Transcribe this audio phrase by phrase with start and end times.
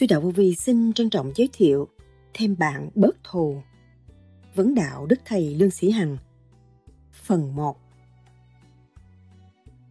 [0.00, 1.88] Suy đạo vô vi xin trân trọng giới thiệu
[2.34, 3.62] thêm bạn bớt thù.
[4.54, 6.16] Vấn đạo Đức Thầy Lương Sĩ Hằng.
[7.12, 7.76] Phần 1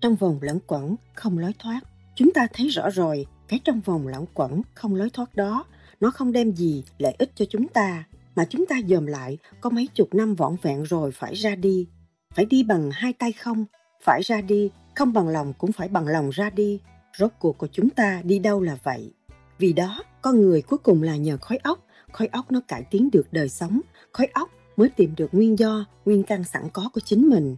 [0.02, 1.81] Trong vòng lẫn quẩn không lối thoát,
[2.16, 5.66] chúng ta thấy rõ rồi cái trong vòng lẫn quẩn không lối thoát đó
[6.00, 8.03] nó không đem gì lợi ích cho chúng ta
[8.36, 11.88] mà chúng ta dòm lại có mấy chục năm vỏn vẹn rồi phải ra đi.
[12.36, 13.66] Phải đi bằng hai tay không?
[14.03, 16.80] Phải ra đi không bằng lòng cũng phải bằng lòng ra đi.
[17.17, 19.14] Rốt cuộc của chúng ta đi đâu là vậy?
[19.59, 21.80] Vì đó con người cuối cùng là nhờ khói óc
[22.12, 23.81] khói óc nó cải tiến được đời sống.
[24.14, 27.56] Khói óc mới tìm được nguyên do, nguyên căn sẵn có của chính mình.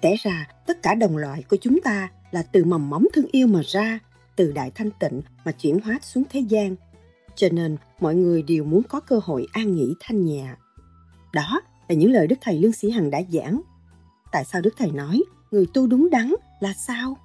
[0.00, 3.46] Té ra, tất cả đồng loại của chúng ta là từ mầm móng thương yêu
[3.46, 3.98] mà ra,
[4.36, 6.76] từ đại thanh tịnh mà chuyển hóa xuống thế gian.
[7.36, 10.54] Cho nên, mọi người đều muốn có cơ hội an nghỉ thanh nhẹ.
[11.32, 13.60] Đó là những lời đức thầy lương sĩ hằng đã giảng.
[14.32, 17.16] Tại sao đức thầy nói, người tu đúng đắn là sao?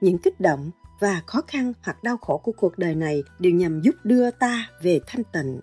[0.00, 0.70] Những kích động
[1.04, 4.70] và khó khăn hoặc đau khổ của cuộc đời này đều nhằm giúp đưa ta
[4.82, 5.60] về thanh tịnh.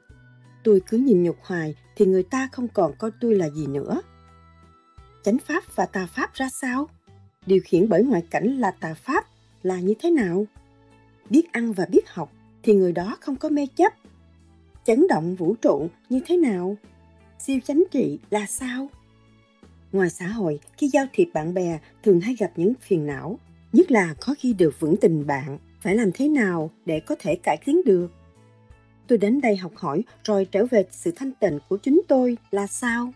[0.64, 4.02] Tôi cứ nhìn nhục hoài thì người ta không còn coi tôi là gì nữa.
[5.24, 6.88] Chánh pháp và tà pháp ra sao?
[7.46, 9.26] Điều khiển bởi ngoại cảnh là tà pháp
[9.64, 10.46] là như thế nào?
[11.30, 12.32] Biết ăn và biết học
[12.64, 13.94] thì người đó không có mê chấp.
[14.86, 16.78] Chấn động vũ trụ như thế nào?
[17.40, 18.88] Siêu chánh trị là sao?
[19.92, 23.40] Ngoài xã hội, khi giao thiệp bạn bè thường hay gặp những phiền não
[23.74, 27.36] nhất là khó khi được vững tình bạn, phải làm thế nào để có thể
[27.36, 28.08] cải tiến được?
[29.08, 32.68] Tôi đến đây học hỏi rồi trở về sự thanh tịnh của chính tôi là
[32.68, 33.12] sao?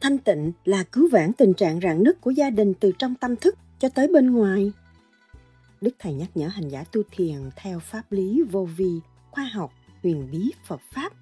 [0.00, 3.36] Thanh tịnh là cứu vãn tình trạng rạn nứt của gia đình từ trong tâm
[3.36, 4.72] thức cho tới bên ngoài.
[5.80, 9.00] Đức thầy nhắc nhở hành giả tu thiền theo pháp lý vô vi,
[9.30, 9.72] khoa học,
[10.02, 11.12] huyền bí phật pháp.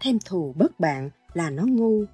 [0.00, 2.04] Thêm thù bớt bạn là nó ngu.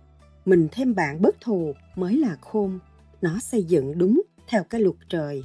[0.45, 2.79] Mình thêm bạn bớt thù mới là khôn.
[3.23, 5.43] Nó xây dựng đúng theo cái luật trời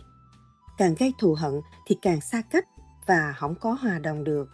[0.77, 2.67] càng gây thù hận thì càng xa cách
[3.05, 4.49] và không có hòa đồng được.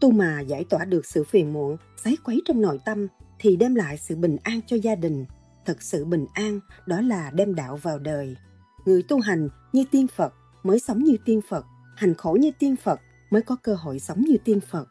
[0.00, 3.06] Tu mà giải tỏa được sự phiền muộn sấy quấy trong nội tâm
[3.38, 5.24] thì đem lại sự bình an cho gia đình.
[5.64, 8.36] Thật sự bình an, đó là đem đạo vào đời.
[8.84, 12.76] Người tu hành như tiên phật mới sống như tiên phật, hành khổ như tiên
[12.76, 14.88] phật mới có cơ hội sống như tiên phật.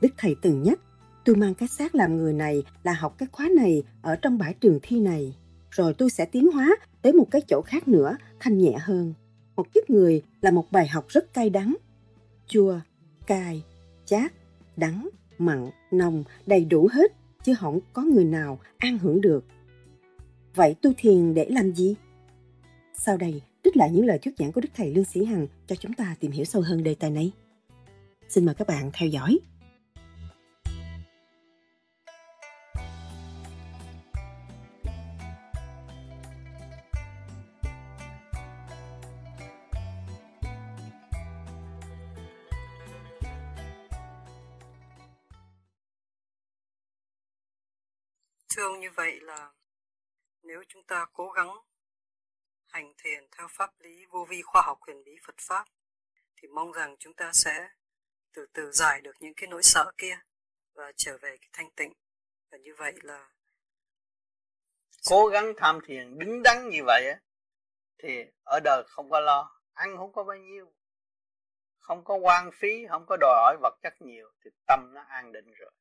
[0.00, 0.80] Đức thầy từng nhắc
[1.24, 4.54] tôi mang cái xác làm người này là học cái khóa này ở trong bãi
[4.54, 5.36] trường thi này,
[5.70, 9.14] rồi tôi sẽ tiến hóa tới một cái chỗ khác nữa, thanh nhẹ hơn
[9.56, 11.76] một kiếp người là một bài học rất cay đắng.
[12.46, 12.80] Chua
[13.26, 13.64] cay
[14.04, 14.32] chát,
[14.76, 15.08] đắng,
[15.38, 17.12] mặn, nồng đầy đủ hết,
[17.44, 19.44] chứ không có người nào an hưởng được.
[20.54, 21.94] Vậy tu thiền để làm gì?
[22.98, 25.76] Sau đây, trích lại những lời thuyết giảng của đức thầy lương sĩ hằng cho
[25.76, 27.32] chúng ta tìm hiểu sâu hơn đề tài này.
[28.28, 29.38] Xin mời các bạn theo dõi.
[49.02, 49.50] Vậy là
[50.42, 51.48] nếu chúng ta cố gắng
[52.66, 55.64] hành thiền theo pháp lý vô vi khoa học huyền bí Phật pháp,
[56.36, 57.68] thì mong rằng chúng ta sẽ
[58.32, 60.18] từ từ giải được những cái nỗi sợ kia
[60.74, 61.92] và trở về cái thanh tịnh.
[62.50, 63.30] Và như vậy là
[65.08, 67.20] cố gắng tham thiền đứng đắn như vậy á,
[67.98, 70.72] thì ở đời không có lo, ăn không có bao nhiêu,
[71.78, 75.32] không có quan phí, không có đòi hỏi vật chất nhiều, thì tâm nó an
[75.32, 75.72] định rồi.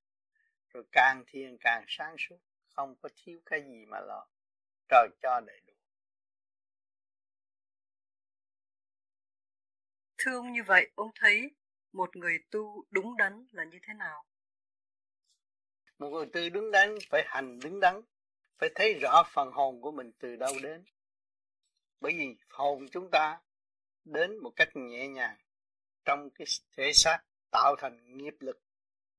[0.73, 2.37] Rồi càng thiền càng sáng suốt
[2.73, 4.27] không có thiếu cái gì mà lo.
[4.89, 5.73] Trời cho đầy đủ.
[10.17, 11.51] Thưa ông như vậy ông thấy
[11.91, 14.25] một người tu đúng đắn là như thế nào?
[15.97, 18.01] Một người tu đúng đắn phải hành đúng đắn
[18.57, 20.83] phải thấy rõ phần hồn của mình từ đâu đến.
[22.01, 23.41] Bởi vì hồn chúng ta
[24.05, 25.37] đến một cách nhẹ nhàng
[26.05, 26.47] trong cái
[26.77, 27.19] thể xác
[27.51, 28.61] tạo thành nghiệp lực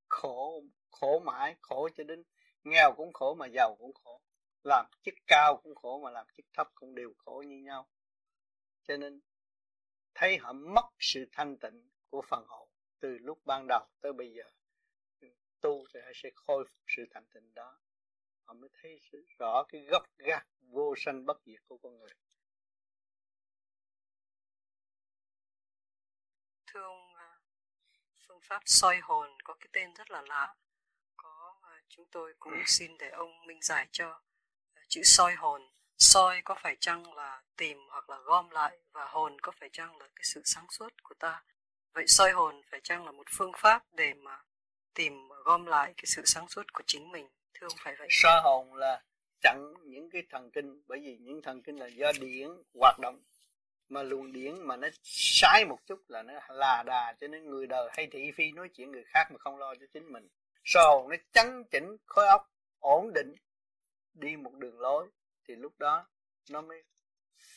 [0.08, 2.22] khổ khổ mãi khổ cho đến
[2.64, 4.20] nghèo cũng khổ mà giàu cũng khổ.
[4.62, 7.88] Làm chức cao cũng khổ mà làm chức thấp cũng đều khổ như nhau.
[8.82, 9.20] Cho nên,
[10.14, 12.68] thấy họ mất sự thanh tịnh của phần hồn
[13.00, 14.44] từ lúc ban đầu tới bây giờ,
[15.60, 17.80] tu thì họ sẽ khôi phục sự thanh tịnh đó.
[18.44, 19.00] Họ mới thấy
[19.38, 22.10] rõ cái gốc gác vô sanh bất diệt của con người.
[26.66, 27.40] Thưa ông à,
[28.28, 30.54] phương pháp soi hồn có cái tên rất là lạ
[31.96, 34.20] chúng tôi cũng xin để ông minh giải cho
[34.74, 35.62] ờ, chữ soi hồn.
[35.98, 39.98] Soi có phải chăng là tìm hoặc là gom lại và hồn có phải chăng
[39.98, 41.42] là cái sự sáng suốt của ta?
[41.94, 44.38] Vậy soi hồn phải chăng là một phương pháp để mà
[44.94, 47.28] tìm ờ, gom lại cái sự sáng suốt của chính mình?
[47.54, 48.08] Thưa ông, phải vậy.
[48.10, 49.02] Soi hồn là
[49.42, 53.22] chặn những cái thần kinh, bởi vì những thần kinh là do điển hoạt động,
[53.88, 57.66] mà luồng điển mà nó sai một chút là nó là đà cho nên người
[57.66, 60.28] đời hay thị phi nói chuyện người khác mà không lo cho chính mình
[60.64, 63.34] sầu nó chấn chỉnh, khối óc ổn định,
[64.14, 65.10] đi một đường lối,
[65.48, 66.08] thì lúc đó
[66.50, 66.84] nó mới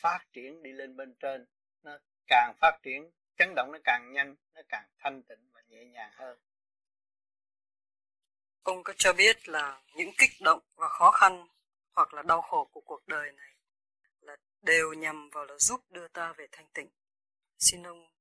[0.01, 1.45] phát triển đi lên bên trên.
[1.83, 1.97] Nó
[2.27, 6.11] càng phát triển, chấn động nó càng nhanh, nó càng thanh tịnh và nhẹ nhàng
[6.13, 6.39] hơn.
[8.63, 11.47] Ông có cho biết là những kích động và khó khăn
[11.91, 13.55] hoặc là đau khổ của cuộc đời này
[14.19, 16.89] là đều nhằm vào là giúp đưa ta về thanh tịnh?
[17.57, 18.14] Xin ông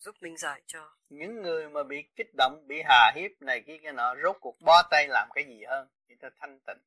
[0.00, 0.96] giúp minh giải cho.
[1.08, 4.56] Những người mà bị kích động bị hà hiếp này kia cái nọ rốt cuộc
[4.60, 5.88] bó tay làm cái gì hơn?
[6.08, 6.78] Thì ta thanh tịnh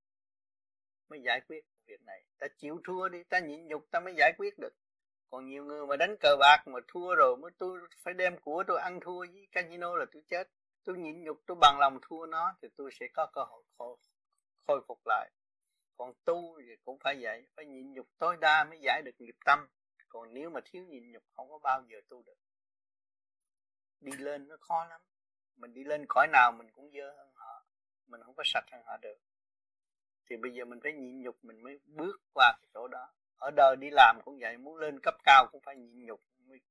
[1.09, 2.23] mới giải quyết việc này.
[2.39, 4.73] Ta chịu thua đi ta nhịn nhục ta mới giải quyết được.
[5.29, 8.63] Còn nhiều người mà đánh cờ bạc mà thua rồi mới tôi phải đem của
[8.67, 10.47] tôi ăn thua với casino là tôi chết.
[10.83, 13.97] Tôi nhịn nhục tôi bằng lòng thua nó thì tôi sẽ có cơ hội khôi,
[14.67, 15.31] khôi phục lại.
[15.97, 19.35] Còn tu thì cũng phải vậy phải nhịn nhục tối đa mới giải được nghiệp
[19.45, 19.67] tâm.
[20.07, 22.37] Còn nếu mà thiếu nhịn nhục không có bao giờ tu được
[24.03, 25.01] đi lên nó khó lắm.
[25.55, 27.65] Mình đi lên cõi nào mình cũng dơ hơn họ.
[28.07, 29.17] Mình không có sạch hơn họ được.
[30.29, 33.13] Thì bây giờ mình phải nhịn nhục mình mới bước qua cái chỗ đó.
[33.37, 36.21] Ở đời đi làm cũng vậy muốn lên cấp cao cũng phải nhịn nhục.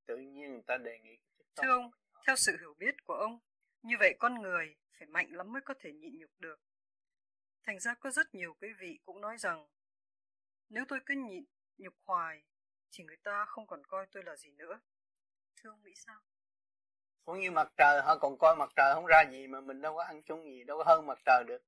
[0.06, 1.18] Tự nhiên người ta đề nghị
[1.56, 1.90] thưa ông
[2.26, 3.38] theo sự hiểu biết của ông
[3.82, 6.60] như vậy con người phải mạnh lắm mới có thể nhịn nhục được.
[7.62, 9.66] Thành ra có rất nhiều quý vị cũng nói rằng
[10.68, 11.44] nếu tôi cứ nhịn
[11.78, 12.42] nhục hoài
[12.92, 14.80] thì người ta không còn coi tôi là gì nữa.
[15.56, 16.20] Thưa ông nghĩ sao
[17.24, 19.96] cũng như mặt trời họ còn coi mặt trời không ra gì mà mình đâu
[19.96, 21.62] có ăn chung gì, đâu có hơn mặt trời được.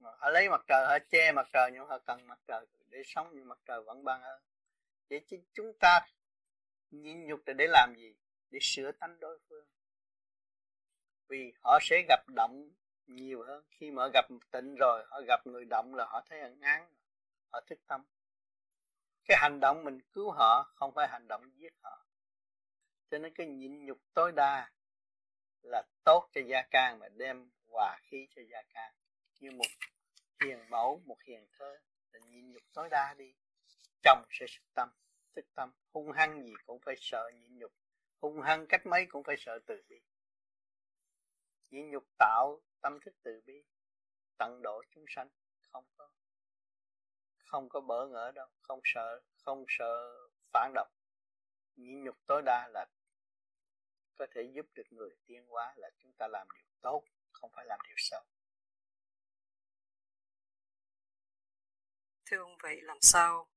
[0.00, 3.30] Họ lấy mặt trời họ che mặt trời nhưng họ cần mặt trời để sống
[3.32, 4.40] nhưng mặt trời vẫn ban ơn.
[5.10, 6.00] Vậy chứ chúng ta
[6.90, 8.16] nhịn nhục để làm gì?
[8.50, 9.66] Để sửa tánh đối phương.
[11.28, 12.70] Vì họ sẽ gặp động
[13.06, 13.64] nhiều hơn.
[13.70, 16.88] Khi mà họ gặp tịnh rồi, họ gặp người động là họ thấy ngán
[17.52, 18.04] họ thức tâm.
[19.24, 22.07] Cái hành động mình cứu họ không phải hành động giết họ
[23.10, 24.70] cho nên cái nhịn nhục tối đa
[25.62, 28.94] là tốt cho gia can và đem hòa khí cho gia can.
[29.40, 29.66] Như một
[30.44, 31.78] hiền mẫu, một hiền thơ,
[32.12, 33.34] là nhịn nhục tối đa đi.
[34.02, 34.88] Chồng sẽ sức tâm,
[35.36, 35.72] thức tâm.
[35.92, 37.72] Hung hăng gì cũng phải sợ nhịn nhục.
[38.20, 40.00] Hung hăng cách mấy cũng phải sợ từ bi.
[41.70, 43.64] Nhịn nhục tạo tâm thức từ bi,
[44.38, 45.28] tận độ chúng sanh.
[45.72, 46.10] Không có
[47.36, 48.48] không có bỡ ngỡ đâu.
[48.60, 50.10] Không sợ không sợ
[50.52, 50.88] phản động.
[51.76, 52.86] Nhịn nhục tối đa là
[54.18, 57.64] có thể giúp được người tiến hóa là chúng ta làm điều tốt không phải
[57.66, 58.22] làm điều xấu.
[62.26, 63.48] Thưa ông vậy làm sao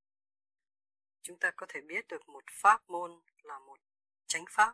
[1.22, 3.12] chúng ta có thể biết được một pháp môn
[3.42, 3.80] là một
[4.28, 4.74] chánh pháp?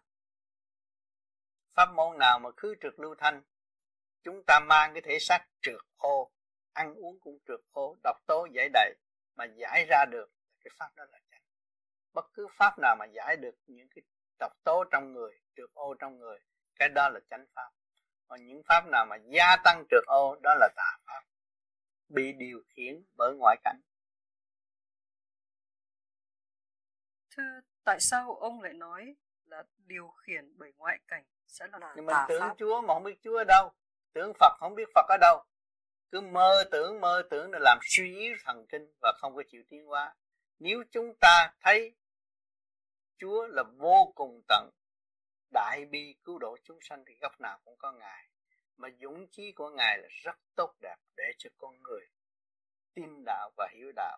[1.74, 3.44] Pháp môn nào mà khứ trượt lưu thanh?
[4.24, 6.32] Chúng ta mang cái thể xác trượt ô
[6.74, 8.96] ăn uống cũng trượt ô độc tố giải đầy
[9.36, 10.32] mà giải ra được.
[10.60, 11.42] Cái pháp đó là chánh.
[12.14, 14.04] Bất cứ pháp nào mà giải được những cái
[14.40, 16.40] độc tố trong người trượt ô trong người
[16.76, 17.70] cái đó là chánh pháp.
[18.28, 21.22] Còn những pháp nào mà gia tăng trượt ô đó là tà pháp
[22.10, 23.82] bị điều khiển bởi ngoại cảnh.
[27.30, 29.16] Thưa tại sao ông lại nói
[29.46, 32.56] là điều khiển bởi ngoại cảnh sẽ là nhưng mình tưởng pháp.
[32.58, 33.74] Chúa mà không biết Chúa ở đâu
[34.14, 35.44] tưởng Phật không biết Phật ở đâu.
[36.12, 39.64] Cứ mơ tưởng mơ tưởng để làm suy yếu thần kinh và không có chịu
[39.70, 40.16] tiến hóa.
[40.60, 41.96] Nếu chúng ta thấy
[43.18, 44.70] Chúa là vô cùng tận
[45.54, 48.30] đại bi cứu độ chúng sanh thì góc nào cũng có Ngài
[48.78, 52.06] mà dũng chí của Ngài là rất tốt đẹp để cho con người
[52.94, 54.18] tin đạo và hiểu đạo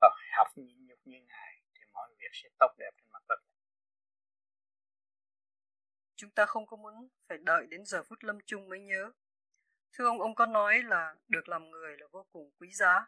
[0.00, 3.40] và học nhịn nhục như Ngài thì mọi việc sẽ tốt đẹp trên mặt đất
[6.20, 9.12] chúng ta không có muốn phải đợi đến giờ phút lâm chung mới nhớ.
[9.92, 13.06] Thưa ông, ông có nói là được làm người là vô cùng quý giá.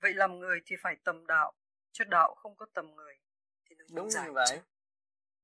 [0.00, 1.52] Vậy làm người thì phải tầm đạo,
[1.92, 3.14] chứ đạo không có tầm người.
[3.68, 4.46] Thì Đúng như vậy.
[4.50, 4.56] Chứ.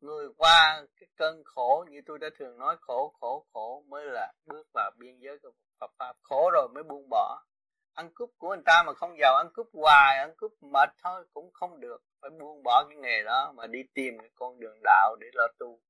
[0.00, 4.32] Người qua cái cơn khổ như tôi đã thường nói khổ khổ khổ mới là
[4.46, 6.16] bước vào biên giới của Phật Pháp.
[6.22, 7.44] Khổ rồi mới buông bỏ.
[7.92, 11.24] Ăn cúp của người ta mà không giàu, ăn cúp hoài, ăn cúp mệt thôi
[11.34, 12.02] cũng không được.
[12.20, 15.46] Phải buông bỏ cái nghề đó mà đi tìm cái con đường đạo để lo
[15.58, 15.80] tu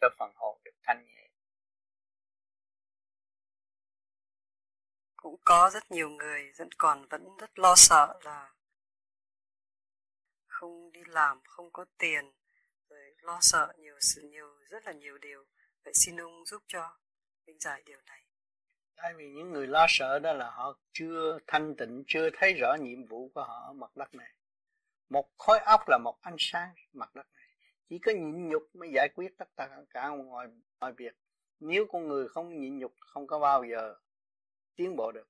[0.00, 1.24] cho phần hồn được thanh nhẹ
[5.24, 8.53] cũng có rất nhiều người vẫn còn vẫn rất lo sợ là
[10.54, 12.32] không đi làm, không có tiền,
[12.88, 15.44] rồi lo sợ nhiều sự, nhiều, rất là nhiều điều.
[15.84, 16.98] Vậy xin ông giúp cho
[17.46, 18.20] minh giải điều này.
[18.96, 22.76] Tại vì những người lo sợ đó là họ chưa thanh tịnh, chưa thấy rõ
[22.80, 24.32] nhiệm vụ của họ ở mặt đất này.
[25.08, 27.48] Một khối óc là một ánh sáng mặt đất này.
[27.88, 30.48] Chỉ có nhịn nhục mới giải quyết tất cả cả mọi
[30.80, 31.16] mọi việc.
[31.60, 33.94] Nếu con người không nhịn nhục, không có bao giờ
[34.76, 35.28] tiến bộ được.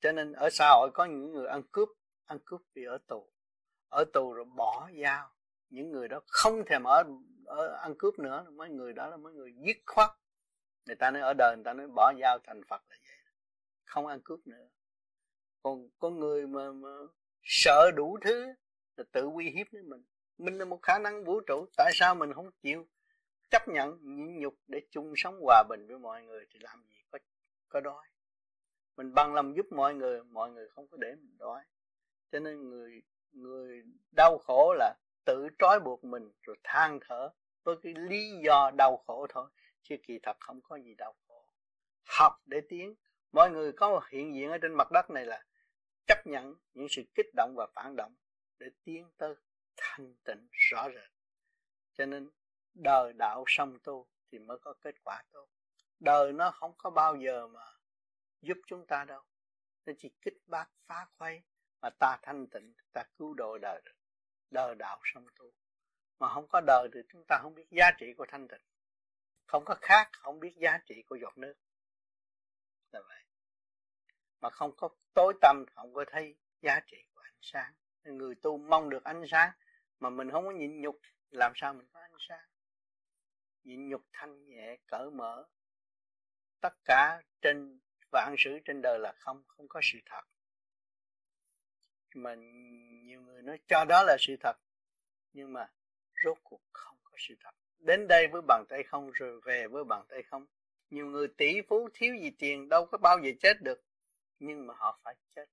[0.00, 1.88] Cho nên ở xã hội có những người ăn cướp
[2.26, 3.33] ăn cướp vì ở tù
[3.94, 5.30] ở tù rồi bỏ dao.
[5.70, 7.04] Những người đó không thèm ở,
[7.46, 8.46] ở ăn cướp nữa.
[8.52, 10.10] Mấy người đó là mấy người dứt khoát.
[10.86, 13.18] Người ta nói ở đời người ta nói bỏ dao thành phật là vậy.
[13.84, 14.68] Không ăn cướp nữa.
[15.62, 16.88] Còn có người mà, mà
[17.42, 18.46] sợ đủ thứ
[18.96, 20.04] là tự uy hiếp đến mình.
[20.38, 21.66] Mình là một khả năng vũ trụ.
[21.76, 22.86] Tại sao mình không chịu
[23.50, 26.96] chấp nhận nhịn nhục để chung sống hòa bình với mọi người thì làm gì
[27.10, 27.18] có
[27.68, 28.06] có đói?
[28.96, 31.62] Mình bằng lòng giúp mọi người mọi người không có để mình đói.
[32.32, 33.02] Cho nên người
[33.34, 37.30] người đau khổ là tự trói buộc mình rồi than thở
[37.64, 39.50] với cái lý do đau khổ thôi,
[39.82, 41.48] chứ kỳ thật không có gì đau khổ.
[42.04, 42.94] Học để tiến.
[43.32, 45.44] Mọi người có hiện diện ở trên mặt đất này là
[46.06, 48.14] chấp nhận những sự kích động và phản động
[48.58, 49.34] để tiến tới
[49.76, 51.10] thanh tịnh, rõ rệt.
[51.92, 52.30] Cho nên
[52.74, 55.48] đời đạo song tu thì mới có kết quả tốt.
[56.00, 57.66] Đời nó không có bao giờ mà
[58.42, 59.22] giúp chúng ta đâu.
[59.86, 61.42] Nó chỉ kích bác phá khuấy
[61.84, 63.82] mà ta thanh tịnh, ta cứu độ đời
[64.50, 65.52] đời đạo song tu.
[66.18, 68.60] Mà không có đời thì chúng ta không biết giá trị của thanh tịnh.
[69.46, 71.54] Không có khác, không biết giá trị của giọt nước.
[72.92, 73.22] Là vậy.
[74.40, 77.74] Mà không có tối tâm không có thấy giá trị của ánh sáng.
[78.04, 79.50] Người tu mong được ánh sáng,
[80.00, 81.00] mà mình không có nhịn nhục,
[81.30, 82.48] làm sao mình có ánh sáng?
[83.64, 85.44] Nhịn nhục thanh nhẹ cởi mở.
[86.60, 87.80] Tất cả trên
[88.12, 90.22] vạn sự trên đời là không không có sự thật
[92.16, 92.34] mà
[93.04, 94.56] nhiều người nói cho đó là sự thật.
[95.32, 95.70] Nhưng mà
[96.24, 97.50] rốt cuộc không có sự thật.
[97.78, 100.46] Đến đây với bàn tay không, rồi về với bàn tay không.
[100.90, 103.84] Nhiều người tỷ phú, thiếu gì tiền, đâu có bao giờ chết được.
[104.38, 105.46] Nhưng mà họ phải chết.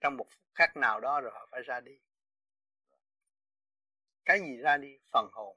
[0.00, 1.98] Trong một phút khắc nào đó rồi họ phải ra đi.
[4.24, 4.98] Cái gì ra đi?
[5.12, 5.56] Phần hồn.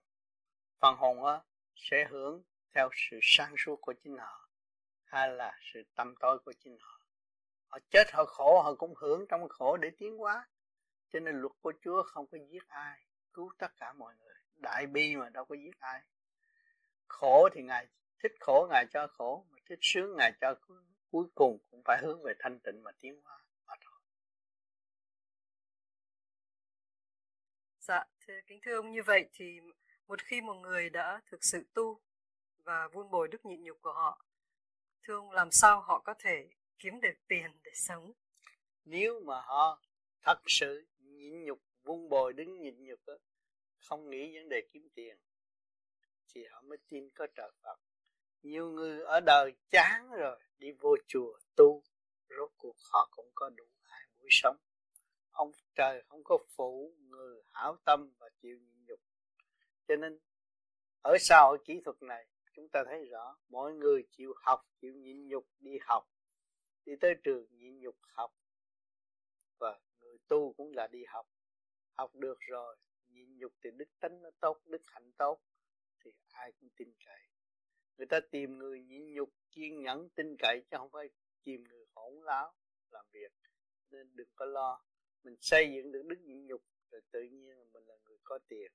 [0.80, 1.42] Phần hồn á,
[1.76, 4.50] sẽ hướng theo sự sáng suốt của chính họ,
[5.04, 6.95] hay là sự tâm tối của chính họ
[7.76, 10.48] họ chết, họ khổ, họ cũng hưởng trong khổ để tiến hóa.
[11.14, 14.36] Cho nên luật của Chúa không có giết ai, cứu tất cả mọi người.
[14.56, 16.02] Đại bi mà đâu có giết ai.
[17.08, 17.88] Khổ thì ngài
[18.24, 20.56] thích khổ, ngài cho khổ, mà thích sướng, ngài cho
[21.12, 24.00] cuối cùng cũng phải hướng về thanh tịnh mà tiến hóa mà thôi.
[27.80, 29.60] Dạ thưa kính thưa ông, như vậy thì
[30.08, 32.02] một khi một người đã thực sự tu
[32.64, 34.26] và vun bồi đức nhịn nhục của họ,
[35.04, 38.12] thưa ông, làm sao họ có thể kiếm được tiền để sống.
[38.86, 39.82] Nếu mà họ
[40.22, 43.14] thật sự nhịn nhục vun bồi đứng nhịn nhục đó,
[43.78, 45.18] không nghĩ vấn đề kiếm tiền
[46.36, 47.80] thì họ mới tin có trời Phật.
[48.42, 51.84] Nhiều người ở đời chán rồi đi vô chùa tu
[52.30, 54.58] rốt cuộc họ cũng có đủ hai buổi sống.
[55.32, 59.00] Ông trời không có phụ người hảo tâm và chịu nhịn nhục.
[59.88, 60.20] Cho nên
[61.02, 64.94] ở sau ở kỹ thuật này chúng ta thấy rõ mỗi người chịu học chịu
[64.94, 66.10] nhịn nhục đi học
[66.86, 68.32] đi tới trường nhịn nhục học.
[69.60, 71.28] Và người tu cũng là đi học.
[71.94, 72.78] Học được rồi,
[73.08, 75.42] nhịn nhục thì đức tính nó tốt, đức hạnh tốt,
[76.04, 77.22] thì ai cũng tin cậy.
[77.98, 81.10] Người ta tìm người nhịn nhục, kiên nhẫn, tin cậy chứ không phải
[81.44, 82.54] tìm người hỗn láo
[82.90, 83.32] làm việc.
[83.90, 84.84] Nên đừng có lo.
[85.24, 88.72] Mình xây dựng được đức nhịn nhục, rồi tự nhiên mình là người có tiền.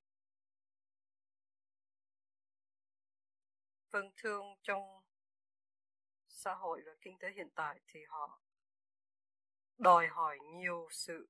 [3.91, 4.83] Vâng thương trong
[6.41, 8.41] xã hội và kinh tế hiện tại thì họ
[9.79, 11.29] đòi hỏi nhiều sự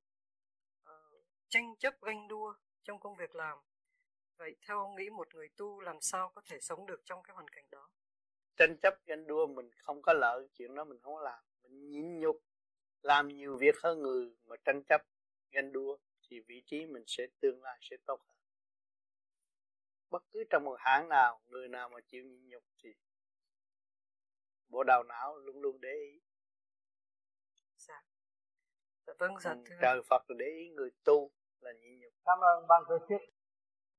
[0.82, 3.58] uh, tranh chấp ganh đua trong công việc làm.
[4.36, 7.34] Vậy theo ông nghĩ một người tu làm sao có thể sống được trong cái
[7.34, 7.90] hoàn cảnh đó?
[8.56, 11.44] Tranh chấp ganh đua mình không có lợi chuyện đó mình không có làm.
[11.62, 12.36] Mình nhịn nhục
[13.02, 15.02] làm nhiều việc hơn người mà tranh chấp
[15.52, 15.98] ganh đua
[16.28, 18.36] thì vị trí mình sẽ tương lai sẽ tốt hơn.
[20.10, 22.94] Bất cứ trong một hãng nào người nào mà chịu nhịn nhục thì
[24.70, 26.20] bộ đầu não luôn luôn để ý.
[27.76, 28.02] Dạ,
[29.18, 29.76] vâng dạ thưa.
[29.80, 32.12] trời Phật để ý người tu là nhịn nhục.
[32.24, 33.20] Cảm ơn ban tổ chức.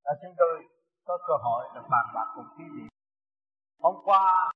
[0.03, 0.63] Đã chúng tôi
[1.05, 2.83] có cơ hội được bàn bạc cùng quý vị.
[3.79, 4.51] Hôm qua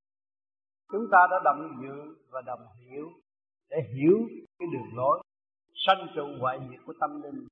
[0.92, 3.10] chúng ta đã đồng dự và đồng hiểu
[3.70, 4.18] để hiểu
[4.60, 5.22] cái đường lối
[5.88, 7.48] sanh trụ ngoại diệt của tâm linh.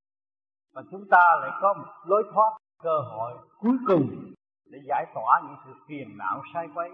[0.74, 4.34] Và chúng ta lại có một lối thoát cơ hội cuối cùng
[4.66, 6.90] để giải tỏa những sự phiền não sai quấy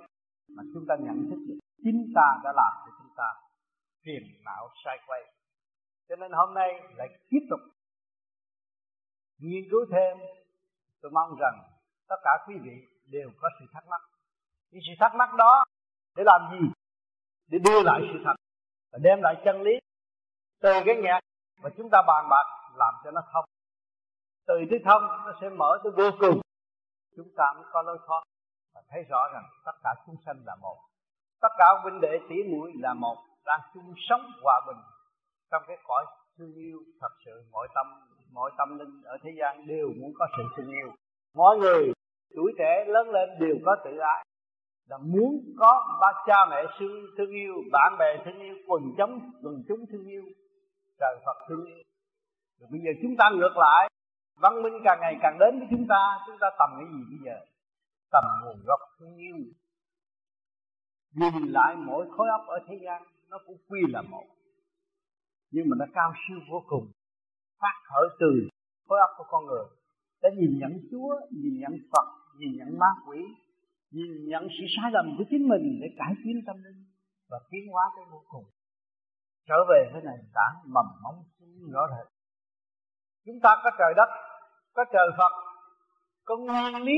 [0.56, 3.34] mà chúng ta nhận thức được, chính ta đã làm cho chúng ta
[4.06, 5.22] phiền não sai quay.
[6.10, 7.60] Cho nên hôm nay lại tiếp tục
[9.40, 10.18] nghiên cứu thêm.
[11.02, 11.62] Tôi mong rằng
[12.08, 12.72] tất cả quý vị
[13.06, 14.02] đều có sự thắc mắc.
[14.72, 15.66] Cái sự thắc mắc đó
[16.16, 16.68] để làm gì?
[17.48, 18.36] Để đưa lại sự thật
[18.92, 19.72] và đem lại chân lý
[20.62, 21.20] từ cái nhạc
[21.62, 23.46] mà chúng ta bàn bạc làm cho nó thông.
[24.48, 26.42] Từ cái thông, nó sẽ mở tới vô cùng.
[27.16, 28.24] Chúng ta mới có lối thoát
[28.74, 30.78] và thấy rõ rằng tất cả chúng sanh là một.
[31.42, 34.82] Tất cả huynh đệ tỷ muội là một, đang chung sống hòa bình
[35.52, 36.06] trong cái cõi
[36.38, 37.44] thương yêu thật sự.
[37.52, 37.88] Mọi tâm
[38.32, 40.92] mọi tâm linh ở thế gian đều muốn có sự thương yêu.
[41.36, 41.94] Mọi người,
[42.36, 44.26] tuổi trẻ, lớn lên đều có tự ái
[44.90, 49.32] là muốn có ba cha mẹ sư thương yêu, bạn bè thương yêu, quần chúng
[49.44, 50.24] quần chúng thương yêu,
[51.00, 51.84] trời Phật thương yêu.
[52.60, 53.90] Rồi bây giờ chúng ta ngược lại,
[54.42, 57.20] văn minh càng ngày càng đến với chúng ta chúng ta tầm cái gì bây
[57.26, 57.46] giờ?
[58.12, 59.36] Tầm nguồn gốc thương yêu
[61.16, 64.26] nhìn lại mỗi khối óc ở thế gian, nó cũng quy là một.
[65.52, 66.92] Nhưng mà nó cao siêu vô cùng.
[67.62, 68.50] Phát khởi từ
[68.88, 69.66] khối óc của con người.
[70.22, 72.08] Đã nhìn nhận Chúa, nhìn nhận Phật,
[72.40, 73.20] nhìn nhận ma quỷ,
[73.92, 76.86] nhìn nhận sự sai lầm của chính mình để cải tiến tâm linh
[77.30, 78.46] và tiến hóa tới vô cùng.
[79.48, 81.24] Trở về với nền tảng mầm móng
[81.72, 82.08] rõ rệt.
[83.26, 84.10] Chúng ta có trời đất,
[84.74, 85.32] có trời Phật,
[86.26, 86.98] có nguyên lý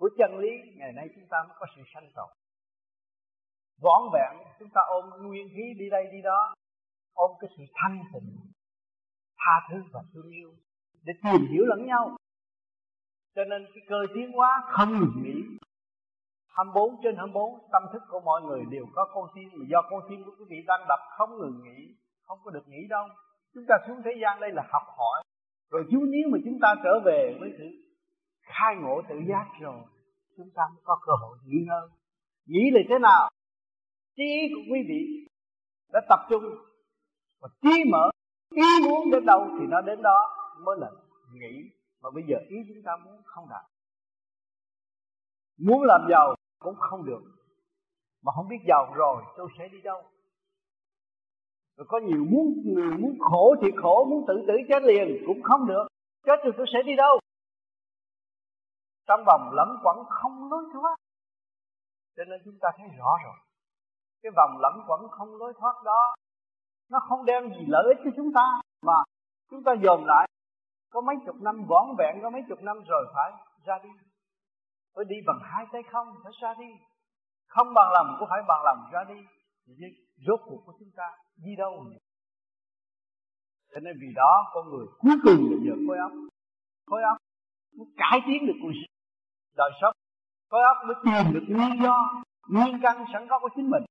[0.00, 2.28] của chân lý, ngày nay chúng ta mới có sự sanh tồn.
[3.82, 6.54] Vón vẹn, chúng ta ôm nguyên khí đi đây đi đó,
[7.14, 8.30] ôm cái sự thanh tịnh,
[9.38, 10.50] tha thứ và thương yêu,
[11.04, 12.16] để tìm hiểu lẫn nhau.
[13.34, 15.42] Cho nên cái cơ tiến hóa không ngừng nghỉ
[16.56, 20.00] 24 trên 24 tâm thức của mọi người đều có con tim, mà do con
[20.10, 23.08] tim của quý vị đang đập không ngừng nghỉ, không có được nghỉ đâu.
[23.54, 25.22] Chúng ta xuống thế gian đây là học hỏi.
[25.70, 27.89] Rồi chú nếu mà chúng ta trở về với sự
[28.42, 29.80] khai ngộ tự giác rồi,
[30.36, 31.88] chúng ta mới có cơ hội nghỉ ngơi.
[32.46, 33.30] Nghĩ là thế nào?
[34.16, 35.26] Trí của quý vị
[35.92, 36.42] đã tập trung
[37.40, 38.10] và trí mở,
[38.54, 40.90] ý muốn đến đâu thì nó đến đó mới là
[41.34, 41.70] nghĩ.
[42.02, 43.64] Mà bây giờ ý chúng ta muốn không đạt.
[45.58, 47.22] Muốn làm giàu cũng không được.
[48.22, 50.02] Mà không biết giàu rồi, tôi sẽ đi đâu?
[51.76, 55.42] Rồi có nhiều muốn, người muốn khổ thì khổ, muốn tự tử chết liền cũng
[55.42, 55.86] không được.
[56.26, 57.18] Chết rồi tôi sẽ đi đâu?
[59.10, 60.96] Trong vòng lẫn quẩn không lối thoát.
[62.16, 63.36] Cho nên chúng ta thấy rõ rồi,
[64.22, 66.14] cái vòng lẫn quẩn không lối thoát đó,
[66.90, 68.92] nó không đem gì lợi ích cho chúng ta, mà
[69.50, 70.28] chúng ta dồn lại.
[70.90, 73.32] Có mấy chục năm vỏn vẹn, có mấy chục năm rồi phải
[73.64, 73.88] ra đi.
[74.94, 76.70] Phải đi bằng hai tay không, phải ra đi.
[77.46, 79.20] Không bằng lòng cũng phải bằng lòng ra đi.
[79.66, 79.90] Vậy
[80.26, 81.84] rốt cuộc của chúng ta đi đâu
[83.72, 86.12] cho nên vì đó con người cuối cùng là nhờ khối óc.
[86.86, 87.18] Khối óc
[87.96, 88.72] cải tiến được cuộc
[89.56, 89.94] đời sống
[90.50, 93.84] khối óc mới tìm được nguyên do nguyên căn sẵn có của chính mình.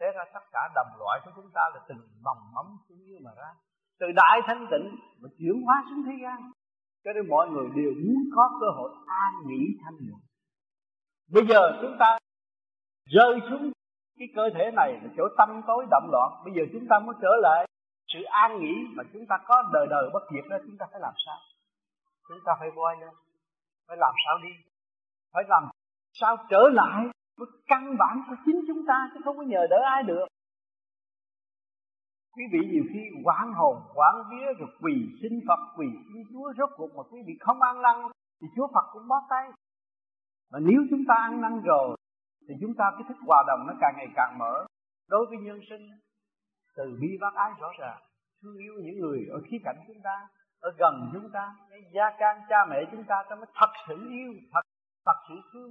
[0.00, 3.18] Thế ra tất cả đồng loại của chúng ta là từng mầm móng xuống như
[3.24, 3.50] mà ra.
[3.98, 6.50] Từ đại thanh tịnh mà chuyển hóa xuống thế gian.
[7.04, 10.16] Cho nên mọi người đều muốn có cơ hội an nghỉ thanh nhẹ.
[11.32, 12.18] Bây giờ chúng ta
[13.06, 13.72] rơi xuống
[14.18, 16.42] cái cơ thể này là chỗ tâm tối động loạn.
[16.44, 17.66] Bây giờ chúng ta muốn trở lại
[18.12, 21.00] sự an nghỉ mà chúng ta có đời đời bất diệt đó, chúng ta phải
[21.00, 21.36] làm sao?
[22.28, 23.10] Chúng ta phải voi lên,
[23.88, 24.69] phải làm sao đi?
[25.32, 25.62] Phải làm
[26.12, 27.06] sao trở lại
[27.38, 30.26] với căn bản của chính chúng ta chứ không có nhờ đỡ ai được?
[32.36, 36.52] Quý vị nhiều khi quán hồn quán vía rồi quỳ xin phật, quỳ xin chúa,
[36.58, 37.96] rốt cuộc mà quý vị không ăn năn
[38.40, 39.50] thì chúa phật cũng bó tay.
[40.52, 41.96] Mà nếu chúng ta ăn năn rồi
[42.48, 44.66] thì chúng ta cái thức hòa đồng nó càng ngày càng mở.
[45.08, 45.88] Đối với nhân sinh,
[46.76, 48.00] từ bi bác ái rõ ràng,
[48.42, 50.28] thương yêu những người ở khía cạnh chúng ta,
[50.60, 54.08] ở gần chúng ta, cái gia can cha mẹ chúng ta ta mới thật sự
[54.10, 54.60] yêu, thật
[55.06, 55.70] thật sự thương.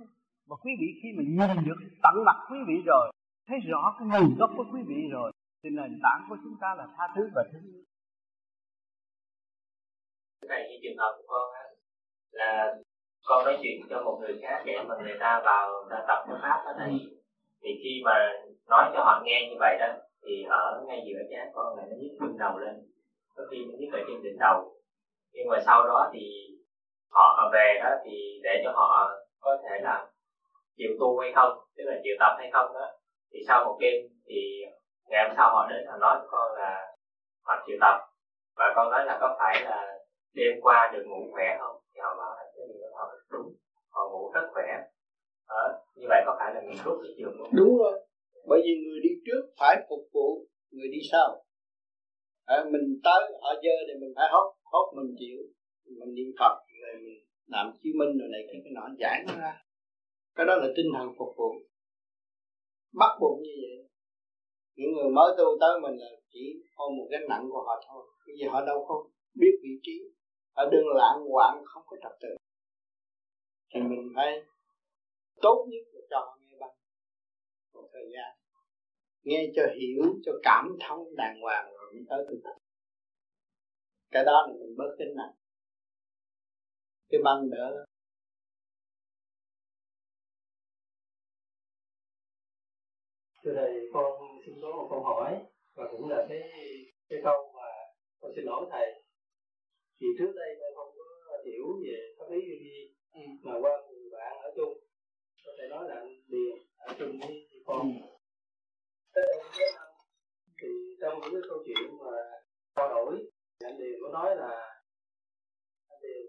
[0.50, 3.12] Mà quý vị khi mà nhìn được tận mặt quý vị rồi
[3.48, 5.32] thấy rõ cái nguồn gốc của quý vị rồi
[5.64, 7.84] thì nền tảng của chúng ta là tha thứ và thương yêu.
[10.50, 11.66] Này như trường hợp của con á
[12.32, 12.76] là
[13.26, 16.38] con nói chuyện cho một người khác để mà người ta vào ta tập cái
[16.42, 16.94] pháp ở đây.
[17.62, 18.16] Thì khi mà
[18.70, 19.88] nói cho họ nghe như vậy đó
[20.26, 22.76] thì ở ngay giữa chán con này nó nhức lưng đầu lên.
[23.36, 24.76] Có khi nó nhức ở trên đỉnh đầu.
[25.34, 26.49] Nhưng mà sau đó thì
[27.10, 30.08] họ về đó thì để cho họ có thể là
[30.78, 32.88] chịu tu hay không tức là chịu tập hay không đó.
[33.34, 33.96] Thì sau một đêm
[34.28, 34.40] thì
[35.10, 36.96] ngày hôm sau họ đến họ nói với con là
[37.46, 37.96] họ chịu tập.
[38.58, 40.00] Và con nói là có phải là
[40.34, 41.76] đêm qua được ngủ khỏe không?
[41.94, 43.54] Thì họ bảo là cái điều đó họ đúng
[43.90, 44.68] họ ngủ rất khỏe.
[45.50, 45.64] Đó.
[45.96, 47.50] như vậy có phải là mình rút cái trường không?
[47.56, 47.94] Đúng rồi.
[48.48, 51.44] Bởi vì người đi trước phải phục vụ người đi sau.
[52.46, 55.40] À, mình tới họ dơ thì mình phải hốt hốt mình chịu.
[56.00, 59.34] Mình niệm phật rồi mình làm chứng minh rồi này cái cái nọ giải nó
[59.44, 59.54] ra.
[60.36, 61.52] Cái đó là tinh thần phục vụ.
[62.94, 63.90] Bắt buộc như vậy.
[64.76, 66.44] Những người mới tu tới mình là chỉ
[66.76, 68.04] ôm một gánh nặng của họ thôi.
[68.26, 68.96] Cái gì họ đâu có
[69.40, 69.98] biết vị trí.
[70.54, 72.30] Ở đường lạng quạng không có trật tự.
[73.74, 74.30] Thì mình phải
[75.42, 76.76] tốt nhất là cho họ nghe bằng
[77.74, 78.30] một thời gian.
[79.24, 82.40] Nghe cho hiểu, cho cảm thông đàng hoàng rồi mới tới thực
[84.12, 85.34] cái đó là mình bớt tính nặng
[87.10, 87.86] cái băng đỡ lắm
[93.44, 95.40] Thưa thầy, con xin có một câu hỏi
[95.76, 96.42] và cũng là cái
[97.10, 97.68] cái câu mà
[98.22, 99.04] con xin lỗi thầy
[100.00, 103.20] thì trước đây tôi không có hiểu về pháp lý gì ừ.
[103.44, 104.74] mà qua người bạn ở chung
[105.46, 108.08] có thể nói là anh điền ở chung với con Ừ.
[109.14, 109.88] tới đây cũng năm
[110.62, 110.68] thì
[111.02, 112.18] trong những cái câu chuyện mà
[112.76, 113.16] trao đổi
[113.60, 114.79] thì anh điền có nói là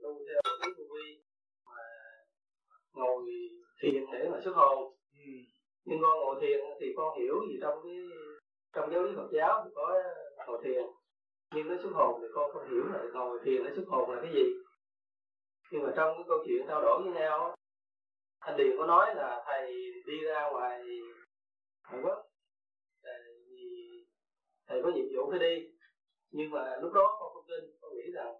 [0.03, 0.41] tu theo
[0.79, 1.23] vô vi
[1.67, 1.83] mà
[2.93, 3.23] ngồi
[3.83, 4.95] thiền để mà xuất hồn.
[5.13, 5.31] Ừ.
[5.85, 7.97] nhưng con ngồi thiền thì con hiểu gì trong cái
[8.73, 10.03] trong giáo lý Phật giáo thì có
[10.47, 10.83] ngồi thiền.
[11.55, 14.21] Nhưng cái xuất hồn thì con không hiểu là ngồi thiền nó xuất hồn là
[14.23, 14.45] cái gì.
[15.71, 17.57] Nhưng mà trong cái câu chuyện trao đổi với nhau
[18.41, 20.83] anh Điền có nói là thầy đi ra ngoài
[21.91, 22.27] ngoại quốc
[24.67, 25.71] thầy có nhiệm vụ phải đi.
[26.31, 28.35] Nhưng mà lúc đó con không tin con nghĩ rằng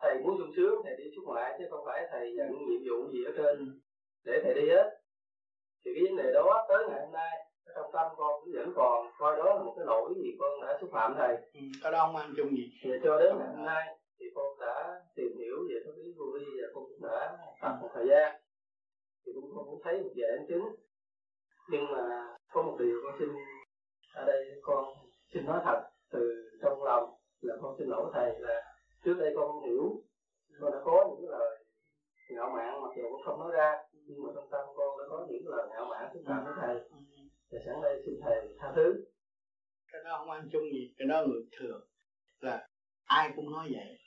[0.00, 3.10] thầy muốn sung sướng thầy đi xuất ngoại chứ không phải thầy nhận nhiệm vụ
[3.12, 3.80] gì ở trên
[4.24, 4.90] để thầy đi hết.
[5.84, 7.30] Thì cái vấn đề đó tới ngày hôm nay
[7.74, 10.78] trong tâm con cũng vẫn còn coi đó là một cái lỗi vì con đã
[10.80, 11.36] xúc phạm thầy.
[11.54, 11.60] Ừ.
[11.82, 12.72] cái đó không ăn chung gì?
[12.82, 16.24] Thì cho đến ngày hôm nay thì con đã tìm hiểu về pháp lý vô
[16.34, 18.40] vi và con cũng đã tập một thời gian.
[19.26, 20.64] Thì cũng con cũng thấy một vài ấn chứng.
[21.70, 23.28] Nhưng mà có một điều con xin
[24.14, 24.84] ở đây con
[25.34, 28.67] xin nói thật từ trong lòng là con xin lỗi thầy là
[29.04, 30.02] trước đây con không hiểu
[30.60, 31.64] con đã có những lời
[32.28, 35.26] ngạo mạn, mặc dù con không nói ra, nhưng mà trong tâm con đã có
[35.30, 36.76] những lời ngạo mạn xúc phạm với thầy.
[37.50, 39.04] Thì sẵn đây xin thầy tha thứ.
[39.92, 41.80] Cái đó không ăn chung gì, cái đó người thường.
[42.40, 42.68] Là
[43.04, 43.98] ai cũng nói vậy.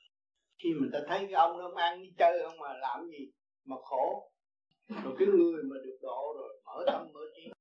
[0.63, 3.31] Khi mình ta thấy cái ông đó ăn đi chơi không mà làm gì
[3.65, 4.31] mà khổ.
[5.03, 7.51] Rồi cái người mà được độ rồi, mở tâm mở trí.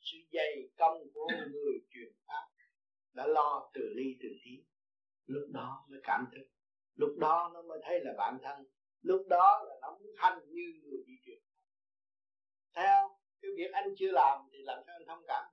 [0.00, 2.44] Sự dày công của người truyền pháp
[3.14, 4.64] đã lo từ ly từ tí
[5.26, 6.46] lúc đó mới cảm thức.
[6.94, 8.64] Lúc đó nó mới thấy là bản thân.
[9.02, 11.38] Lúc đó là nó muốn thanh như người đi truyền
[12.76, 15.44] Theo cái việc anh chưa làm thì làm sao anh thông cảm?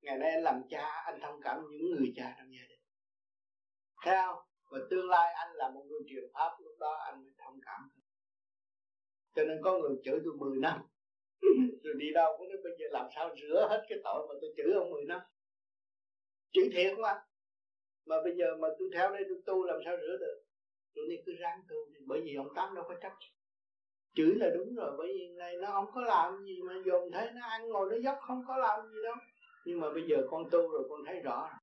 [0.00, 2.80] Ngày nay anh làm cha, anh thông cảm những người cha trong gia đình.
[4.04, 7.60] Theo và tương lai anh là một người truyền pháp, lúc đó anh mới thông
[7.62, 7.90] cảm.
[9.34, 10.80] Cho nên có người chửi tôi 10 năm.
[11.84, 14.50] Rồi đi đâu cũng nói bây giờ làm sao rửa hết cái tội mà tôi
[14.56, 15.20] chửi ông 10 năm.
[16.52, 17.22] Chửi thiệt mà
[18.06, 20.42] mà bây giờ mà tôi theo đây tôi tu làm sao rửa được?
[20.94, 23.16] Tôi nên cứ ráng tu thì bởi vì ông tám đâu có trách
[24.14, 27.30] chửi là đúng rồi bởi vì này nó không có làm gì mà dồn thấy
[27.34, 29.14] nó ăn ngồi nó dốc không có làm gì đâu.
[29.64, 31.60] Nhưng mà bây giờ con tu rồi con thấy rõ rồi.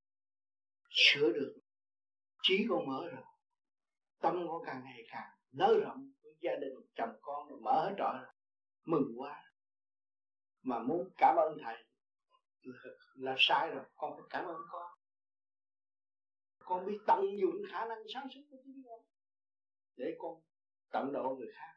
[0.90, 1.56] sửa được.
[2.44, 3.24] Trí con mở rồi.
[4.22, 7.96] Tâm con càng ngày càng nới rộng với gia đình chồng con rồi mở hết
[7.98, 8.32] trọi rồi.
[8.86, 9.44] Mừng quá.
[10.64, 11.76] Mà muốn cảm ơn thầy
[12.62, 14.92] là, là sai rồi con phải cảm ơn con
[16.70, 19.00] con biết tận dụng khả năng sáng suốt của chính con
[19.96, 20.42] để con
[20.92, 21.74] tận độ người khác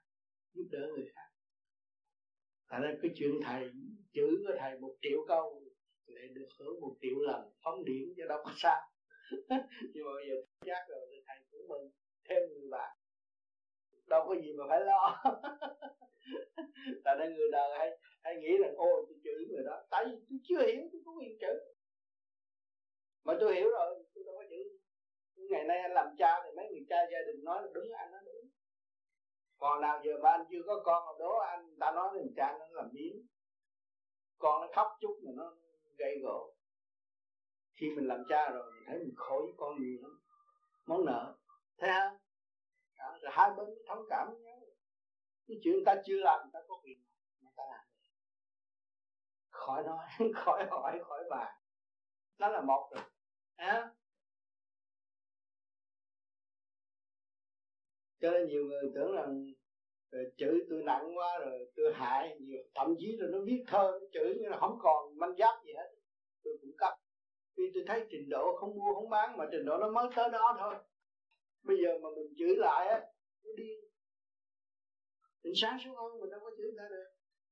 [0.53, 1.29] giúp đỡ người khác.
[2.69, 3.71] Tại nên cái chuyện thầy
[4.13, 5.63] chữ của thầy một triệu câu
[6.07, 8.81] lại được hưởng một triệu lần phóng điểm cho đâu có sao.
[9.95, 10.35] Nhưng mà bây giờ
[10.67, 11.91] giác rồi thì thầy cũng mừng
[12.25, 12.97] thêm người bạn.
[14.07, 15.23] Đâu có gì mà phải lo.
[17.05, 20.17] Tại nên người đời hay hay nghĩ rằng ô tôi chữ người đó tại vì
[20.31, 21.75] tôi chưa hiểu tôi có quyền chữ,
[23.25, 24.65] mà tôi hiểu rồi tôi đâu có chửi
[25.53, 28.13] ngày nay anh làm cha thì mấy người cha gia đình nói là đúng anh
[28.13, 28.51] nói đúng.
[29.59, 32.57] Còn nào giờ mà anh chưa có con mà đố anh ta nói là cha
[32.59, 33.27] nó làm biến
[34.39, 35.55] con nó khóc chút mà nó
[35.99, 36.55] gây gỗ
[37.83, 40.21] khi mình làm cha rồi mình thấy mình khổ với con nhiều lắm.
[40.87, 41.37] Món nợ
[41.79, 42.19] thấy không?
[42.99, 44.61] Đó, rồi hai bên mới thông cảm với nhau.
[45.49, 46.99] Cái chuyện người ta chưa làm người ta có quyền
[47.41, 47.85] mà ta làm
[49.51, 51.53] khỏi nói khỏi hỏi khỏi bàn.
[52.39, 53.05] Nó là một rồi.
[53.57, 53.91] À.
[58.23, 59.47] cho nên nhiều người tưởng rằng
[60.11, 63.99] ờ, chữ tôi nặng quá rồi tôi hại nhiều, thậm chí là nó viết thơ,
[64.01, 65.91] nó chữ như là không còn manh giáp gì hết.
[66.45, 66.95] Tôi cũng cấp
[67.57, 70.29] vì tôi thấy trình độ không mua, không bán mà trình độ nó mới tới
[70.33, 70.75] đó thôi.
[71.63, 73.01] Bây giờ mà mình chửi lại á,
[73.45, 73.69] nó đi.
[75.43, 77.05] Mình sáng suốt hơn mình đâu có chửi ra được.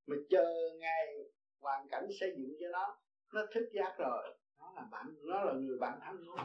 [0.06, 1.06] Mà chờ ngày
[1.60, 2.98] hoàn cảnh xây dựng cho nó
[3.34, 4.36] nó thức giác rồi.
[4.58, 6.38] Nó là bạn, nó là người bạn thân luôn.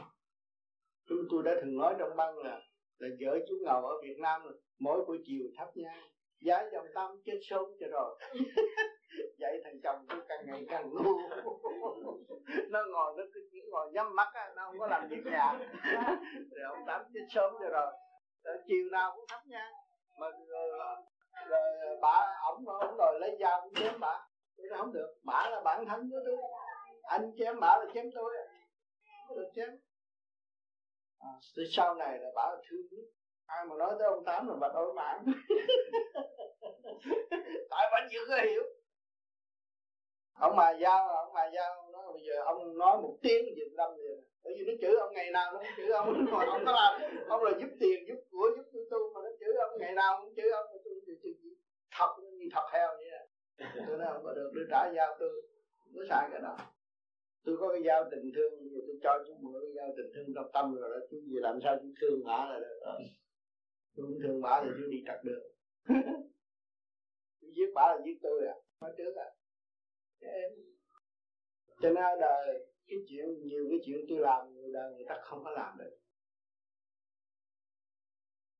[1.08, 2.60] Chúng tôi đã thường nói trong băng là
[2.98, 6.02] là vợ chú ngầu ở Việt Nam rồi mỗi buổi chiều thắp nhang
[6.40, 8.18] giá dòng tâm chết sớm cho rồi.
[9.40, 11.18] Vậy thằng chồng tôi càng ngày càng ngu.
[12.70, 15.58] Nó ngồi nó cứ chỉ ngồi nhắm mắt á nó không có làm việc nhà.
[16.50, 17.92] Rồi ông tám chết sớm cho rồi.
[18.44, 19.72] Rồi chiều nào cũng thắp nhang.
[20.20, 20.68] Mà rồi,
[21.48, 24.26] rồi bà ổng ổng đòi lấy dao cũng chém bà.
[24.56, 26.36] Tôi nói không được bà là bản thân của tôi.
[27.02, 28.34] Anh chém bà là chém tôi.
[29.36, 29.68] Được chém
[31.26, 32.86] à, sau này là bảo là thương
[33.46, 35.24] ai mà nói tới ông tám là bà đối mãn
[37.70, 38.62] tại bà chưa có hiểu.
[40.40, 43.96] Ông mà giao ông mà giao nói bây giờ ông nói một tiếng việt lâm
[43.96, 44.02] gì,
[44.44, 46.24] bởi vì nó chửi ông ngày nào nó cũng chửi ông.
[46.32, 49.30] Mà ông có làm ông là giúp tiền giúp của giúp tôi tu mà nó
[49.40, 50.66] chửi ông ngày nào cũng chửi ông.
[50.84, 51.56] Tôi thì tôi chỉ
[51.90, 53.26] thật như thật heo vậy nè
[53.86, 55.42] tôi nói không có được đưa trả giao tôi.
[55.94, 56.56] Nó xài cái đó
[57.46, 60.34] tôi có cái giao tình thương giờ tôi cho chú mượn cái giao tình thương
[60.34, 61.06] trong tâm rồi đó.
[61.10, 62.78] Chú gì làm sao chú thương bả là được.
[62.84, 62.98] Đó
[63.96, 65.46] tôi không thương bả thì chú đi trật đường.
[67.40, 68.54] Giết bả là giết tôi à.
[68.80, 69.28] Nói trước à.
[71.80, 75.44] Cho nên đời cái chuyện nhiều cái chuyện tôi làm người đời người ta không
[75.44, 75.96] có làm được.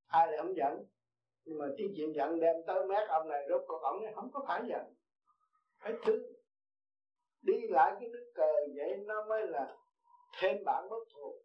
[0.07, 0.85] Ai lại không giận?
[1.45, 4.45] Nhưng mà cái chuyện giận đem tới mét ông này rốt cuộc này không có
[4.47, 4.93] phải giận.
[5.79, 6.36] Phải thương
[7.41, 9.75] đi lại cái nước cờ vậy, nó mới là
[10.39, 11.41] thêm bạn bất thù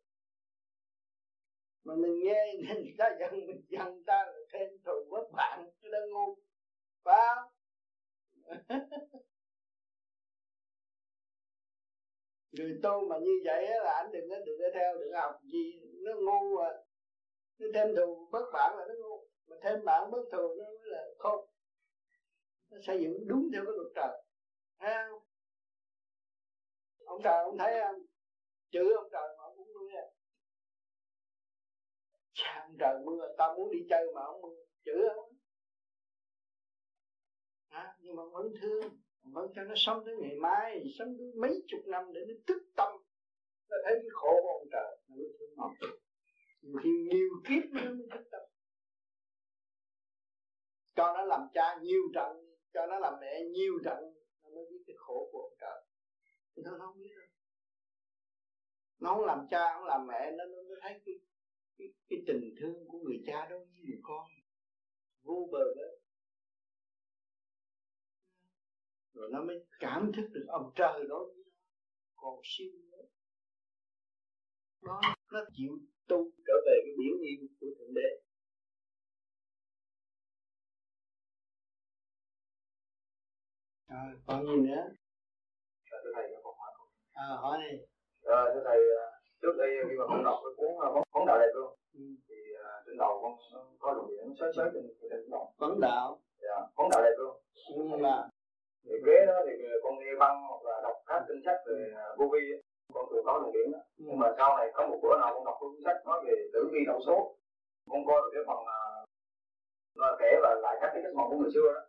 [1.84, 5.92] mà mình nghe người ta giận, mình giận ta là thêm thù bất bạn cái
[5.92, 6.36] đang ngu.
[7.04, 7.48] Phải không?
[12.52, 15.80] Người tu mà như vậy là anh đừng có đừng có theo, đừng học gì,
[16.04, 16.70] nó ngu à.
[17.58, 20.90] Nó thêm thù bất bạn là nó ngu, mà thêm bạn bất thù nó mới
[20.90, 21.46] là không
[22.70, 24.22] nó xây dựng đúng theo cái luật trời.
[24.78, 25.22] Thấy không?
[27.04, 28.02] Ông trời ông thấy không
[28.70, 29.88] chữ ông trời mà ông cũng mưa
[32.34, 34.54] cha ông trời mưa tao muốn đi chơi mà ông mưa.
[34.84, 35.32] Chữ ông
[37.68, 41.64] à, nhưng mà vẫn thương vẫn cho nó sống tới ngày mai sống tới mấy
[41.68, 42.92] chục năm để nó thức tâm.
[43.70, 45.72] Nó thấy cái khổ của ông trời nó mới thương ông.
[46.62, 48.42] Nhiều khi nhiều kiếp nó mới thức tâm.
[50.94, 54.84] Cho nó làm cha nhiều trận cho nó làm mẹ nhiều trận nó mới biết
[54.86, 55.81] cái khổ của ông trời
[56.56, 57.26] thì nó không biết đâu.
[58.98, 61.14] Nó không làm cha không làm mẹ nó nó thấy cái
[61.78, 64.26] cái, cái tình thương của người cha đối với người con.
[65.22, 66.02] Vô bờ bến.
[69.12, 71.26] Rồi nó mới cảm thức được ông trời đó
[72.16, 73.06] còn siêu nữa.
[74.80, 75.00] Nó
[75.32, 78.22] nó chịu tu trở về cái biển yên của thượng đế.
[83.88, 84.84] Rồi còn gì nữa
[85.90, 86.72] dạ, thưa thầy có hỏi
[87.22, 87.78] à hỏi đi.
[88.24, 88.78] À, thưa thầy
[89.42, 92.04] trước đây khi mà con đọc cái cuốn à, vấn đạo đẹp luôn ừ.
[92.28, 93.32] thì uh, trên đầu con
[93.78, 96.18] có luồng điện sới sới trên trên đầu vấn đạo.
[96.42, 97.36] Dạ vấn đạo đẹp luôn.
[97.76, 98.28] Nhưng mà
[98.84, 102.26] thì ghế đó thì con nghe băng hoặc là đọc các kinh sách về vô
[102.32, 102.40] vi
[102.94, 103.78] con thường có luồng điển đó.
[103.98, 104.04] Ừ.
[104.06, 106.68] nhưng mà sau này có một bữa nào con đọc cuốn sách nói về tử
[106.72, 107.36] vi đầu số
[107.90, 108.58] con coi được cái phần
[109.96, 111.80] nó kể và lại các cái giấc mộng của người xưa đó.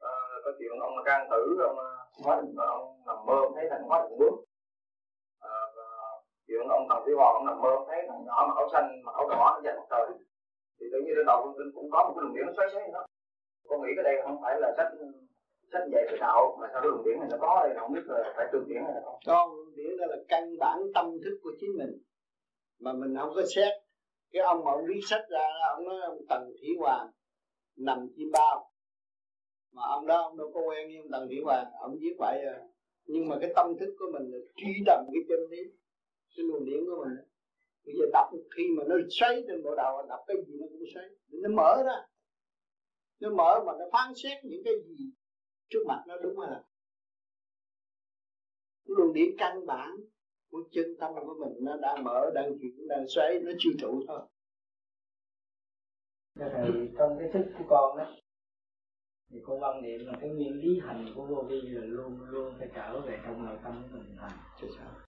[0.00, 0.12] À,
[0.44, 1.78] có chuyện ông can tử ông
[2.24, 4.34] quá trình ông nằm mơ thấy thằng quá định bước
[5.40, 5.88] ờ, à,
[6.46, 9.14] chuyện ông thằng phi hoàng ông nằm mơ thấy thằng nhỏ mặc áo xanh mặc
[9.14, 10.06] áo đỏ nó dành trời.
[10.80, 12.90] Thì tự nhiên trên đầu con cũng có một cái luồng điển nó xoáy xoáy
[12.92, 13.06] đó.
[13.68, 14.90] Con nghĩ cái đây không phải là sách
[15.72, 18.04] sách dạy cái đạo mà sao cái luồng điển này nó có đây không biết
[18.06, 19.18] là phải tương điển hay là không?
[19.26, 21.92] Con điển đó là căn bản tâm thức của chính mình.
[22.80, 23.72] Mà mình không có xét.
[24.32, 27.10] Cái ông mà ông viết sách ra ông nói ông tần thủy hoàng
[27.76, 28.70] nằm chim bao
[29.76, 32.44] mà ông đó, ông đâu có quen với ông tần thủy hoàng ông viết vậy
[32.54, 32.56] à
[33.06, 35.62] nhưng mà cái tâm thức của mình là truy tầm cái chân lý,
[36.36, 37.16] cái luồng điển của mình
[37.86, 40.82] bây giờ đọc, khi mà nó xoay trên bộ đầu, đọc cái gì nó cũng
[40.94, 41.06] xoay
[41.42, 42.06] nó mở ra.
[43.20, 44.96] Nó mở mà nó phán xét những cái gì
[45.68, 46.62] trước mặt nó đúng là
[48.84, 49.90] luồng điển căn bản
[50.50, 54.02] của chân tâm của mình nó đang mở, đang chuyển, đang xoáy, nó chưa trụ
[54.08, 54.20] thôi.
[56.38, 58.12] Thầy trong cái thức của con đó
[59.30, 62.54] thì con quan niệm là cái nguyên lý hành của vô vi là luôn luôn
[62.58, 65.06] phải trở về trong nội tâm của mình hành chứ sao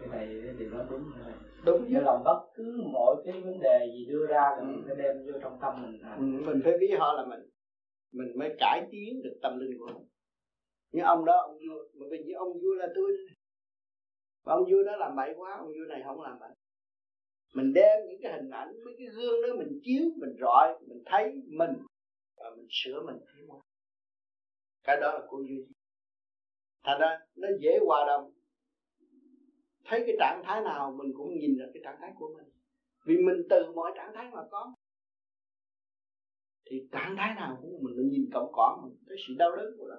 [0.00, 1.32] cái này cái điều đó đúng rồi
[1.64, 1.86] đúng.
[1.90, 4.64] Chứ lòng bất cứ mọi cái vấn đề gì đưa ra là ừ.
[4.64, 6.18] mình phải đem vô trong tâm mình hành.
[6.18, 7.40] Ừ, mình phải biết họ là mình.
[8.12, 10.06] Mình mới cải tiến được tâm linh của mình.
[10.92, 13.16] Nhưng ông đó ông vua mà bây giờ ông vua là tôi.
[14.44, 16.50] Và ông vua đó làm bậy quá ông vua này không làm bậy.
[17.54, 21.02] Mình đem những cái hình ảnh mấy cái gương đó mình chiếu mình rọi mình
[21.06, 21.70] thấy mình
[22.40, 23.60] và mình sửa mình tiến hóa
[24.84, 25.66] cái đó là của duy
[26.84, 28.32] thành ra nó dễ hòa đồng.
[29.84, 32.46] Thấy cái trạng thái nào mình cũng nhìn ra cái trạng thái của mình.
[33.06, 34.74] Vì mình từ mọi trạng thái mà có.
[36.70, 39.74] Thì trạng thái nào cũng mình mình nhìn cộng cỏ mình thấy sự đau đớn
[39.78, 39.96] của nó.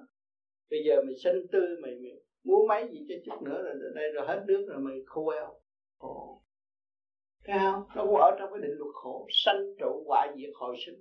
[0.70, 2.12] Bây giờ mình sinh tư mày, mày
[2.44, 5.60] muốn mấy gì cho chút nữa rồi đây rồi hết nước rồi mày khô eo.
[5.98, 6.42] Khổ
[7.44, 7.82] thấy không?
[7.96, 11.00] Nó cũng ở trong cái định luật khổ sanh trụ hoại diệt hồi sinh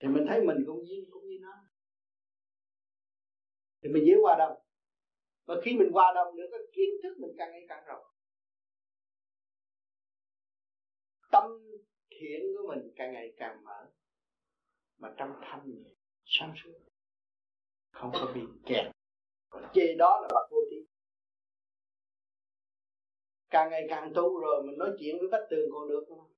[0.00, 1.52] thì mình thấy mình cũng như cũng như nó.
[3.82, 4.58] Thì mình dễ qua đông.
[5.44, 8.04] Và khi mình qua đông nữa, cái kiến thức mình càng ngày càng rộng.
[11.30, 11.44] Tâm
[12.10, 13.90] thiện của mình càng ngày càng mở.
[14.98, 15.84] Mà trong thanh
[16.24, 16.78] sáng suốt.
[17.90, 18.92] Không có bị kẹt.
[19.48, 20.88] Còn chê đó là bậc vô trí
[23.50, 26.32] càng ngày càng tu rồi, mình nói chuyện với vách tường còn được không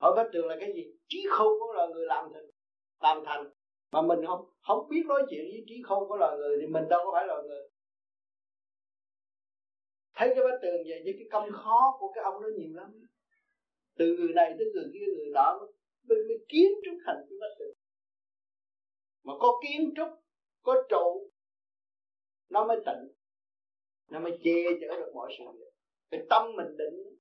[0.00, 0.82] hỏi vách tường là cái gì?
[1.08, 2.50] Trí khôn của là người làm thành
[3.00, 3.50] tam thành
[3.92, 6.88] mà mình không không biết nói chuyện với trí khôn của loài người thì mình
[6.88, 7.68] đâu có phải loài người.
[10.14, 13.06] Thấy cái bát tường vậy với cái công khó của cái ông nó nhiều lắm.
[13.96, 15.68] Từ người này tới người kia người nọ mới,
[16.28, 17.74] mới kiến trúc thành cái bát tường.
[19.24, 20.08] Mà có kiến trúc
[20.62, 21.30] có trụ
[22.48, 23.14] nó mới tịnh
[24.10, 25.44] nó mới che chở được mọi sự.
[26.10, 27.18] Việc cái tâm mình định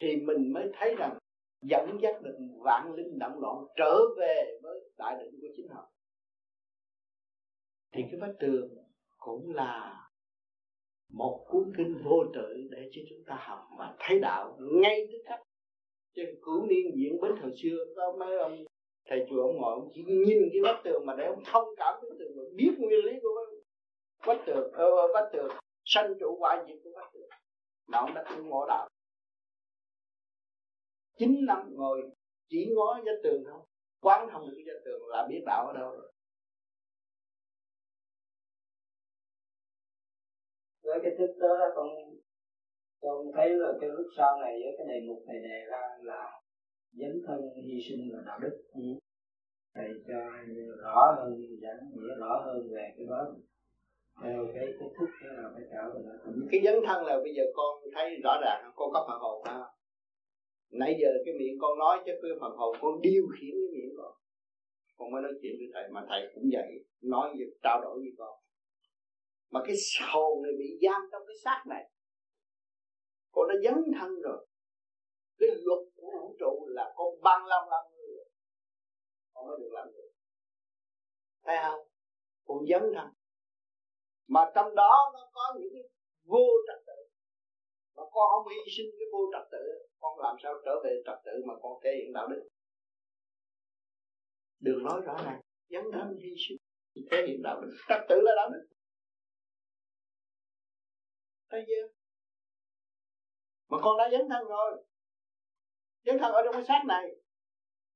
[0.00, 1.18] thì mình mới thấy rằng
[1.62, 5.90] dẫn dắt được vạn linh động loạn trở về với đại định của chính họ.
[7.92, 8.68] Thì cái vách tường
[9.18, 10.00] cũng là
[11.12, 15.18] một cuốn kinh vô tự để cho chúng ta học và thấy đạo ngay tức
[15.28, 15.40] khắc.
[16.14, 18.64] Trên cửu niên diễn bến thời xưa có mấy ông
[19.08, 21.94] thầy chùa ông ngồi ông chỉ nhìn cái vách tường mà để ông thông cảm
[22.02, 23.28] với tường mà biết nguyên lý của
[24.26, 25.48] vách tường ờ, vách tường
[25.84, 27.28] sanh trụ quả diệt của vách tường.
[27.86, 28.88] Mà ông đã không ngộ đạo
[31.20, 32.10] chín năm ngồi
[32.48, 33.62] chỉ ngó vách tường không?
[34.00, 36.12] Quán thông được cái tường là biết đạo ở đâu rồi.
[40.82, 41.88] Với cái thức đó con
[43.00, 46.40] con thấy là cái lúc sau này với cái đề mục này đề ra là
[46.92, 48.62] dấn thân hy sinh và đạo đức.
[48.74, 48.80] Ừ.
[49.74, 50.18] thầy cho
[50.82, 53.26] rõ hơn giảng nghĩa rõ hơn về cái đó.
[54.22, 56.12] Theo cái cái thức thế nào phải trở về nó
[56.50, 59.69] cái dấn thân là bây giờ con thấy rõ ràng con có phần hồn ha
[60.70, 63.94] nãy giờ cái miệng con nói chứ cái phần hồn con điều khiển cái miệng
[63.96, 64.12] con.
[64.96, 68.12] Con mới nói chuyện với thầy, mà thầy cũng vậy, nói gì trao đổi với
[68.18, 68.38] con.
[69.50, 69.76] Mà cái
[70.12, 71.90] hồn này bị giam trong cái xác này,
[73.32, 74.46] con đã dấn thân rồi.
[75.38, 78.10] Cái luật của vũ trụ là con băng lâm lâm người
[79.34, 80.10] con mới được làm được.
[81.44, 81.80] Thấy không?
[82.44, 83.08] Con dấn thân.
[84.28, 85.82] Mà trong đó nó có những cái
[86.24, 86.86] vô trật
[88.00, 89.64] mà con không hy sinh cái vô trật tự,
[90.00, 92.48] con làm sao trở về trật tự mà con thể hiện đạo đức?
[94.60, 96.58] Đường nói rõ ràng dấn thân hy sinh,
[97.10, 98.64] thể hiện đạo đức, trật tự là đạo đức.
[101.50, 101.86] Thấy chưa?
[103.68, 104.84] Mà con đã dấn thân rồi.
[106.04, 107.04] Dấn thân ở trong cái xác này,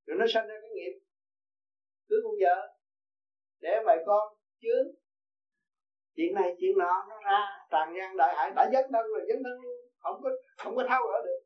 [0.07, 1.01] rồi nó sanh ra cái nghiệp.
[2.09, 2.77] Cứ con vợ,
[3.61, 4.87] để mày con chướng.
[6.17, 7.41] Chuyện này, chuyện nọ, nó ra,
[7.71, 10.85] tràn gian đại hải, đã dấn thân rồi, dấn thân luôn không có không có
[10.89, 11.41] thao gỡ được.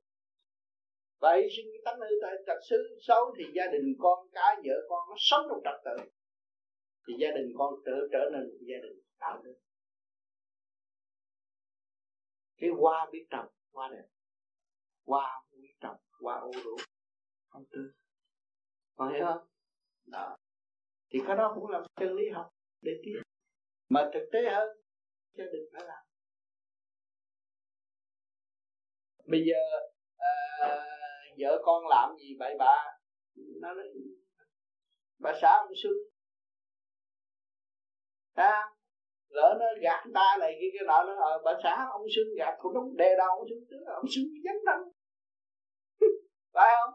[1.21, 4.75] Vậy sinh cái tánh hư tại trật xứ xấu thì gia đình con cái, vợ
[4.89, 6.11] con nó sống trong trật tự.
[7.07, 9.55] Thì gia đình con trở trở nên một gia đình đạo đức.
[12.57, 14.09] Cái hoa biết trồng, hoa đẹp.
[15.07, 16.77] Hoa biết trồng, hoa ô đủ
[17.49, 17.93] không tư.
[18.95, 19.49] Còn hiểu không?
[20.07, 20.37] Đó.
[21.11, 23.23] Thì cái đó cũng là chân lý học để tiến.
[23.89, 24.69] Mà thực tế hơn,
[25.33, 26.08] gia đình phải làm.
[29.31, 29.61] Bây giờ
[30.17, 30.69] à,
[31.39, 32.77] vợ con làm gì vậy bà?
[33.61, 33.85] Nó nói
[35.19, 35.93] bà xã ông xuân
[38.35, 38.53] à,
[39.29, 42.55] lỡ nó gạt ta này kia cái nọ nó ờ, bà xã ông xuân gạt
[42.59, 44.81] cũng đúng đè đầu ông xuân trước ông xuân dấn thân.
[46.55, 46.95] Phải không?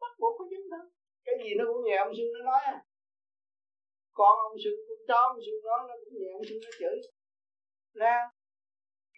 [0.00, 0.84] Bắt buộc phải dấn thân.
[1.24, 2.78] Cái gì nó cũng nghe ông xuân nó nói à.
[4.12, 6.96] Con ông xuân con chó ông xuân nói nó cũng nghe ông xuân nó chửi.
[7.94, 8.16] Ra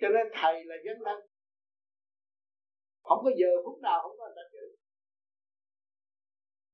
[0.01, 1.19] cho nên thầy là dấn thân
[3.09, 4.69] không có giờ phút nào không có người ta chửi.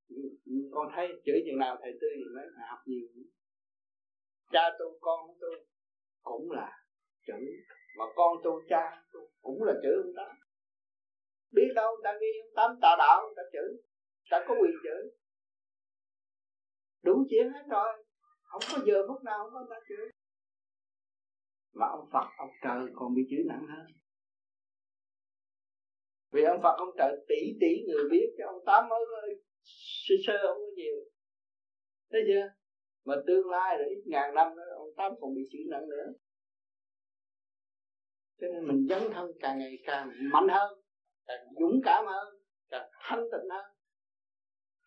[0.08, 3.06] Ừ, ừ, con thấy chửi chừng nào thầy tươi thì mới học nhiều.
[4.52, 5.48] Cha tu, con tu
[6.22, 6.70] cũng là
[7.26, 7.38] chữ.
[7.98, 10.36] Mà con tu cha tu cũng là chữ ông tám
[11.54, 13.82] biết đâu, ta nghi ông tám tà đạo, ta chữ
[14.30, 15.16] ta có quyền chữ
[17.02, 18.04] đủ chuyện hết rồi.
[18.42, 20.10] Không có giờ phút nào không có ta chữ
[21.74, 23.86] mà ông Phật, ông trời còn bị chữ nặng hơn
[26.34, 29.00] vì ông Phật ông trợ tỷ tỷ người biết cho ông tám mới
[30.08, 30.96] sơ sơ, không có nhiều.
[32.10, 32.48] Thấy chưa?
[33.04, 36.06] Mà tương lai rồi, ít ngàn năm nữa, ông tám còn bị chữ nặng nữa.
[38.40, 40.78] Cho nên mình dấn thân càng ngày càng mạnh hơn,
[41.26, 42.34] càng dũng cảm hơn,
[42.68, 43.64] càng thanh tịnh hơn,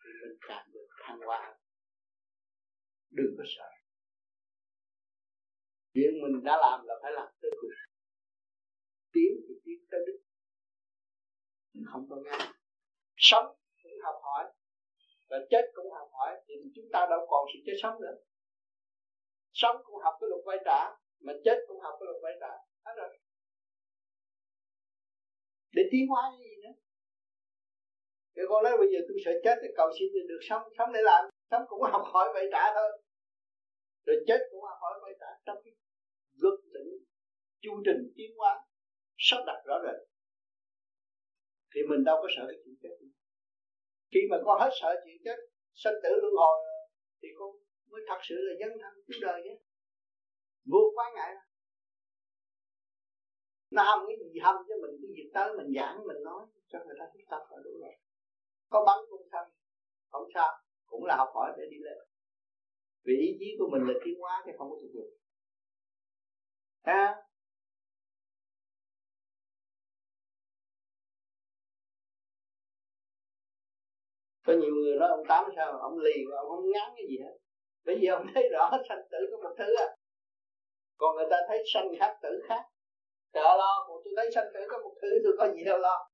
[0.00, 1.58] thì mình càng được thăng hoa.
[3.10, 3.70] Đừng có sợ.
[5.94, 7.70] Chuyện mình đã làm là phải làm tới cùng.
[9.12, 10.27] Tiến thì tiến tới đích
[11.92, 12.40] không có ngăn
[13.18, 13.46] sống
[13.82, 14.44] cũng học hỏi.
[15.30, 16.40] Và chết cũng học hỏi.
[16.46, 18.16] Thì chúng ta đâu còn sự chết sống nữa.
[19.52, 20.80] Sống cũng học cái luật vay trả
[21.20, 22.52] mà chết cũng học cái luật vay trả
[22.84, 23.18] hết rồi.
[25.72, 26.74] Để tiến hóa cái gì nữa?
[28.36, 31.00] Thì con nói bây giờ tôi sợ chết thì cầu xin được sống sống để
[31.02, 31.24] làm.
[31.50, 33.02] Sống cũng học hỏi vay trả thôi.
[34.06, 35.72] Rồi chết cũng học hỏi vay trả trong cái
[36.32, 36.90] luật định
[37.60, 38.64] chu trình tiến hóa
[39.18, 40.07] sắp đặt rõ rệt
[41.72, 42.94] thì mình đâu có sợ cái chuyện chết.
[44.12, 45.38] Khi mà con hết sợ chuyện chết,
[45.82, 46.56] sanh tử luân hồi
[47.20, 47.50] thì con
[47.90, 49.54] mới thật sự là dân thân cứu đời chứ
[50.70, 51.34] vô quá ngại.
[53.70, 56.78] Nó hâm cái gì hâm cho mình, cái việc tới mình giảng, mình nói cho
[56.84, 57.94] người ta thích tập là đủ rồi.
[58.68, 59.48] Có bắn cũng xong
[60.10, 60.50] không sao,
[60.86, 61.98] cũng là học hỏi để đi lên.
[63.04, 65.10] Vì ý chí của mình là tiến hóa chứ không có thực dụng.
[66.82, 67.27] Ha?
[74.48, 77.34] Có nhiều người nói ông tám sao ông lì ông không ngán cái gì hết.
[77.84, 79.88] Bởi vì ông thấy rõ sanh tử có một thứ à
[80.96, 82.62] còn người ta thấy sanh khác tử khác.
[83.34, 86.08] Sợ lo còn tôi thấy sanh tử có một thứ, tôi có gì đâu lo.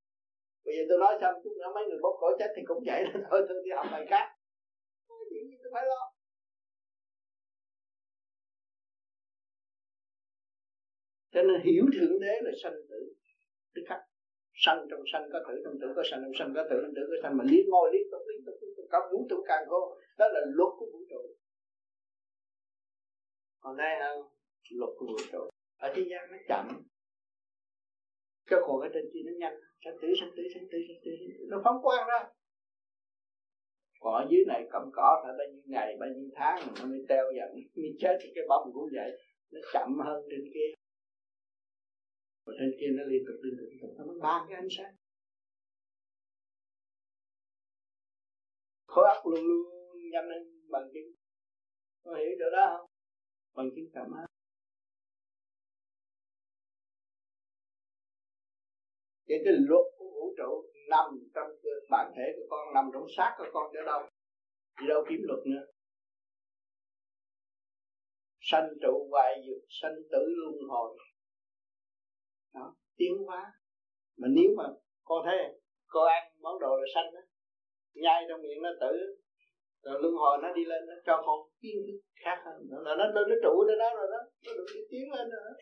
[0.64, 3.04] Bây giờ tôi nói xong chút nữa, mấy người bốc cổ chết thì cũng vậy
[3.30, 4.26] thôi tôi đi học bài khác.
[5.08, 6.12] Có gì tôi phải lo.
[11.32, 13.14] Cho nên hiểu thượng đế là sanh tử
[13.74, 14.00] tức khắc
[14.64, 17.02] sanh trong sanh có tử, trong tử có sanh, trong sanh có tử, trong tử
[17.10, 17.36] có sanh.
[17.38, 18.86] Mà liên ngôi, liên tục liên tục liên tục.
[18.90, 21.22] Cả vũ trụ càng khôn, đó là luật của vũ trụ.
[23.62, 24.18] Còn đây hơn?
[24.70, 25.42] Luật của vũ trụ.
[25.78, 26.66] Ở thế gian nó chậm.
[28.50, 29.56] Cho còn ở trên kia nó nhanh.
[29.84, 31.10] Sanh tử sanh tử sanh tử sanh tử.
[31.50, 32.20] Nó phóng quang ra.
[34.00, 37.04] Còn ở dưới này cầm cỏ phải bao nhiêu ngày, bao nhiêu tháng nó mới
[37.08, 37.48] teo dần.
[37.76, 39.10] Mới chết cái bông cũng vậy.
[39.52, 40.68] Nó chậm hơn trên kia
[42.44, 43.90] và trên kia nó liên tục liên tục liên tục.
[43.98, 44.94] Nó mới ba cái ánh sáng.
[48.86, 49.64] Khối óc luôn luôn
[50.12, 51.08] nhanh hơn bằng chứng.
[52.04, 52.90] Có hiểu được đó không?
[53.54, 54.26] Bằng chứng cảm ơn
[59.28, 60.50] Vậy cái luật của vũ trụ
[60.90, 61.50] nằm trong
[61.90, 64.02] bản thể của con, nằm trong xác của con ở đâu.
[64.80, 65.66] Đi đâu kiếm luật nữa?
[68.40, 70.98] Sanh trụ hoại diệt sanh tử luân hồi
[72.54, 73.52] đó tiến hóa.
[74.16, 74.64] Mà nếu mà
[75.04, 75.36] con thấy
[75.86, 77.20] con ăn món đồ là xanh đó
[77.94, 78.92] nhai trong miệng nó tử
[79.82, 82.56] rồi luân hồi nó đi lên nó cho con kiến thức khác hơn.
[82.70, 85.52] Là nó nó, nó trụ ở đó rồi đó nó được đi tiến lên rồi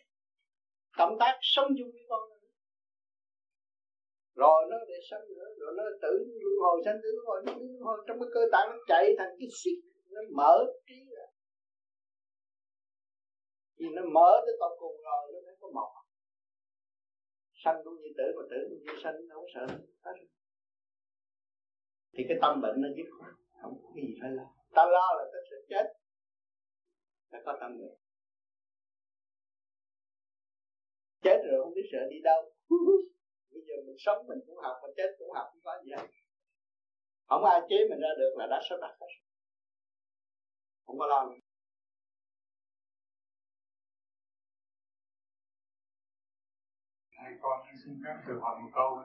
[0.98, 2.38] cộng tác sống chung với con rồi,
[4.34, 6.12] rồi nó để sống nữa rồi nó tử
[6.42, 9.14] luân hồi sanh tử luân hồi nó luân hồi trong cái cơ tạng nó chạy
[9.18, 9.78] thành cái xích
[10.10, 11.26] nó mở trí ra.
[13.78, 16.01] Thì nó mở tới tận cùng rồi nó mới có màu
[17.64, 19.66] sanh cũng như tử, mà tử cũng như sanh, nó có sợ
[20.04, 20.12] hết.
[22.12, 24.46] Thì cái tâm bệnh nó dứt khoát, không có gì phải lo.
[24.76, 25.86] Ta lo là ta sẽ chết
[27.30, 27.96] ta có tâm bệnh.
[31.22, 32.40] Chết rồi không biết sợ đi đâu.
[33.52, 36.06] Bây giờ mình sống mình cũng học, mà chết cũng học, không có gì hết.
[37.28, 39.06] Không ai chế mình ra được là đã sắp đặt hết
[40.92, 41.51] không có lo nữa.
[47.42, 49.04] Con xin phép được hỏi một câu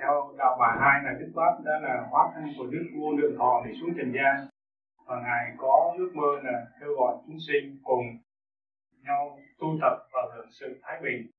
[0.00, 3.36] theo đạo bà hai là đức pháp đã là hóa thân của đức vua lượng
[3.38, 4.48] thọ để xuống trần gian.
[5.06, 8.04] Và ngài có ước mơ là kêu gọi chúng sinh cùng
[9.02, 11.30] nhau tu tập và hưởng sự thái bình.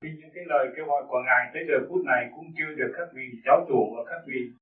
[0.00, 2.92] Vì những cái lời kêu gọi của ngài tới giờ phút này cũng chưa được
[2.96, 4.52] các vị giáo chủ và các vị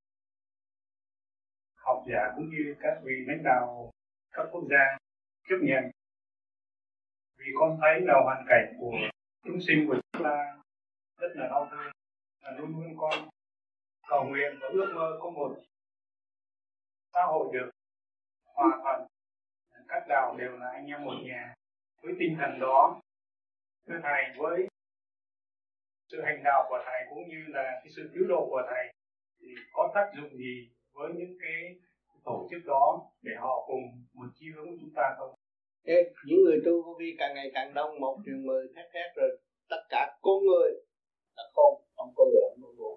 [1.76, 3.90] học giả cũng như các vị lãnh đạo
[4.32, 4.98] các quốc gia
[5.48, 5.84] chấp nhận.
[7.38, 8.92] Vì con thấy là hoàn cảnh của
[9.46, 10.56] chúng sinh của chúng ta
[11.18, 11.92] rất là đau thương,
[12.42, 13.28] là luôn luôn con
[14.08, 15.56] cầu nguyện và ước mơ có một
[17.12, 17.70] xã hội được
[18.44, 19.06] hòa thuận
[19.88, 21.54] các đạo đều là anh em một nhà
[22.02, 23.00] với tinh thần đó,
[23.86, 24.68] thưa thầy, với
[26.08, 28.92] sự hành đạo của thầy cũng như là cái sự cứu độ của thầy,
[29.40, 31.74] thì có tác dụng gì với những cái
[32.24, 35.34] tổ chức đó để họ cùng một chi hướng với chúng ta không?
[35.86, 39.08] Ê, những người tu vô vi càng ngày càng đông một triệu mười khác khác
[39.16, 39.30] rồi
[39.68, 40.70] tất cả con người
[41.36, 42.90] là không không có người không có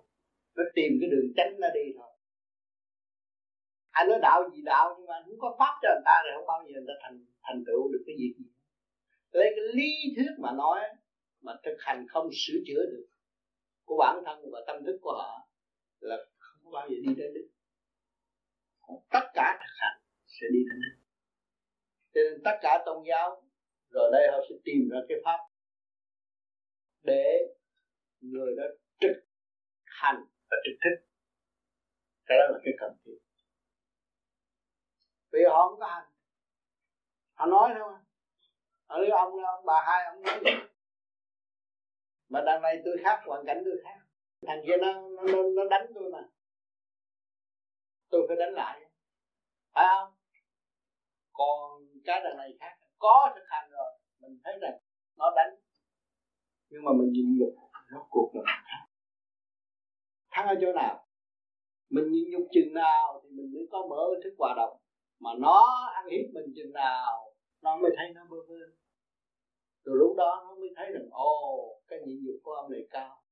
[0.56, 2.12] nó tìm cái đường tránh nó đi thôi.
[3.92, 6.30] Anh nói đạo gì đạo nhưng mà anh không có pháp cho người ta thì
[6.36, 8.34] không bao giờ người ta thành thành tựu được cái gì
[9.32, 10.80] lấy cái lý thuyết mà nói
[11.42, 13.08] mà thực hành không sửa chữa được
[13.86, 15.48] của bản thân và tâm thức của họ
[16.00, 17.52] là không có bao giờ đi đến đích.
[19.10, 20.99] Tất cả thực hành sẽ đi đến đích
[22.14, 23.44] cho nên tất cả tôn giáo,
[23.90, 25.40] rồi đây họ sẽ tìm ra cái pháp
[27.04, 27.40] để
[28.20, 28.64] người đó
[29.00, 29.26] trực
[29.86, 31.10] hành và trực thích
[32.26, 33.18] cái đó là cái cần thiết.
[35.32, 36.12] Vì họ không có hành.
[37.34, 37.94] Họ nói thôi
[38.88, 40.54] họ nói, ông ông, bà hai ông nói vậy.
[42.30, 44.00] Mà đằng này tôi khác, hoàn cảnh tôi khác.
[44.48, 46.30] Thằng kia nó nó nó đánh tôi mà.
[48.10, 48.82] Tôi phải đánh lại.
[49.74, 50.14] Phải không?
[51.34, 52.76] Còn cái đằng này khác.
[52.98, 53.92] Có thực hành rồi,
[54.22, 54.78] mình thấy rằng
[55.18, 55.56] nó đánh.
[56.70, 57.54] Nhưng mà mình nhịn nhục
[57.92, 58.64] rốt cuộc là
[60.32, 61.06] thắng ở chỗ nào?
[61.90, 64.78] Mình nhịn nhục chừng nào thì mình mới có mở thức hòa đồng.
[65.20, 68.56] Mà nó ăn hiếp mình chừng nào, nó mới thấy nó bơ vơ.
[69.86, 73.24] Từ lúc đó nó mới thấy rằng, ồ, cái nhịn nhục của ông này cao.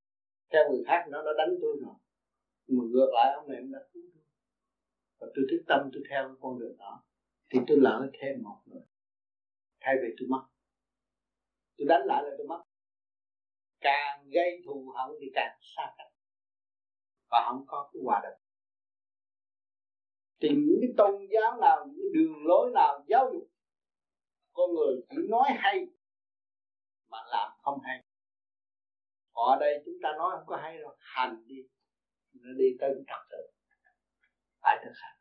[0.51, 1.95] Theo người khác nó đã đánh tôi rồi.
[2.67, 4.23] Nhưng mà ngược lại, ông này ông đã cứu tôi.
[5.19, 7.03] Và tôi thức tâm, tôi theo cái con đường đó
[7.49, 8.81] thì tôi lỡ thêm một người
[9.79, 10.47] thay vì tôi mất.
[11.77, 12.63] Tôi đánh lại là tôi mất.
[13.79, 16.11] Càng gây thù hận thì càng xa cách.
[17.31, 18.39] Và không có cái hòa đồng.
[20.41, 23.49] Thì những cái tôn giáo nào, những cái đường lối nào, giáo dục,
[24.53, 25.87] con người chỉ nói hay
[27.09, 28.03] mà làm không hay.
[29.33, 30.95] Còn ở đây chúng ta nói không có hay đâu.
[30.99, 31.67] Hành đi.
[32.33, 33.37] Nó đi tới trật tự.
[34.61, 35.16] Phải thực hành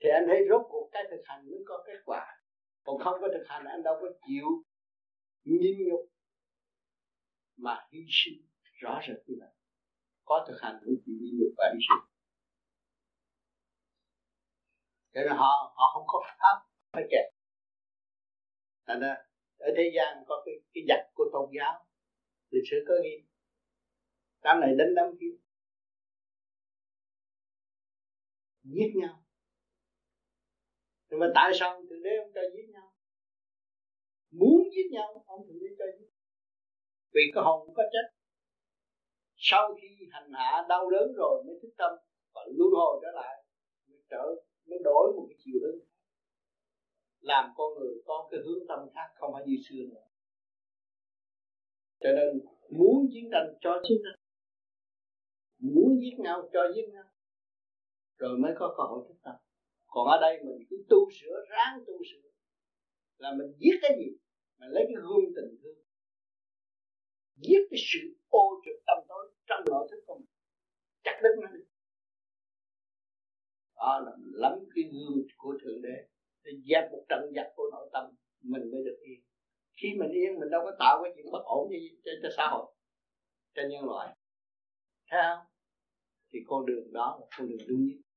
[0.00, 2.42] thì anh thấy rốt cuộc cái thực hành mới có kết quả.
[2.84, 4.46] Còn không có thực hành, anh đâu có chịu
[5.44, 6.00] nhịn nhục
[7.56, 8.46] mà hy sinh
[8.80, 9.50] rõ rệt như vậy.
[10.24, 12.08] Có thực hành mới chịu nhịn nhục và hy sinh.
[15.14, 16.56] Cho nên họ họ không có pháp,
[16.92, 17.24] phải kẹt.
[18.86, 19.16] Thành ra,
[19.58, 21.86] ở thế gian có cái cái giặc của tôn giáo.
[22.50, 23.28] Lịch sử có ghi.
[24.42, 25.36] Đám này đến đám kia.
[28.62, 29.27] Giết nhau
[31.10, 32.92] nhưng mà tại sao thượng đế ông cho giết nhau?
[34.30, 36.08] Muốn giết nhau, ông thượng đế cho giết
[37.14, 38.06] vì cái hồn có chết.
[39.36, 41.92] Sau khi hành hạ đau đớn rồi mới thức tâm
[42.34, 43.44] và luân hồi trở lại,
[43.88, 44.24] mới trở,
[44.66, 45.78] mới đổi một cái chiều hướng
[47.20, 50.06] làm con người có cái hướng tâm khác, không phải như xưa nữa.
[52.00, 52.40] Cho nên
[52.70, 54.20] muốn chiến tranh cho chiến tranh.
[55.58, 57.04] Muốn giết nhau cho giết nhau.
[58.16, 59.34] Rồi mới có cơ hội thức tâm
[59.92, 62.28] còn ở đây mình cứ tu sửa ráng tu sửa.
[63.18, 64.08] Là mình giết cái gì?
[64.58, 65.78] Mình lấy cái gương tình thương.
[67.36, 70.30] Giết cái sự ô trực tâm tối trong nội thức của mình.
[71.04, 71.60] Chắc đứt nó đi.
[73.76, 75.96] Đó là mình lắm cái gương của thượng đế.
[76.44, 78.04] Để dẹp một trận giặc của nội tâm
[78.42, 79.20] mình mới được yên.
[79.82, 82.48] Khi mình yên mình đâu có tạo cái chuyện bất ổn gì cho, cho xã
[82.48, 82.66] hội
[83.54, 84.16] cho nhân loại.
[85.10, 85.46] Thấy không?
[86.32, 88.07] Thì con đường đó là con đường đúng nhất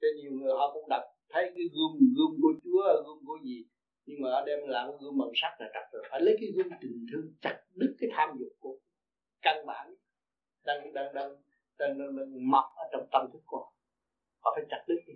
[0.00, 3.64] cho nhiều người họ cũng đặt thấy cái gương gương của chúa gương của gì.
[4.06, 6.50] Nhưng mà họ đem làm cái gương bằng sắt là chặt rồi phải lấy cái
[6.56, 8.78] gương tình thương chặt đứt cái tham dục của
[9.42, 9.94] căn bản.
[10.64, 11.28] Đang đang đang
[11.78, 13.72] đang, đang, đang mọc ở trong tâm thức của họ.
[14.40, 15.14] Họ phải chặt đứt đi.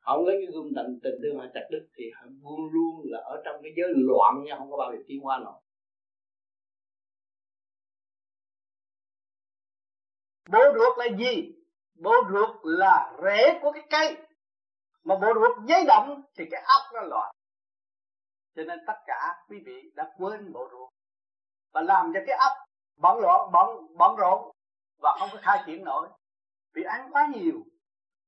[0.00, 3.00] Họ không lấy cái gương tình tình thương họ chặt đứt thì họ luôn luôn
[3.04, 5.60] là ở trong cái giới loạn nha không có bao giờ tiến qua nổi.
[10.52, 11.61] Bố ruột là gì?
[12.02, 14.16] Bộ ruột là rễ của cái cây.
[15.04, 17.34] Mà bộ ruột giấy động thì cái ốc nó loạn.
[18.56, 20.90] Cho nên tất cả quý vị đã quên bộ ruột.
[21.72, 22.52] Và làm cho cái ốc
[22.96, 24.50] bận loạn, bận bận rộn
[24.98, 26.08] và không có khai triển nổi.
[26.74, 27.64] Vì ăn quá nhiều,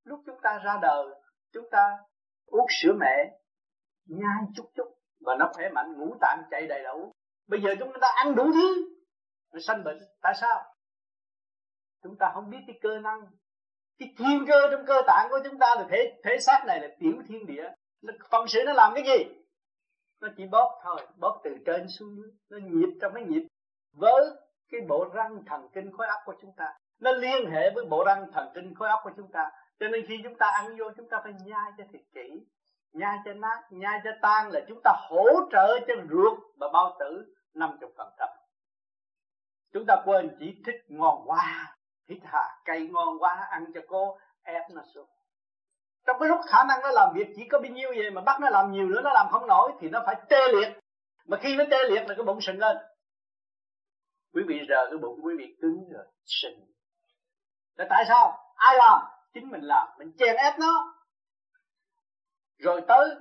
[0.03, 1.05] lúc chúng ta ra đời,
[1.53, 1.97] chúng ta
[2.45, 3.39] uống sữa mẹ
[4.05, 7.11] nhai chút chút và nó khỏe mạnh ngủ tạng chạy đầy đủ.
[7.47, 8.95] Bây giờ chúng ta ăn đủ thứ
[9.53, 9.97] nó sanh bệnh.
[10.21, 10.63] Tại sao?
[12.03, 13.21] Chúng ta không biết cái cơ năng
[13.99, 16.87] cái thiên cơ trong cơ tạng của chúng ta là thể thể xác này là
[16.99, 17.69] tiểu thiên địa.
[18.01, 19.25] Nó phân sự nó làm cái gì?
[20.21, 22.31] Nó chỉ bóp thôi, bóp từ trên xuống dưới.
[22.49, 23.47] Nó nhịp trong cái nhịp
[23.93, 24.25] với
[24.71, 26.73] cái bộ răng thần kinh khối óc của chúng ta.
[26.99, 29.51] Nó liên hệ với bộ răng thần kinh khối óc của chúng ta.
[29.79, 32.45] Cho nên khi chúng ta ăn vô, chúng ta phải nhai cho thật kỹ.
[32.93, 36.97] Nhai cho nát, nhai cho tan là chúng ta hỗ trợ cho ruột và bao
[36.99, 38.29] tử 50 phần trăm.
[39.73, 41.74] Chúng ta quên chỉ thích ngon quá
[42.09, 45.09] hít hà cây ngon quá, ăn cho cô ép nó xuống.
[46.05, 48.41] Trong cái lúc khả năng nó làm việc chỉ có bao nhiêu vậy mà bắt
[48.41, 50.79] nó làm nhiều nữa, nó làm không nổi thì nó phải tê liệt.
[51.25, 52.77] Mà khi nó tê liệt là cái bụng sình lên.
[54.33, 56.65] Quý vị giờ cái bụng, quý vị cứng rồi sình
[57.75, 58.37] là tại sao?
[58.55, 59.01] Ai làm?
[59.33, 60.95] Chính mình làm, mình chèn ép nó.
[62.57, 63.15] Rồi tới,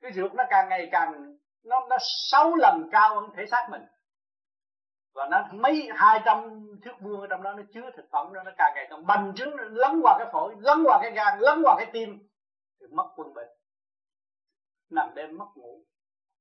[0.00, 1.96] cái ruột nó càng ngày càng, nó nó
[2.30, 3.82] sáu lần cao hơn thể xác mình.
[5.14, 8.42] Và nó mấy hai trăm thước vuông ở trong đó nó chứa thực phẩm đó,
[8.42, 11.62] nó càng ngày càng bành trướng lấn qua cái phổi, lấn qua cái gan, lấn
[11.62, 12.28] qua cái tim,
[12.80, 13.48] thì mất quân bình.
[14.90, 15.84] Nằm đêm mất ngủ.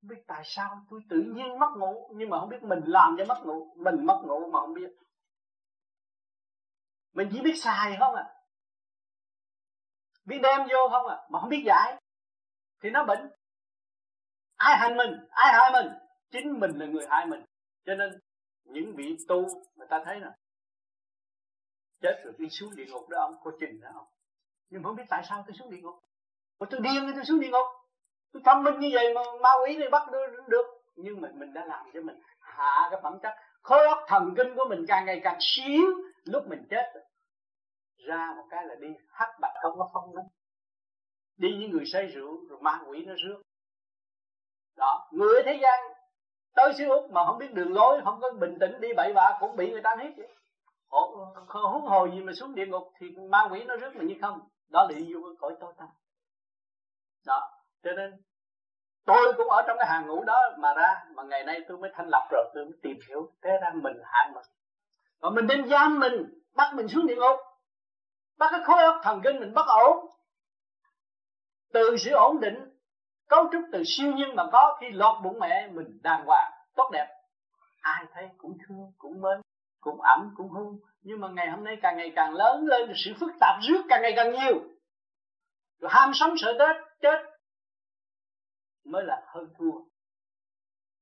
[0.01, 3.15] Không biết tại sao, tôi tự nhiên mất ngủ, nhưng mà không biết mình làm
[3.17, 4.89] cho mất ngủ, mình mất ngủ mà không biết.
[7.13, 8.34] Mình chỉ biết xài không à.
[10.25, 12.01] Biết đem vô không à mà không biết giải,
[12.81, 13.29] thì nó bệnh.
[14.55, 15.27] Ai hại mình?
[15.29, 15.93] Ai hại mình?
[16.31, 17.43] Chính mình là người hại mình.
[17.86, 18.19] Cho nên
[18.74, 20.30] những vị tu người ta thấy nè
[22.01, 24.07] chết rồi đi xuống địa ngục đó ông có trình đó không?
[24.69, 25.95] Nhưng mà không biết tại sao tôi xuống địa ngục.
[26.59, 27.67] Mà tôi điên tôi xuống địa ngục.
[28.32, 30.65] Tôi thông minh như vậy mà ma quỷ này bắt được, được.
[30.95, 34.55] Nhưng mà mình đã làm cho mình hạ cái phẩm chất khối óc thần kinh
[34.55, 35.86] của mình càng ngày càng xíu.
[36.24, 36.93] Lúc mình chết
[37.97, 40.26] ra một cái là đi hắc bạch không có phong lắm.
[41.38, 43.41] Đi những người say rượu rồi ma quỷ nó rước.
[44.76, 45.92] Đó người ở thế gian
[46.56, 49.38] tới xứ úc mà không biết đường lối, không có bình tĩnh đi, bậy bạ
[49.39, 50.28] cũng bị người ta hết vậy.
[51.47, 54.39] Huống hồ gì mà xuống địa ngục thì ma quỷ nó rước mình như không?
[54.70, 55.88] Đó là đi vô cái cõi tối tăm
[57.26, 57.51] đó,
[57.84, 58.22] cho nên
[59.06, 61.91] tôi cũng ở trong cái hàng ngũ đó mà ra, mà ngày nay tôi mới
[61.93, 64.43] thanh lập rồi, tôi mới tìm hiểu thế ra mình hại mình
[65.20, 67.39] và mình đem giam mình, bắt mình xuống địa ngục,
[68.38, 70.06] bắt cái khối óc thần kinh mình bất ổn.
[71.74, 72.72] Từ sự ổn định
[73.28, 76.89] cấu trúc từ siêu nhân mà có khi lọt bụng mẹ mình đàng hoàng, tốt
[76.93, 77.07] đẹp.
[77.82, 79.41] Ai thấy cũng thương, cũng mến,
[79.80, 80.65] cũng ẩm cũng hư.
[81.01, 84.01] Nhưng mà ngày hôm nay càng ngày càng lớn lên, sự phức tạp rước càng
[84.01, 84.59] ngày càng nhiều.
[85.80, 87.34] Rồi ham sống sợ chết chết
[88.86, 89.71] mới là hơn thua.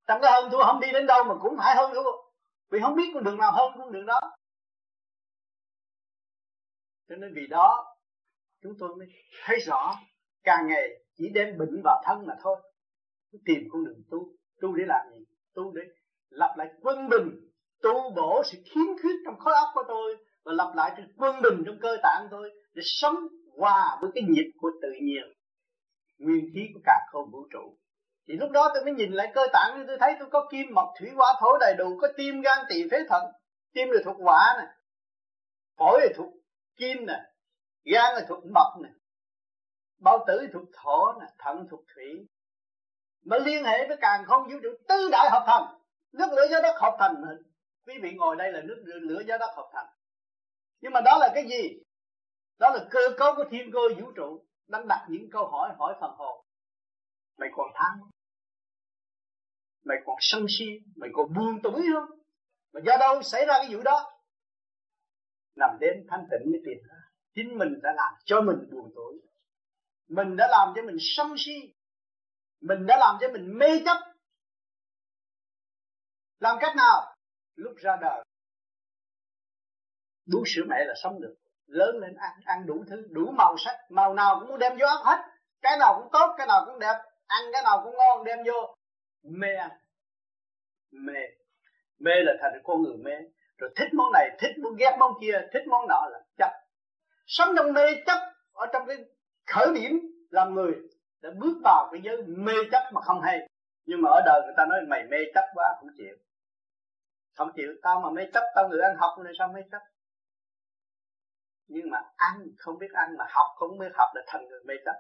[0.07, 2.11] Trong cái hơn thua không đi đến đâu mà cũng phải hơn thua.
[2.69, 4.19] Vì không biết con đường nào hơn con đường đó.
[7.09, 7.95] Cho nên vì đó,
[8.63, 9.07] chúng tôi mới
[9.45, 9.95] thấy rõ
[10.43, 12.57] càng ngày chỉ đem bệnh vào thân mà thôi.
[13.45, 14.17] Tìm con đường tu.
[14.61, 15.25] Tu để làm gì?
[15.55, 15.81] Tu để
[16.29, 17.29] lập lại quân bình.
[17.81, 21.41] Tu bổ sự khiếm khuyết trong khối óc của tôi và lập lại sự quân
[21.41, 23.15] bình trong cơ tạng tôi để sống
[23.57, 25.23] hòa với cái nhịp của tự nhiên.
[26.17, 27.77] Nguyên khí của cả không vũ trụ.
[28.27, 30.89] Thì lúc đó tôi mới nhìn lại cơ tạng tôi thấy tôi có kim, mộc,
[30.99, 33.31] thủy, hỏa, thổ đầy đủ, có tim, gan, tỳ, phế thận
[33.73, 34.67] tim là thuộc hỏa nè,
[35.77, 36.33] phổi là thuộc
[36.75, 37.19] kim nè,
[37.83, 38.89] gan là thuộc mộc nè
[40.02, 42.28] bao tử thuộc thổ nè, thận thuộc thủy.
[43.26, 45.80] Mà liên hệ với càng không vũ trụ, tứ đại hợp thành.
[46.12, 47.24] Nước lửa gió đất hợp thành
[47.86, 49.88] quý vị ngồi đây là nước lửa gió đất hợp thành.
[50.82, 51.84] Nhưng mà đó là cái gì?
[52.60, 55.95] Đó là cơ cấu của thiên cơ vũ trụ đang đặt những câu hỏi hỏi
[56.02, 56.45] phần hồn.
[57.38, 57.99] Mày còn tham,
[59.84, 62.20] mày còn sân si, mày còn buồn tủi không
[62.74, 64.12] mà do đâu xảy ra cái vụ đó?
[65.56, 66.95] Nằm đến thanh tịnh mới tìm ra.
[67.36, 69.30] Chính mình đã làm cho mình buồn tủi
[70.08, 71.74] mình đã làm cho mình sân si.
[72.62, 73.97] Mình đã làm cho mình mê chấp.
[76.39, 77.16] Làm cách nào?
[77.56, 78.24] Lúc ra đời.
[80.32, 81.36] Bú sữa mẹ là sống được.
[81.66, 83.78] Lớn lên ăn ăn đủ thứ, đủ màu sắc.
[83.89, 85.24] Màu nào cũng muốn đem vô ăn hết.
[85.62, 86.95] Cái nào cũng tốt, cái nào cũng đẹp.
[87.28, 88.76] Ăn cái nào cũng ngon, đem vô.
[89.24, 89.72] Mê ăn.
[90.91, 91.20] Mê.
[91.99, 93.12] Mê là thành con người mê.
[93.58, 96.52] Rồi thích món này, thích muốn ghét món kia, thích món nọ là chấp.
[97.26, 98.20] Sống trong mê chấp
[98.54, 98.97] ở trong cái
[99.52, 99.99] khởi điểm
[100.30, 100.74] làm người
[101.22, 103.49] đã bước vào cái giới mê chấp mà không hay.
[103.86, 106.16] Nhưng mà ở đời người ta nói mày mê chấp quá, không chịu.
[107.36, 107.74] Không chịu.
[107.84, 109.82] Tao mà mê chấp, tao người ăn học này sao mê chấp?
[111.68, 114.74] Nhưng mà ăn, không biết ăn mà học, không biết học là thành người mê
[114.86, 114.95] chấp.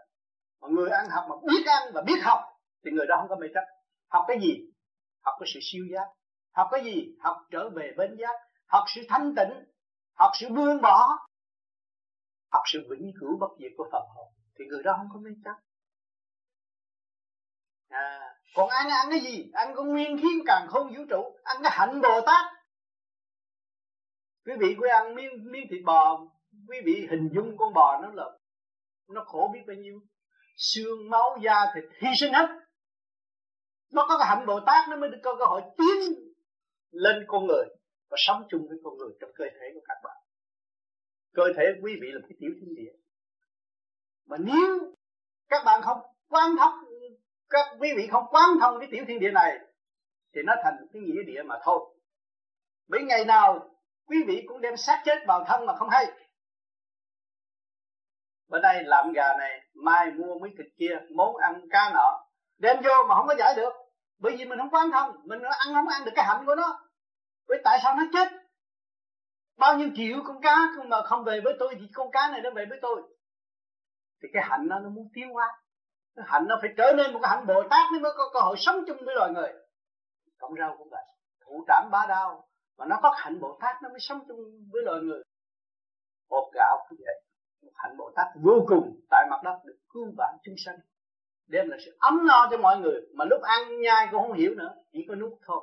[0.61, 2.39] Mà người ăn học mà biết ăn và biết học
[2.85, 3.63] thì người đó không có mê chấp.
[4.09, 4.71] Học cái gì?
[5.21, 6.07] Học cái sự siêu giác.
[6.55, 7.15] Học cái gì?
[7.19, 8.35] Học trở về bên giác.
[8.67, 9.65] Học sự thanh tịnh.
[10.13, 11.17] Học sự buông bỏ.
[12.51, 15.31] Học sự vĩnh cửu bất diệt của Phật hồn thì người đó không có mê
[15.45, 15.55] chấp
[17.89, 19.51] à, còn ăn ăn cái gì?
[19.53, 21.37] Ăn có nguyên khí càng không vũ trụ.
[21.43, 22.45] Ăn cái hạnh bồ tát.
[24.45, 26.27] Quý vị quý ăn miếng miếng thịt bò
[26.67, 28.37] quý vị hình dung con bò nó là
[29.09, 29.99] nó khổ biết bao nhiêu.
[30.57, 32.47] Xương máu da thịt hy sinh hết.
[33.91, 36.31] Nó có cái hạnh bồ tát nó mới được có cơ hội tiến
[36.91, 37.65] lên con người
[38.09, 40.17] và sống chung với con người trong cơ thể của các bạn.
[41.33, 43.00] Cơ thể quý vị là cái tiểu thiên địa
[44.31, 44.93] mà nếu
[45.49, 46.73] các bạn không quan thông,
[47.49, 49.59] các quý vị không quán thông cái tiểu thiên địa này,
[50.35, 51.95] thì nó thành cái nghĩa địa mà thôi.
[52.87, 53.69] Bởi ngày nào
[54.07, 56.05] quý vị cũng đem xác chết vào thân mà không hay.
[58.47, 62.25] Bữa nay làm gà này, mai mua mấy thịt kia, món ăn cá nọ,
[62.57, 63.73] đem vô mà không có giải được.
[64.19, 66.79] Bởi vì mình không quán thông, mình ăn không ăn được cái hạnh của nó.
[67.47, 68.31] Bởi tại sao nó chết?
[69.57, 70.55] Bao nhiêu triệu con cá
[70.85, 73.01] mà không về với tôi thì con cá này nó về với tôi
[74.21, 75.47] thì cái hạnh nó nó muốn tiêu hóa.
[76.15, 78.55] Cái hạnh nó phải trở nên một cái hạnh bồ tát mới có cơ hội
[78.57, 79.53] sống chung với loài người.
[80.37, 81.03] Cộng rau cũng vậy.
[81.45, 82.47] Thủ trảm bá đao.
[82.77, 84.37] Mà nó có hạnh bồ tát nó mới sống chung
[84.71, 85.23] với loài người.
[86.29, 87.23] Hột gạo cũng vậy.
[87.61, 90.75] Một hạnh bồ tát vô cùng tại mặt đất được cứu vãn chúng sanh.
[91.47, 93.01] Đem lại sự ấm no cho mọi người.
[93.13, 94.75] Mà lúc ăn nhai cũng không hiểu nữa.
[94.91, 95.61] Chỉ có nuốt thôi.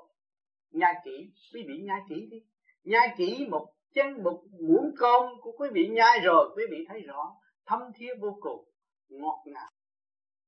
[0.71, 1.33] Nhai kỹ.
[1.55, 2.43] Quý vị nhai kỹ đi.
[2.85, 6.51] Nhai kỹ một chân một muỗng cơm của quý vị nhai rồi.
[6.57, 7.33] Quý vị thấy rõ
[7.69, 8.65] thâm thiết vô cùng,
[9.09, 9.71] ngọt ngào,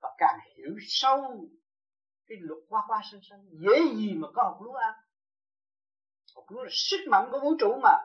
[0.03, 1.49] và càng hiểu sâu
[2.27, 4.95] cái luật hoa hoa sinh sinh dễ gì mà có học lúa ăn?
[6.35, 7.97] Học lúa là sức mạnh của vũ trụ mà.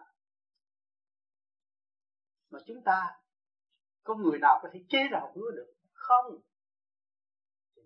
[2.50, 3.20] Mà chúng ta,
[4.04, 5.74] có người nào có thể chế ra học lúa được?
[5.94, 6.26] Không.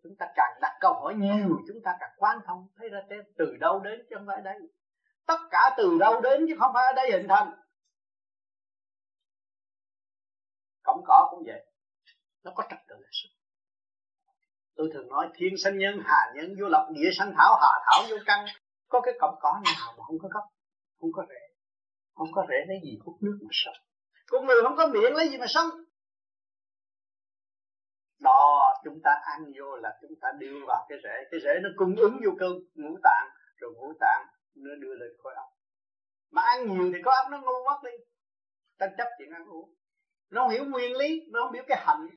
[0.03, 2.67] Chúng ta càng đặt câu hỏi nhiều, chúng ta càng quan thông.
[2.75, 2.99] Thấy ra
[3.37, 4.59] từ đâu đến chứ không phải đây
[5.29, 7.51] tất cả từ đâu đến chứ không phải ở đây hình thành.
[10.89, 11.65] Cổng cỏ cũng vậy.
[12.43, 13.29] Nó có trật tự là sự
[14.79, 18.03] tôi thường nói, thiên sanh nhân, hà nhân, vô lập, địa sanh, thảo, hà thảo,
[18.09, 18.45] vô căn.
[18.87, 20.43] Có cái cọng cỏ nào mà không có gốc,
[20.99, 21.41] không có rễ?
[22.15, 23.73] Không có rễ lấy gì hút nước mà sống?
[24.27, 25.69] Con người không có miệng lấy gì mà sống?
[28.19, 31.27] Đó, chúng ta ăn vô là chúng ta đưa vào cái rễ.
[31.31, 35.09] Cái rễ nó cung ứng vô cơ ngũ tạng, rồi ngũ tạng nó đưa lên
[35.23, 35.49] khối óc.
[36.31, 38.05] Mà ăn nhiều thì có óc nó ngu mất đi.
[38.77, 39.73] Ta chấp chuyện ăn uống
[40.31, 42.07] nó không hiểu nguyên lý, nó không biết cái hạnh.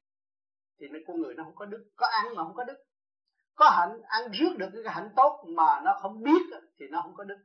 [0.81, 2.85] Thì nó con người nó không có đức, có ăn mà không có đức.
[3.55, 6.43] Có hạnh, ăn rước được cái hạnh tốt mà nó không biết
[6.79, 7.39] thì nó không có đức.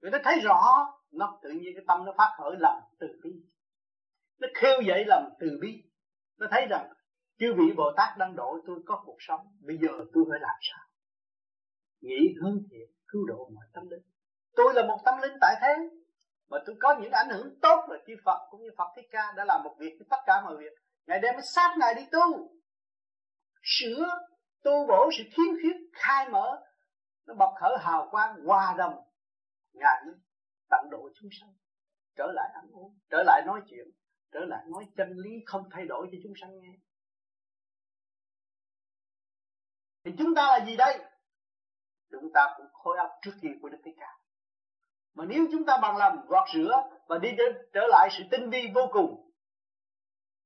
[0.00, 3.30] Người ta thấy rõ, nó tự nhiên cái tâm nó phát khởi lòng từ bi.
[4.40, 5.82] Nó khêu dậy lòng từ bi.
[6.38, 6.92] Nó thấy rằng,
[7.38, 10.56] chư vị bồ tát đang độ tôi có cuộc sống, bây giờ tôi phải làm
[10.60, 10.84] sao?
[12.00, 14.02] Nghĩ hướng thiện, cứu độ mọi tâm linh.
[14.56, 15.97] Tôi là một tâm linh tại thế
[16.50, 19.32] mà tôi có những ảnh hưởng tốt là chư Phật cũng như Phật Thích Ca
[19.36, 20.72] đã làm một việc với tất cả mọi việc.
[21.06, 22.50] Ngày đêm mới sát Ngài đi tu.
[23.62, 24.06] Sửa
[24.64, 26.60] tu bổ sự khiếm khuyết, khai mở,
[27.26, 28.94] Nó bộc khởi hào quang, hòa đồng.
[29.72, 30.14] Ngài mới
[30.70, 31.52] tận độ chúng sanh,
[32.16, 33.86] Trở lại ăn uống, Trở lại nói chuyện,
[34.32, 36.72] Trở lại nói chân lý, không thay đổi cho chúng sanh nghe.
[40.04, 40.98] Thì chúng ta là gì đây?
[42.10, 44.17] Chúng ta cũng khối óc trước khi của Đức Thích Ca
[45.18, 48.50] mà nếu chúng ta bằng lòng gọt rửa và đi đến, trở lại sự tinh
[48.50, 49.30] vi vô cùng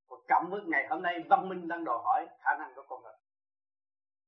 [0.08, 3.02] và cộng với ngày hôm nay văn minh đang đòi hỏi khả năng của con
[3.02, 3.12] người.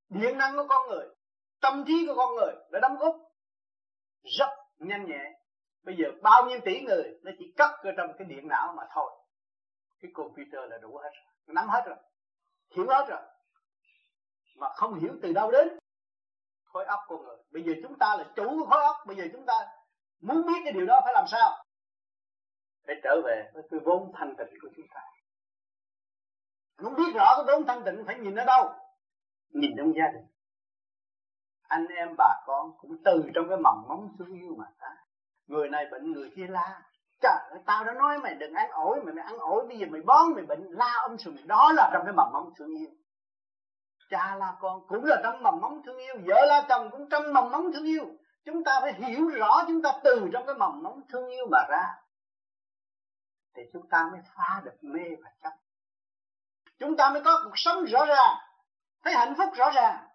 [0.08, 1.06] Điện năng của con người
[1.60, 3.16] tâm trí của con người đã đóng góp
[4.38, 5.40] rất nhanh nhẹ.
[5.82, 8.82] Bây giờ bao nhiêu tỷ người nó chỉ cất ở trong cái điện não mà
[8.94, 9.12] thôi.
[10.00, 11.96] Cái computer là đủ hết rồi nắm hết rồi
[12.76, 13.20] hiểu hết rồi.
[14.56, 15.78] Mà không hiểu từ đâu đến
[16.64, 17.36] khối óc con người.
[17.50, 19.54] Bây giờ chúng ta là chủ của khối óc bây giờ chúng ta
[20.26, 21.64] muốn biết cái điều đó phải làm sao?
[22.86, 25.00] Phải trở về với cái vốn thanh tịnh của chúng ta.
[26.82, 28.72] Muốn biết rõ cái vốn thanh tịnh phải nhìn ở đâu?
[29.50, 30.26] Nhìn trong gia đình.
[31.68, 34.96] Anh em bà con cũng từ trong cái mầm móng thương yêu mà ta.
[35.46, 36.82] Người này bệnh, người kia la.
[37.20, 39.86] Trời ơi, tao đã nói mày đừng ăn ổi, mày mày ăn ổi, bây giờ
[39.90, 42.88] mày bón mày bệnh, la âm sùm đó là trong cái mầm móng thương yêu.
[44.10, 47.32] Cha la con cũng là trong mầm móng thương yêu, vợ la chồng cũng trong
[47.32, 48.04] mầm móng thương yêu
[48.44, 51.58] chúng ta phải hiểu rõ chúng ta từ trong cái mầm nóng thương yêu mà
[51.68, 51.94] ra.
[53.56, 55.52] Thì chúng ta mới phá được mê và chấp.
[56.78, 58.36] Chúng ta mới có cuộc sống rõ ràng
[59.02, 60.08] thấy hạnh phúc rõ ràng.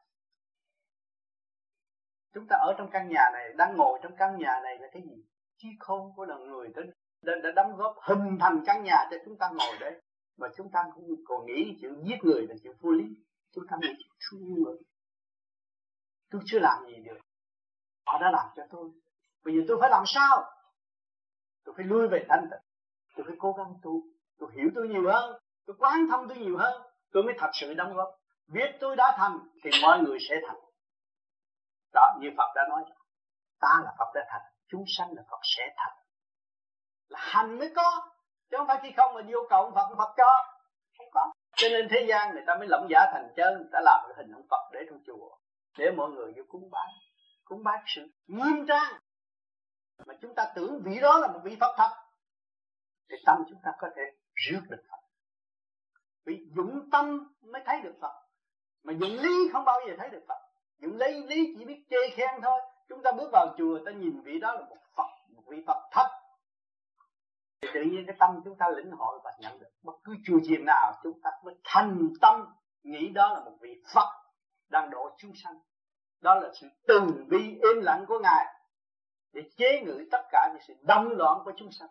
[2.33, 5.01] Chúng ta ở trong căn nhà này đang ngồi trong căn nhà này là cái
[5.01, 5.23] gì?
[5.57, 6.81] Chi khôn của lòng người đã,
[7.21, 10.01] đã, đã đóng góp hình thành căn nhà cho chúng ta ngồi đấy.
[10.37, 13.05] Mà chúng ta cũng còn nghĩ chuyện giết người là chuyện vô lý.
[13.51, 14.77] Chúng ta nghĩ chuyện thương người.
[16.29, 17.17] Tôi chưa làm gì được
[18.09, 18.89] họ đã làm cho tôi.
[19.45, 20.43] Bây giờ tôi phải làm sao?
[21.65, 22.65] Tôi phải lui về thanh tịnh.
[23.15, 24.01] Tôi phải cố gắng tu.
[24.39, 25.39] Tôi hiểu tôi nhiều hơn.
[25.65, 26.81] Tôi quán thông tôi nhiều hơn.
[27.11, 28.09] Tôi mới thật sự đóng góp.
[28.47, 30.59] Biết tôi đã thành, thì mọi người sẽ thành.
[31.93, 32.83] Đó, như Phật đã nói.
[33.59, 35.97] Ta là Phật đã thành, chúng sanh là Phật sẽ thành.
[37.07, 38.11] Là hành mới có,
[38.51, 40.31] chứ không phải khi không mà vô cầu Phật Phật cho.
[40.97, 41.31] Không có.
[41.55, 43.57] Cho nên thế gian người ta mới lộng giả thành chân.
[43.57, 45.37] Người ta làm cái hình ông Phật để trong chùa,
[45.77, 46.91] để mọi người vô cúng bái
[47.49, 48.93] cúng bái sự nghiêm trang.
[50.05, 51.89] Mà chúng ta tưởng vị đó là một vị Phật thật,
[53.09, 54.97] thì tâm chúng ta có thể rước được Phật.
[56.25, 58.13] Vì dụng tâm mới thấy được Phật.
[58.83, 60.39] Mà dụng lý không bao giờ thấy được Phật.
[60.79, 62.59] Dụng lý lý chỉ biết chê khen thôi.
[62.89, 65.89] Chúng ta bước vào chùa, ta nhìn vị đó là một Phật, một vị Phật
[65.91, 66.09] thật.
[67.61, 70.39] Thì tự nhiên cái tâm chúng ta lĩnh hội và nhận được bất cứ chùa
[70.47, 72.45] chiền nào, chúng ta mới thành tâm
[72.83, 74.09] nghĩ đó là một vị Phật
[74.69, 75.59] đang độ chúng sanh
[76.21, 76.99] đó là sự từ
[77.29, 78.45] bi im lặng của ngài
[79.33, 81.89] để chế ngự tất cả những sự đâm loạn của chúng sanh.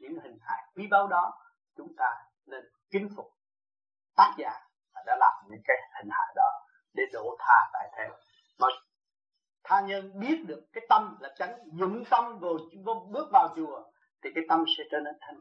[0.00, 1.32] Những hình hài quý báu đó
[1.76, 2.14] chúng ta
[2.46, 3.32] nên kính phục.
[4.16, 4.50] Tác giả
[5.06, 6.50] đã làm những cái hình hài đó
[6.94, 8.08] để độ tha tại thế.
[8.58, 8.66] Mà
[9.64, 13.82] tha nhân biết được cái tâm là tránh dụng tâm vào, vô bước vào chùa
[14.22, 15.40] thì cái tâm sẽ trở nên thanh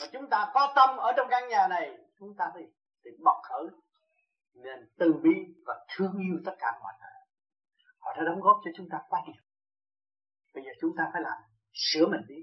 [0.00, 2.60] và chúng ta có tâm ở trong căn nhà này chúng ta thì,
[3.04, 3.64] thì bộc khởi
[4.62, 5.30] nên từ bi
[5.66, 7.18] và thương yêu tất cả mọi người.
[7.98, 9.42] Họ đã đóng góp cho chúng ta quá nhiều
[10.58, 11.38] bây giờ chúng ta phải làm
[11.72, 12.34] sửa mình đi.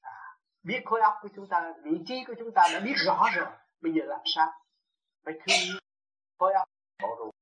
[0.00, 0.12] À,
[0.62, 3.46] biết khối óc của chúng ta vị trí của chúng ta đã biết rõ rồi.
[3.80, 4.52] Bây giờ làm sao?
[5.24, 5.78] Phải thương yêu
[6.38, 6.68] khối óc.
[7.02, 7.34] Bộ ruột.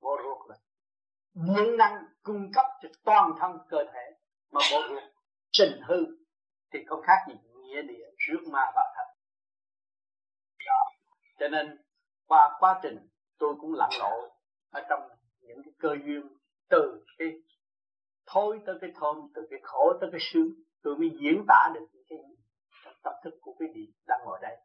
[0.00, 0.56] Bộ ruột là
[1.34, 4.10] điện năng cung cấp cho toàn thân cơ thể
[4.52, 5.02] mà bộ ruột
[5.52, 5.96] trình hư
[6.72, 9.14] thì không khác gì nghĩa địa rước ma vào thật.
[10.66, 10.84] Đó.
[11.38, 11.83] Cho nên
[12.26, 13.08] qua quá trình
[13.38, 14.30] tôi cũng lặn lội
[14.70, 15.08] ở trong
[15.40, 16.28] những cái cơ duyên
[16.68, 17.28] từ cái
[18.26, 20.48] thôi tới cái thơm, từ cái khổ tới cái sướng,
[20.82, 22.36] tôi mới diễn tả được những cái gì
[22.84, 24.56] trong tâm thức của quý vị đang ngồi đây.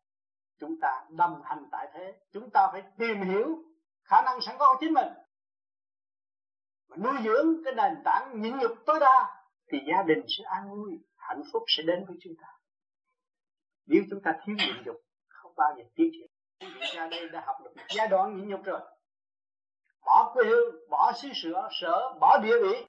[0.60, 3.64] Chúng ta đâm hành tại thế, chúng ta phải tìm hiểu
[4.04, 5.08] khả năng sẵn có của chính mình.
[6.88, 10.70] Và nuôi dưỡng cái nền tảng nhịn nhục tối đa thì gia đình sẽ an
[10.70, 12.48] vui, hạnh phúc sẽ đến với chúng ta.
[13.86, 14.96] Nếu chúng ta thiếu nhịn nhục,
[15.28, 16.29] không bao giờ tiến triển
[16.94, 18.80] ra đây đã học được một giai đoạn nhịn nhục rồi.
[20.06, 22.86] Bỏ quê hương, bỏ xứ sở sở, bỏ địa vị.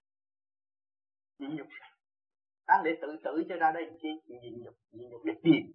[1.39, 1.67] Nhịn nhục
[2.67, 4.09] đang để tự tử cho ra đây chi?
[4.27, 5.73] Nhịn nhục nhịn nhục để tìm.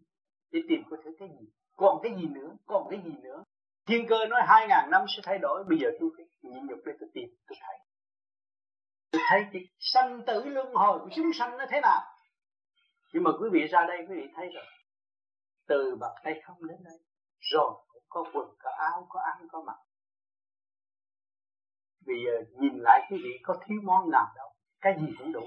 [0.51, 1.47] Để tìm có thể cái gì?
[1.75, 2.55] Còn cái gì nữa?
[2.65, 3.43] Còn cái gì nữa?
[3.85, 5.63] Thiên cơ nói hai ngàn năm sẽ thay đổi.
[5.69, 7.77] Bây giờ tôi phải nhịn nhục để tôi tìm, tôi thấy.
[9.11, 12.01] Tôi thấy cái sanh tử luân hồi của chúng sanh nó thế nào?
[13.13, 14.65] Nhưng mà quý vị ra đây, quý vị thấy rồi.
[15.67, 16.97] Từ bậc tay không đến đây,
[17.39, 17.84] rồi
[18.15, 19.77] có quần, có áo, có ăn, có mặc.
[22.05, 24.49] Bây giờ nhìn lại quý vị có thiếu món nào đâu,
[24.81, 25.45] cái gì cũng đủ.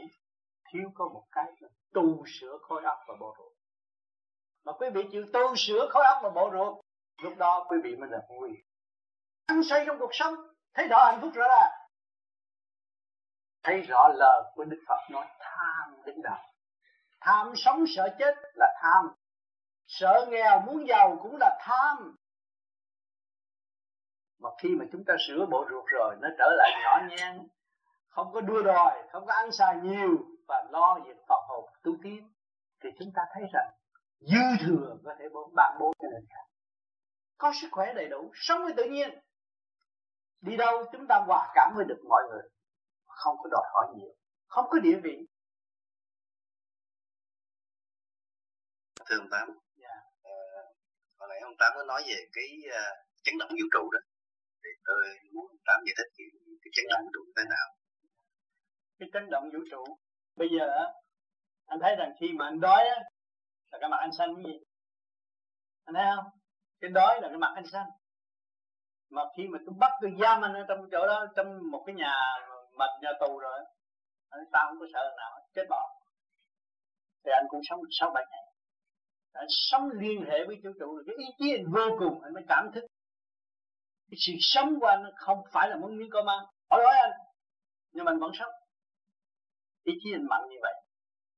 [0.73, 3.53] Thiếu có một cái là tu sửa khối óc và bộ ruột.
[4.64, 6.85] Mà quý vị chịu tu sửa khối óc và bộ ruột,
[7.23, 8.51] lúc đó quý vị mới là vui
[9.47, 10.35] ăn say trong cuộc sống,
[10.75, 11.73] thấy rõ hạnh phúc rõ ràng
[13.62, 16.49] thấy rõ lời của đức phật nói, tham đến đạo
[17.21, 19.09] tham sống sợ chết là tham.
[19.87, 22.16] Sợ nghèo muốn giàu cũng là tham
[24.39, 27.49] mà khi mà chúng ta sửa bộ ruột rồi nó trở lại nhỏ nhen
[28.09, 30.18] không có đua đòi không có ăn xài nhiều
[30.49, 32.32] và lo việc phòng hồn tu tiến
[32.80, 33.70] thì chúng ta thấy rằng
[34.20, 35.24] dư thừa có thể
[35.55, 36.45] ban bố cho người khác.
[37.39, 39.18] Có sức khỏe đầy đủ sống với tự nhiên.
[40.41, 42.43] Đi đâu chúng ta hòa cảm với được mọi người
[43.07, 44.14] không có đòi hỏi nhiều
[44.49, 45.26] không có địa vị.
[49.07, 49.49] Thưa ông tám
[49.82, 49.99] yeah.
[50.22, 50.32] ờ,
[51.18, 53.99] hồi nãy ông tám có nói về cái uh, chấn động vũ trụ đó
[54.89, 55.03] tôi
[55.34, 56.26] muốn tám giải thích cái,
[56.62, 57.68] cái chấn động vũ trụ thế nào?
[58.99, 59.82] Cái chấn động vũ trụ.
[60.36, 60.66] Bây giờ
[61.66, 62.99] anh thấy rằng khi mà anh đói á
[63.70, 64.59] là cái mặt anh xanh cái gì?
[65.84, 66.24] Anh thấy không?
[66.80, 67.89] Cái đói là cái mặt anh xanh.
[69.11, 71.95] Mà khi mà tôi bắt tôi giam anh ở trong chỗ đó trong một cái
[71.95, 72.14] nhà
[72.78, 73.59] mệt nhà tù rồi
[74.28, 75.82] anh ta không có sợ nào chết bỏ
[77.24, 78.45] thì anh cũng sống sáu bảy ngày.
[79.32, 82.45] Anh sống liên hệ với vũ trụ cái ý chí anh vô cùng anh mới
[82.49, 82.84] cảm thức
[84.11, 86.39] cái sự sống của anh không phải là muốn miếng cơm ăn.
[86.71, 87.11] Hỏi hỏi anh,
[87.93, 88.53] nhưng mà anh vẫn sống.
[89.85, 90.75] Ý chí anh mạnh như vậy.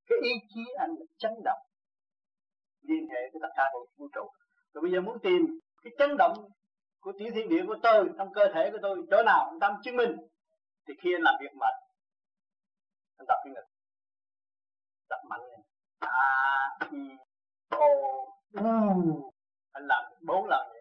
[0.07, 1.61] Cái ý chí anh là chấn động.
[2.83, 3.65] Liên hệ với tất cả
[3.97, 4.31] vũ trụ.
[4.73, 6.35] Rồi bây giờ muốn tìm cái chấn động
[7.01, 9.73] của tiểu thiên địa của tôi, trong cơ thể của tôi, chỗ nào anh tâm
[9.85, 10.17] chứng minh,
[10.89, 11.75] thì khi anh làm việc mệt,
[13.17, 13.67] anh tập cái ngực.
[15.09, 15.61] Tập mạnh lên.
[15.99, 16.99] A, i,
[17.69, 17.79] o,
[18.53, 19.33] u.
[19.73, 20.80] Anh làm bốn lần vậy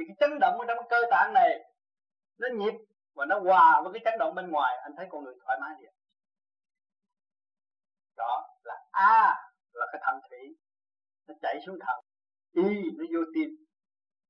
[0.00, 1.72] thì cái chấn động ở trong cơ tạng này,
[2.38, 2.74] nó nhịp
[3.14, 4.76] và nó hòa với cái chấn động bên ngoài.
[4.82, 5.92] Anh thấy con người thoải mái liền.
[8.16, 10.56] Đó là a là cái thận thủy
[11.26, 12.04] nó chảy xuống thận
[12.52, 13.50] y nó vô tim.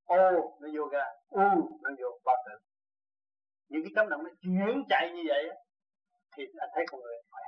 [0.05, 1.17] O nó vô gan.
[1.29, 2.59] U nó vô bao tử.
[3.69, 5.49] Những cái chấn động nó chuyển chạy như vậy
[6.37, 7.43] thì anh thấy con người khỏe.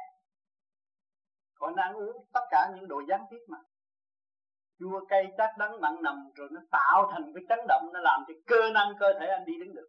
[1.55, 3.59] Còn ăn uống tất cả những đồ gián tiếp mà
[4.79, 8.25] chua cay chát đắng mặn nằm rồi nó tạo thành cái chấn động, nó làm
[8.29, 9.89] cho cơ năng cơ thể anh đi đứng được.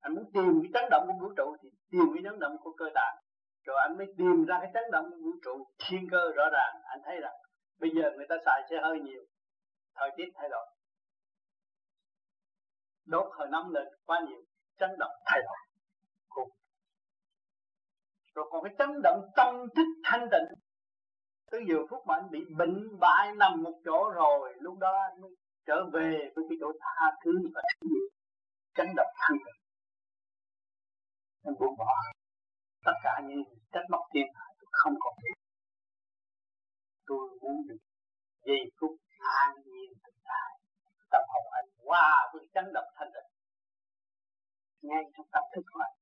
[0.00, 2.72] Anh muốn tìm cái chấn động của vũ trụ thì tìm cái chấn động của
[2.78, 3.16] cơ tạng.
[3.64, 6.74] Rồi anh mới tìm ra cái chấn động của vũ trụ, thiên cơ rõ ràng.
[6.84, 7.34] Anh thấy rằng
[7.80, 9.22] bây giờ người ta xài xe hơi nhiều,
[9.94, 10.66] thời tiết thay đổi.
[13.06, 14.42] Đốt hơi nóng lên quá nhiều,
[14.78, 15.56] chấn động thay đổi.
[16.28, 16.50] Cùng
[18.34, 20.58] rồi còn cái chấn động tâm thức thanh tịnh
[21.52, 25.20] tới giờ phút mà anh bị bệnh bại nằm một chỗ rồi, lúc đó anh
[25.20, 25.30] mới
[25.66, 27.62] trở về với cái chỗ tha thứ và
[28.74, 29.38] tránh độc thân.
[31.44, 31.94] Anh buông bỏ.
[32.84, 33.42] Tất cả những
[33.72, 35.36] trách móc thiên hạ tôi không còn biết
[37.06, 37.78] tôi muốn được
[38.46, 40.58] giây phút an nhiên tự tại
[41.10, 43.30] tâm hồn anh qua với tránh độc thanh định
[44.82, 45.96] ngay trong tâm thức của anh.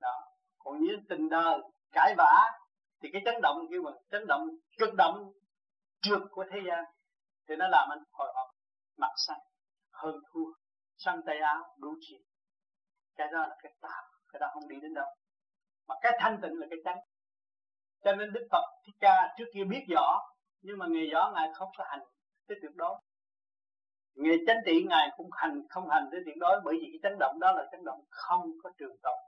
[0.00, 0.26] Đó.
[0.58, 1.58] Còn những tình đời,
[1.92, 2.59] cãi vã
[3.02, 4.48] thì cái chấn động kêu mà, chấn động
[4.78, 5.32] cực động
[6.02, 6.84] trượt của thế gian,
[7.48, 8.48] thì nó làm anh hồi hộp,
[8.96, 9.40] mặt xanh,
[9.92, 10.52] hơn thua.
[10.96, 12.20] Sang tay áo đủ chuyện
[13.16, 13.96] cái đó là cái tà
[14.32, 15.06] cái đó không đi đến đâu.
[15.88, 16.98] Mà cái thanh tịnh là cái trắng
[18.04, 20.20] cho nên đức phật thích ca trước kia biết rõ,
[20.62, 22.00] nhưng mà nghề rõ ngài không có hành
[22.48, 22.94] cái tuyệt đối.
[24.14, 27.18] Nghề chánh trị ngài cũng hành, không hành tới tuyệt đối, bởi vì cái chấn
[27.20, 29.18] động đó là chấn động không có trường tồn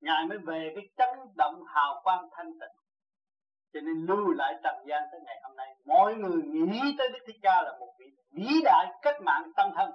[0.00, 2.76] ngài mới về cái chấn động hào quang thanh tịnh.
[3.72, 5.76] Cho nên lưu lại trần gian tới ngày hôm nay.
[5.84, 9.70] Mọi người nghĩ tới đức thích ca là một vị vĩ đại cách mạng tâm
[9.76, 9.90] thân.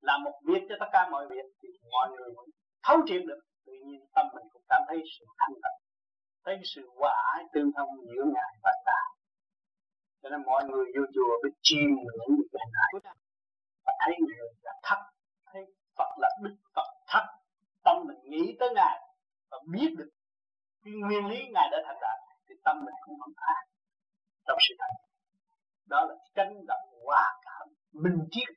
[0.00, 1.44] Làm một việc cho tất cả mọi việc.
[1.62, 2.46] Thì mọi người mới
[2.82, 3.40] thấu triệt được.
[3.66, 5.78] Tự nhiên tâm mình cũng cảm thấy sự thanh tịnh.
[6.44, 9.00] Thấy sự hòa ái tương thông giữa ngài và ta.
[10.22, 13.14] Cho nên mọi người vô chùa phải chiêm ngưỡng được này
[13.84, 14.98] và thấy người là thấp
[15.52, 15.62] thấy
[15.98, 16.56] Phật là đức
[17.84, 18.96] tâm mình nghĩ tới ngài
[19.50, 20.10] và biết được
[20.84, 22.18] cái nguyên lý ngài đã thành đạt
[22.48, 23.64] thì tâm mình cũng không an
[24.46, 24.92] trong sự thật.
[25.86, 28.48] Đó là chấn động hòa cảm minh triết.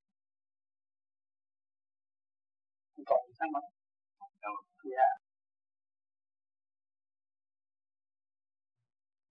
[3.05, 3.59] Còn sao mà
[4.95, 5.21] yeah.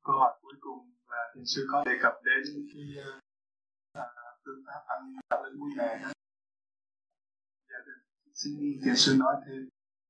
[0.05, 2.43] câu hỏi cuối cùng là thiền sư có đề cập đến
[2.73, 4.05] cái uh,
[4.45, 6.11] phương pháp ăn tạo lên mũi mè đó.
[7.69, 7.79] Dạ,
[8.35, 8.53] xin
[8.85, 9.69] thiền sư nói thêm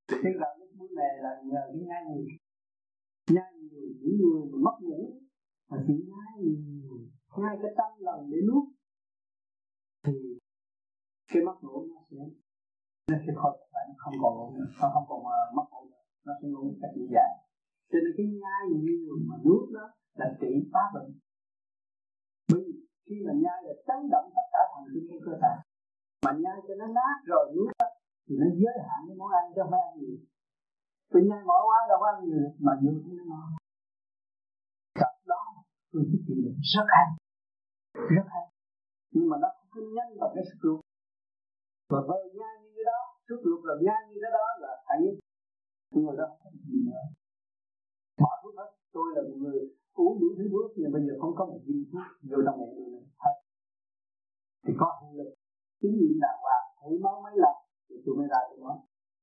[0.09, 2.27] cái là lúc vấn đề là nhờ cái nhai nhiều.
[3.35, 5.21] Nhai nhiều những người mà mất ngủ.
[5.71, 6.67] Mà chỉ nhai nhiều
[7.43, 8.65] nhai cái trăm lần để nuốt
[10.05, 10.13] thì
[11.33, 12.17] cái mất ngủ nó sẽ
[13.11, 14.35] nó sẽ khỏi phải không còn
[14.81, 15.83] nó không còn ờ, mất ngủ
[16.27, 17.35] nó sẽ ngủ cách dễ dàng.
[17.91, 21.11] Cho nên cái nhai nhiều mà nuốt đó là trị phá bệnh.
[22.51, 22.75] Bởi vì
[23.07, 25.55] khi mà nhai là chấn động tất cả thần kinh trong cơ thể.
[26.25, 27.87] Mà nhai cho nó nát rồi nuốt đó,
[28.27, 30.19] thì nó giới hạn cái món ăn cho phải ăn nhiều
[31.13, 33.49] tự nhiên mỗi quán đâu có ăn nhiều, mà nhiều thấy nó ngon.
[35.01, 35.43] Cặp đó,
[35.93, 37.07] tôi thích chịu bệnh rất hay.
[38.15, 38.47] Rất hay.
[39.15, 40.81] Nhưng mà nó không nhanh vào cái sức ruột
[41.91, 44.99] và về nhanh như cái đó, sức ruột là nhanh như cái đó là hay
[45.91, 47.05] người đó không gì nữa
[48.21, 48.71] bỏ thuốc hết.
[48.95, 49.61] Tôi là một người
[50.01, 52.77] uống đủ thứ thuốc, nhưng bây giờ không có một viên thuốc vô trong miệng
[52.93, 53.05] nữa.
[53.23, 53.37] Hết
[54.65, 55.31] thì có hiệu lực.
[55.81, 57.57] Chính niệm đàng hoàng thử máu mấy lần
[57.97, 58.75] thì tôi mới ra được nó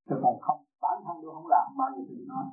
[0.09, 2.45] chứ còn không bản thân tôi không làm bao giờ tôi nói.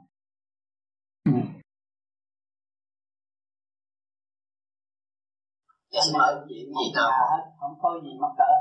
[5.92, 7.10] Yes, mời chuyện gì nào?
[7.32, 8.52] hết không có gì mắc cỡ.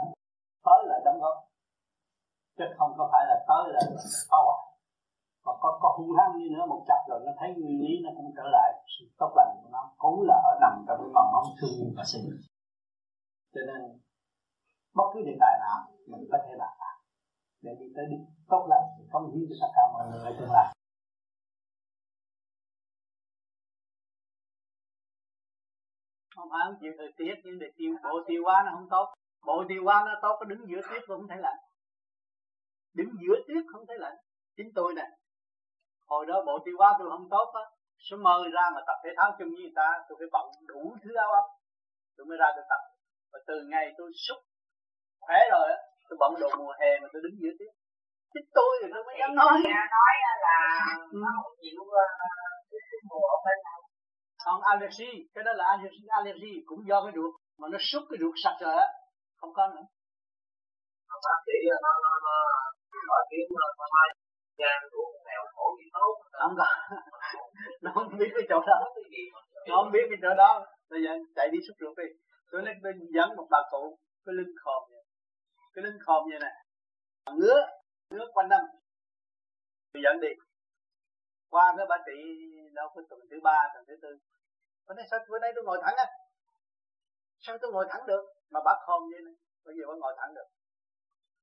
[0.66, 1.36] Tới là đóng góp.
[2.58, 3.82] Chứ không có phải là tới là
[4.30, 4.64] phá hoại.
[5.46, 8.10] Và có có hung hăng như nữa một chập rồi nó thấy nguyên lý nó
[8.18, 8.70] cũng trở lại.
[8.94, 12.04] Sự tốt lành của nó cũng là ở nằm trong cái mầm móng thương và
[12.12, 12.26] sinh.
[13.54, 13.82] Cho nên
[14.98, 15.78] bất cứ đề tài nào
[16.12, 16.74] mình có thể làm
[17.62, 20.32] để đi tới đích tốt lành để công hiến cho tất cả mọi người ở
[20.40, 20.68] tương lai
[26.40, 29.06] không phải chịu thời tiết, nhưng để tiêu bộ tiêu hóa nó không tốt.
[29.46, 31.60] Bộ tiêu hóa nó tốt, có đứng giữa tuyết cũng không thể lạnh.
[32.94, 34.18] Đứng giữa tuyết không thể lạnh.
[34.58, 35.10] Chính tôi này
[36.12, 37.66] hồi đó bộ tiêu hóa tôi không tốt á,
[38.10, 40.96] số mơ ra mà tập thể thao chung với người ta, tôi phải bận đủ
[41.04, 41.46] thứ áo ấm.
[42.16, 42.82] Tôi mới ra tôi tập.
[43.32, 44.38] Và từ ngày tôi xúc
[45.20, 47.74] khỏe rồi á tôi bận đồ mùa hè mà tôi đứng giữa tuyết
[48.34, 49.54] chính tôi thì tôi mới dám nói.
[49.98, 50.14] nói
[50.46, 50.58] là
[51.12, 51.20] ừ.
[51.24, 52.06] nó không chịu ờ,
[52.72, 53.80] cái mùa ở bên này.
[54.46, 58.18] Còn allergy cái đó là allergy, allergy cũng do cái ruột mà nó xúc cái
[58.22, 58.88] ruột sạch rồi á
[59.40, 59.86] không có nữa.
[61.26, 62.38] Bác sĩ nó nó nó
[63.10, 64.08] nói tiếng nó nói
[64.62, 66.12] gan của mèo khổ gì tốt?
[66.42, 66.68] Không có.
[67.84, 68.78] Nó không biết cái chỗ đó.
[69.68, 70.66] Nó không biết cái chỗ đó.
[70.90, 72.04] Bây giờ chạy đi xúc ruột đi.
[72.52, 74.54] Tôi nói tôi dẫn một bà cụ cái lưng
[74.90, 74.99] vậy
[75.80, 76.54] cái lưng khom như này,
[77.36, 77.60] ngứa
[78.10, 78.62] ngứa quanh năm.
[79.94, 80.28] Tôi dẫn đi.
[81.50, 82.18] Qua cái bà chị
[82.74, 84.18] đâu có tuần thứ ba tuần thứ tư.
[84.88, 86.06] Bữa nay sao bữa nay tôi ngồi thẳng á
[87.40, 88.24] sao tôi ngồi thẳng được?
[88.50, 89.34] Mà bà khom như này?
[89.66, 90.48] bây giờ bà ngồi thẳng được.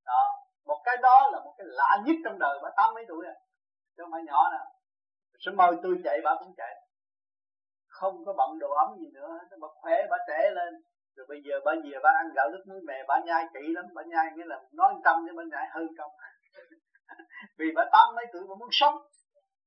[0.05, 0.23] Đó.
[0.65, 3.35] Một cái đó là một cái lạ nhất trong đời bà tám mấy tuổi rồi
[3.97, 4.59] chứ không phải nhỏ nè
[5.39, 6.75] sẽ mời tôi chạy bà cũng chạy.
[7.89, 10.83] Không có bận đồ ấm gì nữa bà khỏe bà trẻ lên
[11.17, 13.85] rồi bây giờ bà về bà ăn gạo nước muối mè bà nhai kỹ lắm
[13.95, 16.09] bà nhai nghĩa là nói trăm nhưng bà nhai hơn trăm
[17.59, 18.97] vì bà tám mấy tuổi bà muốn sống.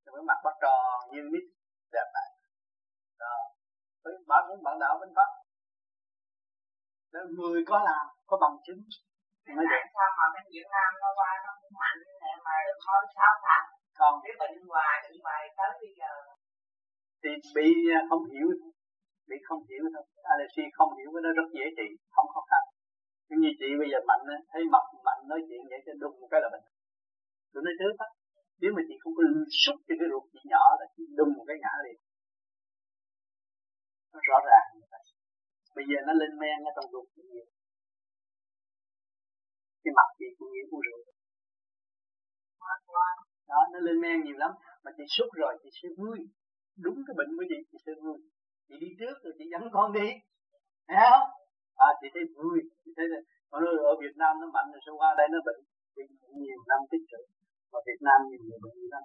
[0.06, 1.46] Rồi bà mặt bà tròn như nít
[1.94, 2.30] đẹp lại
[3.20, 3.36] đó.
[4.28, 5.30] Bà cũng bạn đạo bên pháp.
[7.14, 8.82] Đó, người có làm có bằng chứng.
[9.56, 12.56] Mới tại sao mà bên Việt Nam nó qua nó cũng mạnh như vậy mà
[12.92, 13.66] mới sáu tháng?
[14.00, 16.14] Còn cái bệnh hoài bệnh hoài tới bây giờ.
[17.24, 17.68] thì bị
[18.10, 18.48] không hiểu
[19.30, 20.04] bị không hiểu thôi
[20.34, 22.64] Alexi không hiểu cái đó rất dễ trị, không khó khăn.
[23.28, 26.30] Nhưng như chị bây giờ mạnh thấy mặt mạnh nói chuyện vậy cho đùng một
[26.32, 26.66] cái là bệnh
[27.52, 28.08] tụi nó trước á,
[28.62, 29.24] nếu mà chị không có
[29.64, 32.00] xúc cho cái ruột chị nhỏ là chị đùng một cái ngã liền.
[34.12, 34.68] Nó rõ ràng
[35.76, 37.46] bây giờ nó lên men ở trong ruột nhiều.
[39.84, 41.00] Cái mặt chị cũng nghĩ uống rượu.
[43.52, 44.52] Đó, nó lên men nhiều lắm.
[44.84, 46.18] Mà chị xúc rồi, chị sẽ vui.
[46.86, 48.18] Đúng cái bệnh của chị chị sẽ vui
[48.70, 50.08] chị đi trước rồi chị dẫn con đi.
[50.88, 51.28] Thấy không?
[51.88, 52.58] À chị thấy vui.
[52.84, 53.60] Chị thấy là còn
[53.92, 55.62] ở Việt Nam nó mạnh rồi sao qua đây nó bệnh
[55.94, 56.02] thì
[56.44, 57.22] nhiều năm tích trữ.
[57.72, 59.04] Mà Việt Nam nhiều người bệnh lắm.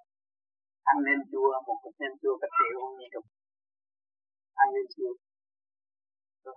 [0.91, 3.29] Ăn nem chua, một cục nem chua cả triệu không như trùng
[4.62, 5.12] ăn nem chua.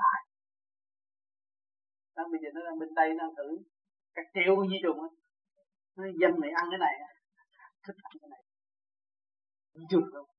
[0.03, 0.21] Lại.
[2.15, 3.49] Đang bây giờ nó đang bên tây nó thử.
[4.15, 5.09] Cả triệu con di trùng á.
[5.97, 6.93] Nó dân này ăn cái này
[7.83, 8.43] thích ăn cái này.
[9.89, 10.29] Trùng không?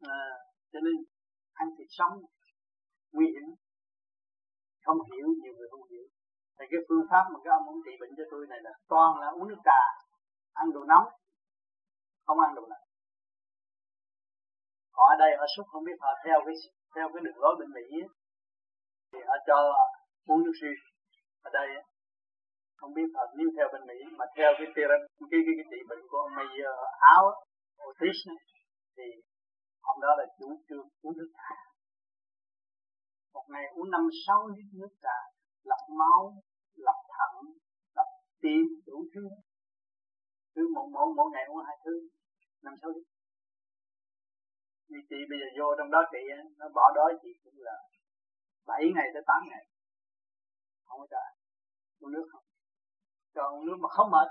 [0.00, 0.18] À,
[0.72, 0.96] cho nên
[1.52, 2.12] ăn thịt sống
[3.12, 3.48] nguy hiểm
[4.84, 6.06] không hiểu nhiều người không hiểu.
[6.58, 9.10] Thì cái phương pháp mà các ông muốn trị bệnh cho tôi này là toàn
[9.20, 9.82] là uống nước trà
[10.52, 11.06] ăn đồ nóng
[12.26, 12.86] không ăn đồ lạnh.
[14.96, 16.54] Họ ở đây họ xúc không biết họ theo cái
[16.94, 17.86] theo cái đường lối bên mỹ
[19.12, 19.58] thì họ cho
[20.26, 20.72] uống nước suy
[21.42, 21.68] ở đây
[22.76, 24.84] không biết họ nếu theo bên mỹ mà theo cái cái
[25.30, 26.74] cái, cái, cái trị bệnh của ông Mayer
[27.14, 27.24] áo
[27.86, 28.20] Otis
[28.96, 29.06] thì
[29.82, 31.50] hôm đó là chủ trương uống nước trà.
[33.34, 35.18] Một ngày uống năm, sáu lít nước trà,
[35.62, 36.34] lọc máu,
[36.86, 37.34] lọc thận,
[37.96, 38.06] lọc
[38.42, 39.28] tim, đủ thứ.
[40.54, 42.08] Cứ một mỗi mỗi ngày uống hai thứ,
[42.62, 43.06] năm, sáu lít.
[44.88, 46.22] Vì chị bây giờ vô trong đó chị
[46.58, 47.76] nó bỏ đói chị cũng là
[48.66, 49.64] bảy ngày tới tám ngày.
[50.84, 51.28] Không có trời
[52.00, 52.44] uống nước không?
[53.34, 54.28] Cho uống nước mà không mệt.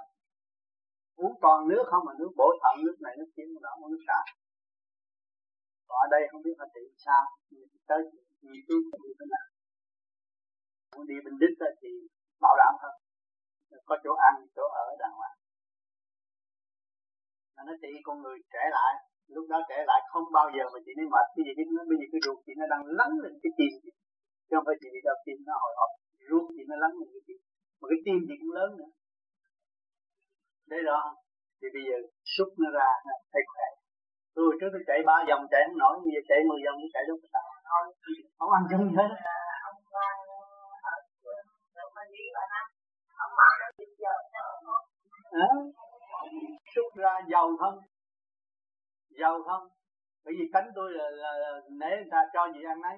[1.16, 4.04] Uống toàn nước không mà nước bổ thận, nước này, nước kia nó uống nước
[4.08, 4.20] trà
[6.04, 7.24] ở đây không biết phải trị sao
[7.90, 8.02] tới
[8.42, 9.48] nghiên cứu đi bên nào
[10.96, 11.90] muốn đi bên đích thì
[12.44, 12.96] bảo đảm hơn
[13.90, 15.38] có chỗ ăn, chỗ ở, đàng hoàng.
[17.56, 18.94] Mà nó chị con người trẻ lại,
[19.36, 21.26] lúc đó trẻ lại không bao giờ mà chị đi mệt.
[21.36, 23.92] Cái gì cái, bây giờ cái ruột chị nó đang lắng lên cái tim chị.
[24.48, 25.92] Chứ không phải chị đi đau tim nó hồi hộp,
[26.30, 27.40] ruột chị nó lắng lên cái tim.
[27.80, 28.92] Mà cái tim chị cũng lớn nữa.
[30.72, 31.00] Đấy đó
[31.60, 31.98] thì bây giờ
[32.34, 32.90] xúc nó ra
[33.32, 33.68] thấy khỏe
[34.40, 37.04] tôi trước tôi chạy ba vòng chạy không nổi bây giờ chạy mười vòng chạy
[37.08, 37.44] đâu có sao
[38.40, 39.10] không ăn chung hết.
[45.32, 45.48] À,
[46.76, 47.78] xuất ra giàu không?
[49.20, 49.68] Giàu không?
[50.26, 52.98] Bởi vì cánh tôi là, là, là nể người ta cho gì ăn nấy.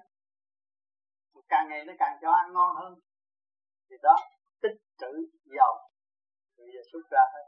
[1.50, 2.94] Càng ngày nó càng cho ăn ngon hơn.
[3.90, 4.16] Thì đó
[4.62, 5.12] tích trữ
[5.58, 5.74] giàu
[6.58, 7.46] bây giờ xuất ra hết.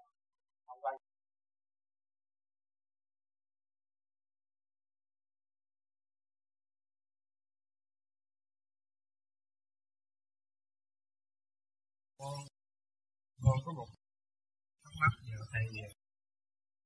[12.23, 12.39] Con
[13.43, 13.89] con có một
[14.83, 15.65] thắc mắc nhờ thầy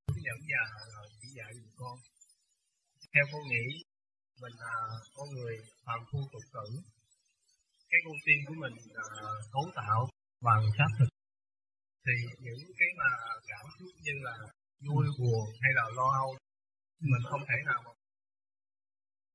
[0.08, 0.64] hướng dẫn giờ
[0.94, 1.96] rồi chỉ dạy dùm con.
[3.14, 3.66] Theo con nghĩ,
[4.42, 4.76] mình là
[5.16, 6.68] con người phạm phu tục tử.
[7.90, 9.06] Cái con tim của mình là
[9.54, 10.02] cấu tạo
[10.48, 11.12] bằng xác thực.
[12.06, 12.16] Thì
[12.46, 13.10] những cái mà
[13.52, 14.36] cảm xúc như là
[14.86, 16.30] vui, buồn hay là lo âu,
[17.12, 17.92] mình không thể nào mà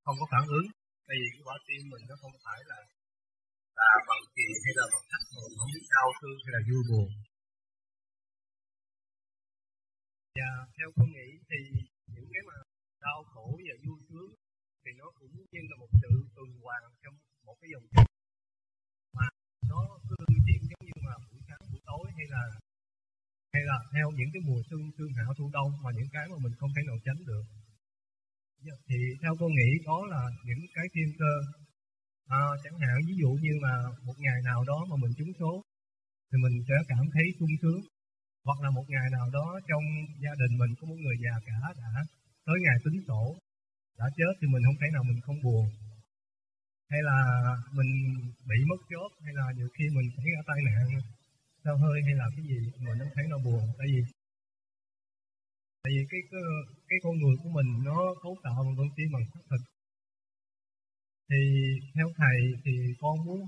[0.05, 0.67] không có phản ứng.
[1.07, 2.79] Tại vì cái quả tim mình nó không phải là
[3.79, 6.83] là bằng tiền hay là bằng thắt mình không biết đau thương hay là vui
[6.89, 7.09] buồn.
[10.39, 11.59] Và theo con nghĩ thì
[12.15, 12.57] những cái mà
[13.07, 14.31] đau khổ và vui sướng
[14.83, 17.17] thì nó cũng như là một sự tuần hoàn trong
[17.47, 18.07] một cái dòng chảy.
[19.17, 19.27] Mà
[19.71, 22.43] nó cứ lưu chuyển giống như mà buổi sáng, buổi tối hay là
[23.55, 26.39] hay là theo những cái mùa xuân xuân hạ, thu đông mà những cái mà
[26.45, 27.45] mình không thể nào tránh được.
[28.67, 31.33] Dạ, thì theo tôi nghĩ đó là những cái thiên cơ
[32.41, 33.73] à, chẳng hạn ví dụ như mà
[34.07, 35.53] một ngày nào đó mà mình trúng số
[36.29, 37.81] thì mình sẽ cảm thấy sung sướng.
[38.47, 39.85] Hoặc là một ngày nào đó trong
[40.25, 41.93] gia đình mình có một người già cả đã
[42.47, 43.23] tới ngày tính sổ
[43.99, 45.65] đã chết thì mình không thể nào mình không buồn.
[46.93, 47.19] Hay là
[47.79, 47.91] mình
[48.51, 50.85] bị mất chốt hay là nhiều khi mình xảy ra tai nạn
[51.65, 53.63] sao hơi hay là cái gì mình không thấy nó buồn.
[53.79, 54.01] Tại vì
[55.83, 56.43] tại vì cái cái,
[56.89, 59.72] cái con người của mình nó cấu tạo bằng con tim bằng xác thịt
[61.31, 61.41] thì
[61.95, 63.41] theo thầy thì con muốn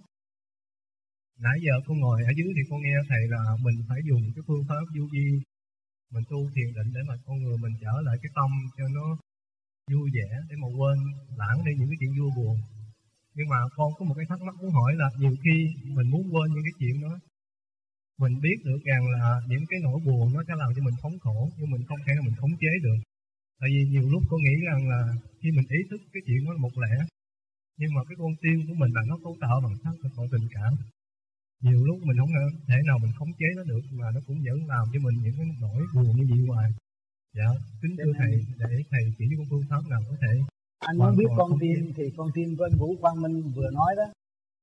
[1.44, 4.42] nãy giờ con ngồi ở dưới thì con nghe thầy là mình phải dùng cái
[4.46, 5.28] phương pháp du di,
[6.12, 9.06] mình tu thiền định để mà con người mình trở lại cái tâm cho nó
[9.92, 10.98] vui vẻ, để mà quên
[11.40, 12.56] lãng đi những cái chuyện vui buồn.
[13.36, 15.56] Nhưng mà con có một cái thắc mắc muốn hỏi là nhiều khi
[15.96, 17.14] mình muốn quên những cái chuyện đó,
[18.22, 21.18] mình biết được rằng là những cái nỗi buồn nó sẽ làm cho mình thống
[21.22, 22.98] khổ, nhưng mình không thể nào mình khống chế được.
[23.60, 25.00] Tại vì nhiều lúc con nghĩ rằng là
[25.40, 26.94] khi mình ý thức cái chuyện đó là một lẽ
[27.78, 30.46] nhưng mà cái con tim của mình là nó cấu tạo bằng sắc bằng tình
[30.54, 30.72] cảm.
[31.64, 32.32] Nhiều lúc mình không
[32.68, 35.36] thể nào mình khống chế nó được mà nó cũng vẫn làm cho mình những
[35.38, 36.70] cái nỗi buồn như vậy hoài.
[37.36, 37.48] Dạ
[37.82, 40.34] kính thưa thầy để thầy chỉ cho con phương pháp nào có thể
[40.78, 43.94] anh muốn biết con tim thì con tim của anh Vũ Quang Minh vừa nói
[43.96, 44.06] đó.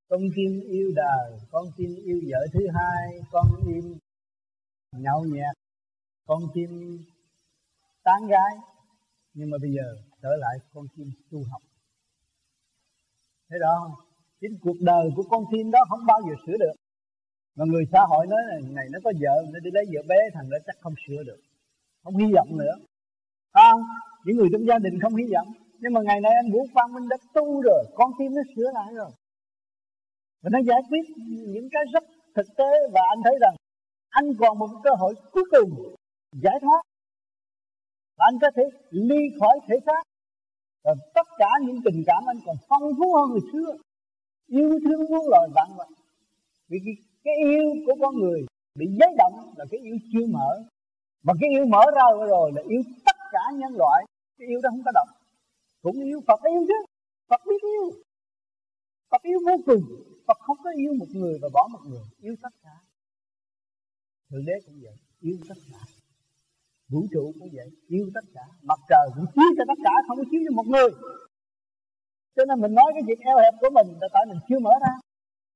[0.09, 3.83] Con tim yêu đời con tim yêu vợ thứ hai con tim
[5.05, 5.55] nhậu nhẹt
[6.27, 6.69] con tim
[8.03, 8.53] tán gái.
[9.33, 9.85] Nhưng mà bây giờ
[10.21, 11.61] trở lại con tim tu học
[13.52, 13.98] thế đó
[14.41, 16.76] chính cuộc đời của con tim đó không bao giờ sửa được.
[17.56, 20.19] Mà người xã hội nói này, này nó có vợ nó đi lấy vợ bé
[20.34, 21.40] thằng đó chắc không sửa được.
[22.03, 22.76] Không hy vọng nữa.
[23.52, 23.72] À,
[24.26, 25.48] những người trong gia đình không hy vọng.
[25.80, 28.72] Nhưng mà ngày nay anh Vũ phan Minh đã tu rồi con tim nó sửa
[28.73, 29.11] lại rồi.
[30.41, 31.06] Và nó giải quyết
[31.53, 32.03] những cái rất
[32.36, 33.56] thực tế và anh thấy rằng
[34.10, 35.69] anh còn một cơ hội cuối cùng
[36.44, 36.82] giải thoát.
[38.18, 40.03] Và anh có thể ly khỏi thể xác
[40.84, 43.78] và tất cả những tình cảm anh còn phong phú hơn người xưa.
[44.48, 45.88] Yêu thương muôn loài vạn vật.
[46.70, 46.94] Vì cái,
[47.24, 48.45] cái yêu của con người
[48.80, 50.64] bị giấy động là cái yêu chưa mở.
[51.24, 54.06] Mà cái yêu mở ra rồi là yêu tất cả nhân loại.
[54.38, 55.10] Cái yêu đó không có động.
[55.82, 56.86] Cũng yêu Phật yêu chứ.
[57.30, 57.91] Phật biết yêu.
[59.10, 59.84] Phật yêu vô cùng.
[60.28, 62.03] Phật không có yêu một người và bỏ một người.
[62.20, 62.76] Yêu tất cả.
[64.30, 64.95] Thượng Đế cũng vậy.
[65.20, 66.01] Yêu tất cả
[66.91, 70.18] vũ trụ cũng vậy yêu tất cả, mặt trời cũng chiếu cho tất cả, không
[70.18, 70.89] có chiếu cho một người.
[72.35, 74.72] Cho nên mình nói cái chuyện eo hẹp của mình là tại mình chưa mở
[74.81, 74.93] ra.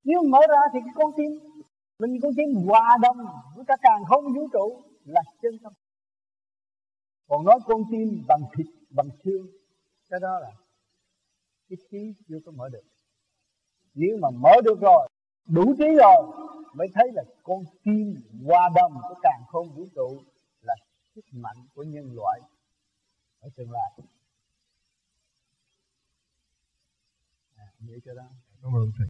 [0.04, 1.32] Nếu mở ra thì cái con tim,
[2.00, 3.18] mình con tim hòa đồng
[3.56, 5.74] với cả càng không vũ trụ là chân tâm.
[7.30, 9.48] Còn nói con tim bằng thịt, bằng xương,
[10.10, 10.52] cái đó là
[11.70, 12.84] cái trí chưa có mở được.
[13.94, 15.10] Nếu mà mở được rồi,
[15.48, 16.22] đủ trí rồi,
[16.76, 20.22] mới thấy là con tim hòa đồng của càng không vũ trụ
[21.16, 22.40] sức mạnh của nhân loại
[23.40, 23.92] ở tương lai.
[27.56, 28.28] À, nhớ cho đó.
[28.62, 29.08] Cảm ơn thầy.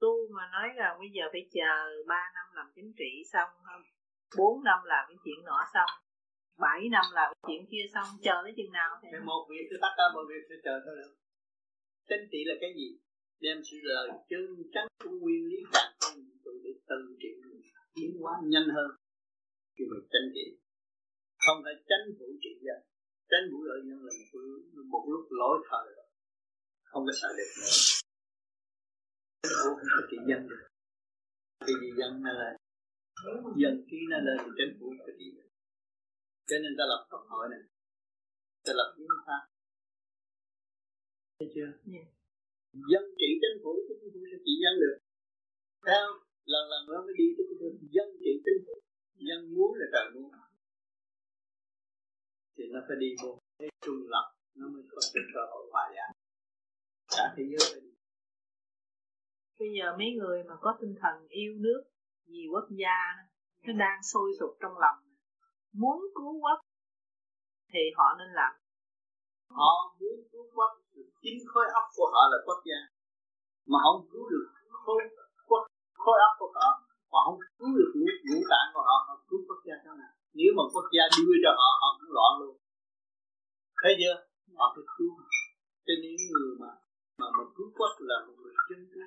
[0.00, 1.72] Tu mà nói là bây giờ phải chờ
[2.06, 3.82] 3 năm làm chính trị xong không
[4.38, 5.90] 4 năm làm cái chuyện nọ xong
[6.58, 9.76] 7 năm làm cái chuyện kia xong chờ tới chừng nào thì một việc cứ
[9.80, 11.12] tất cả mọi việc sẽ chờ thôi được.
[12.08, 12.98] Chính trị là cái gì?
[13.40, 16.18] Đem sự lời chân chánh của nguyên lý càng không
[16.64, 17.28] để từ trị
[17.94, 18.90] tiến hóa nhanh hơn
[19.76, 20.46] khi mà tranh trị
[21.44, 22.78] không phải tránh vụ trị dân
[23.30, 24.40] tránh vụ lợi nhân là một,
[24.92, 26.08] một lúc lỗi thời rồi.
[26.90, 27.50] Không có sợ được.
[27.60, 27.72] Nữa
[29.42, 30.64] tránh vụ không có trị dân được.
[31.66, 32.54] Cái gì dân nó lên.
[33.62, 35.46] Dân khi nó lên thì tránh vụ phải trị dân
[36.48, 37.62] cho nên ta lập pháp hội này
[38.64, 39.42] ta lập hiến pháp.
[41.38, 41.70] Thấy chưa?
[41.92, 42.06] Yeah.
[42.90, 44.96] dân trị chính phủ chính phủ sẽ trị dân được.
[45.86, 46.06] Theo
[46.52, 47.46] lần lần nó mới đi tới
[47.96, 48.74] dân trị chính phủ
[49.18, 50.30] dân muốn là trời muốn.
[52.56, 55.84] Thì nó phải đi vô cái trung lập nó mới có cái cơ hội hòa
[55.96, 56.10] giải.
[57.08, 57.92] Cả thế giới phải đi.
[59.58, 61.82] Bây giờ mấy người mà có tinh thần yêu nước
[62.26, 62.96] vì quốc gia
[63.66, 64.98] nó đang sôi sục trong lòng.
[65.72, 66.60] Muốn cứu quốc
[67.72, 68.52] thì họ nên làm.
[69.50, 70.72] Họ muốn cứu quốc
[71.22, 72.80] chính khối óc của họ là quốc gia.
[73.66, 75.02] Mà không cứu được khối
[75.46, 76.85] quốc khối óc của họ
[77.16, 80.12] họ không cứu được ngũ, ngũ tạng của họ họ cứu quốc gia sao nào?
[80.38, 82.54] Nếu mà quốc gia đưa cho họ họ cũng loạn luôn.
[83.82, 84.16] Thấy chưa?
[84.58, 85.12] Họ phải cứu
[85.86, 86.70] cho những người mà
[87.20, 89.06] mà mình cứu quốc là một người chân cứu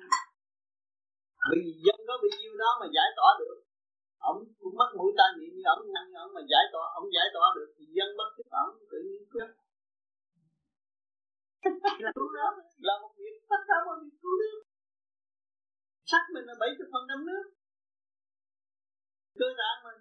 [1.50, 3.58] vì dân có bị nhiêu đó mà giải tỏa được.
[4.18, 7.26] Ông cũng mất mũi tai miệng như ông ngăn ông mà giải tỏa ông giải
[7.34, 9.48] tỏa được thì dân bất chấp ông tự nhiên chết.
[12.04, 12.52] Là cứu nước
[12.86, 14.58] là một việc tất cả mọi việc cứu nước.
[16.10, 17.44] Sắc mình là bảy phần năm nước
[19.38, 19.92] cơ bản mà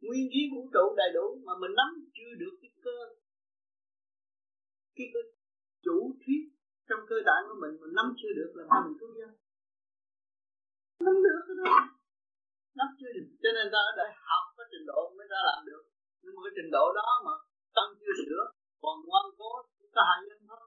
[0.00, 2.98] nguyên khí vũ trụ đầy đủ mà mình nắm chưa được cái cơ
[4.96, 5.20] cái cơ
[5.84, 6.42] chủ thuyết
[6.88, 9.44] trong cơ tạng của mình mình nắm chưa được là mình cứu dân
[11.06, 11.70] nắm được cái đó.
[12.78, 13.28] Nắm chưa được.
[13.42, 15.82] Cho nên ta ở đây học cái trình độ mới ta làm được.
[16.22, 17.34] Nhưng mà cái trình độ đó mà
[17.76, 18.42] tâm chưa sửa,
[18.82, 19.50] còn ngoan cố
[19.94, 20.64] có hại nhân thôi.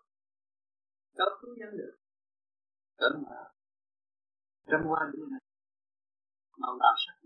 [1.19, 1.95] Đâu cứu nhân được.
[2.99, 3.37] Cỡ mà
[4.69, 5.43] trong quan như này,
[6.61, 7.16] màu đạo sắc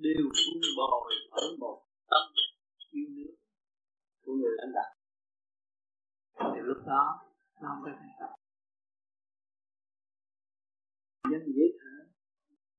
[0.00, 2.24] đều vun bồi ở một tâm
[2.90, 3.34] yêu nước
[4.24, 4.94] của người lãnh đạo.
[6.54, 7.04] Thì lúc đó,
[7.62, 8.14] nó không có thành
[11.22, 11.96] công dân dễ thở.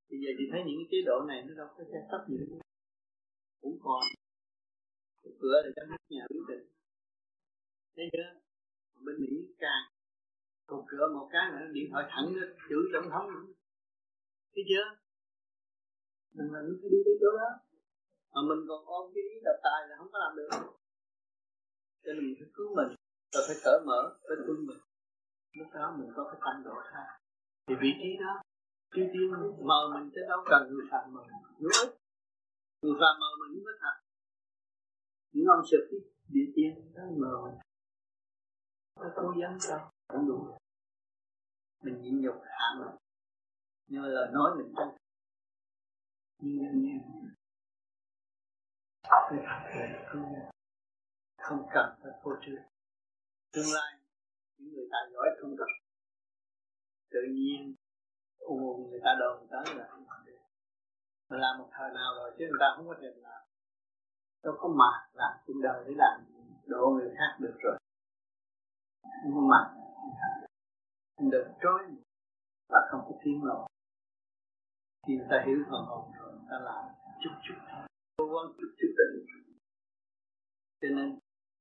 [0.09, 2.37] Bây giờ thì thấy những cái chế độ này nó đâu có xe tấp gì
[2.37, 2.59] nữa
[3.61, 4.01] cũng còn
[5.41, 6.65] cửa để cho nước nhà quyết định.
[7.95, 8.29] Thấy chưa?
[9.05, 9.83] Bên mỹ càng
[10.65, 12.33] còn cửa một cái nữa, điện thoại thẳng
[12.69, 13.53] chữ tổng thống nữa.
[14.55, 15.08] Thấy chưa?
[16.35, 17.49] Mình là phải đi tới chỗ đó.
[18.33, 20.49] Mà mình còn ôm cái ý độc tài là không có làm được.
[22.03, 22.89] Cho nên mình phải cứu mình,
[23.33, 24.81] rồi phải cởi mở, phải quân mình.
[25.57, 27.05] Lúc đó mình có cái tâm độ tha
[27.67, 28.33] thì vị trí đó
[28.95, 29.31] chư tiên
[29.69, 31.21] mờ mình tới đâu cần người phạm mờ
[31.59, 31.89] đúng không?
[32.81, 33.95] Người phạm mờ mình mới có thật
[35.31, 37.59] những ông sực cái địa tiên đó mờ mình.
[38.95, 40.57] Có cố gắng sao cũng đủ.
[41.83, 42.95] Mình nhịn nhục hạ mình.
[43.87, 44.87] Nhưng mà lời nói mình chân
[46.39, 46.99] nhưng
[50.05, 50.33] không
[51.37, 52.63] không cần phải phô trương
[53.51, 53.99] tương lai
[54.57, 55.67] những người tài giỏi không cần
[57.09, 57.75] tự nhiên
[58.39, 58.55] ồ
[58.89, 60.39] người ta đồn tới là không làm được
[61.29, 63.41] mà làm một thời nào rồi chứ người ta không có thể làm
[64.43, 66.25] đâu có mà làm cuộc đời để làm
[66.65, 67.77] độ người khác được rồi
[69.23, 69.75] không có mà
[71.31, 71.79] được trôi
[72.69, 73.67] và không có tiếng lòng
[75.07, 76.85] khi ta hiểu phần hồn rồi ta làm
[77.23, 77.87] chút chút thôi.
[78.17, 79.25] Cố gắng chút chút định
[80.81, 81.19] cho nên,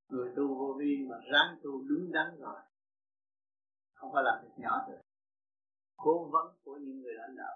[0.09, 2.61] người tu vô vi mà ráng tu đúng đắn rồi,
[3.95, 5.01] không phải làm việc nhỏ được
[5.97, 7.55] cố vấn của những người lãnh đạo.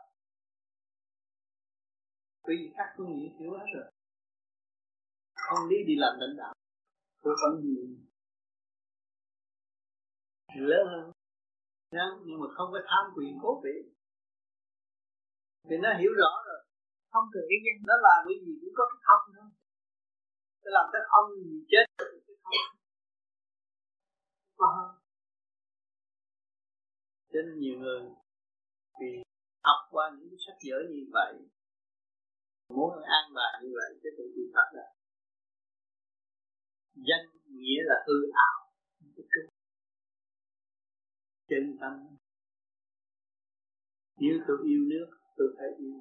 [2.49, 3.93] Vì các phương diện hiểu hết rồi,
[5.35, 6.55] không đi đi làm lãnh đạo,
[7.23, 7.77] cố vấn gì
[10.55, 11.13] lớn hơn,
[12.27, 13.93] nhưng mà không có tham quyền cố vị
[15.67, 16.61] thì nó hiểu rõ rồi.
[17.13, 19.51] Không cần cái danh nó làm cái gì cũng có cái không thôi.
[20.63, 22.77] Nó làm cái ông gì chết cái không.
[24.57, 25.03] Có hơn
[27.33, 28.01] cho nên nhiều người
[29.01, 29.23] vì
[29.65, 31.33] học qua những cái sách vở như vậy
[32.69, 34.87] muốn an bài như vậy chứ tự bị thật là
[36.95, 38.15] danh nghĩa là hư
[38.49, 38.73] ảo
[41.49, 42.17] chân tâm.
[44.17, 45.97] Nếu tôi yêu nước tôi phải yêu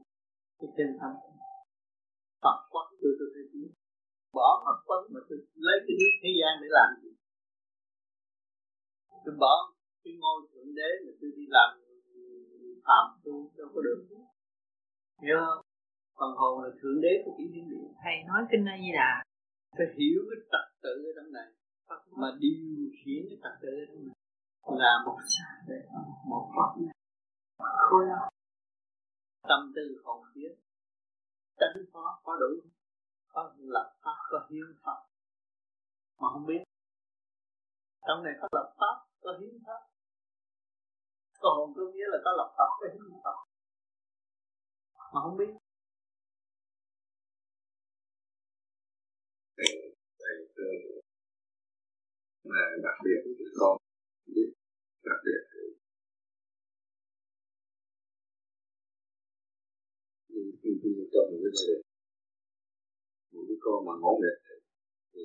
[0.59, 1.13] cái chân tâm
[2.43, 3.69] Phật quốc tôi tôi phải yêu
[4.37, 5.37] bỏ Phật quốc mà tôi
[5.67, 7.11] lấy cái nước thế gian để làm gì?
[9.25, 9.55] Tôi bỏ
[10.03, 11.69] cái ngôi thượng đế mà tôi đi làm
[12.87, 13.99] phạm tu đâu có được.
[15.23, 15.65] Hiểu không
[16.19, 19.11] phần hồn là thượng đế của chỉ thiên địa thầy nói kinh A Di Đà.
[19.77, 21.49] Phải hiểu cái trật tự ở trong này
[22.21, 24.15] mà điều khiển cái trật tự ở trong này
[24.81, 25.17] là một
[26.29, 26.93] một pháp này.
[27.89, 28.05] Khối
[29.49, 30.55] tâm tư hồn biết
[31.61, 32.69] tránh khó có đủ,
[33.27, 34.99] có lập pháp, có hiến pháp.
[36.19, 36.63] Mà không biết.
[38.07, 39.81] Trong này có lập pháp, có hiến pháp.
[41.39, 43.37] Có hồn có nghĩa là có lập pháp, có hiến pháp.
[45.13, 45.53] Mà không biết.
[49.57, 51.01] Thầy thầy
[52.43, 53.77] mà đặc biệt thì con
[54.35, 54.53] biết.
[55.03, 55.50] Đặc biệt
[60.71, 61.83] thì khi tôi cho một cái gia đình
[63.33, 64.39] một cái con mà ngỗ nghịch
[65.11, 65.21] thì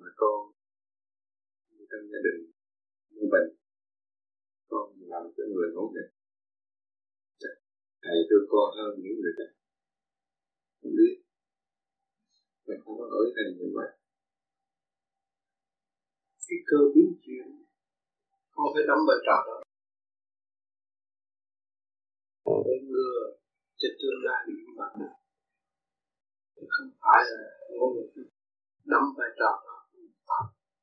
[0.00, 0.38] mà con
[1.90, 2.40] trong gia đình
[3.12, 3.48] như mình
[4.70, 6.10] con làm cho người ngỗ nghịch
[8.04, 9.50] thầy thương con hơn những người khác
[10.80, 11.14] không biết
[12.66, 13.90] mình không có nói thầy như vậy
[16.48, 17.46] cái cơ biến chuyển,
[18.50, 19.62] con phải đóng vai trò đó.
[22.66, 23.36] Để ngừa
[23.80, 25.14] cho tương lai của chúng bạn được.
[26.74, 28.22] Không phải là ngôn ngữ
[28.90, 29.76] nắm vai trò đó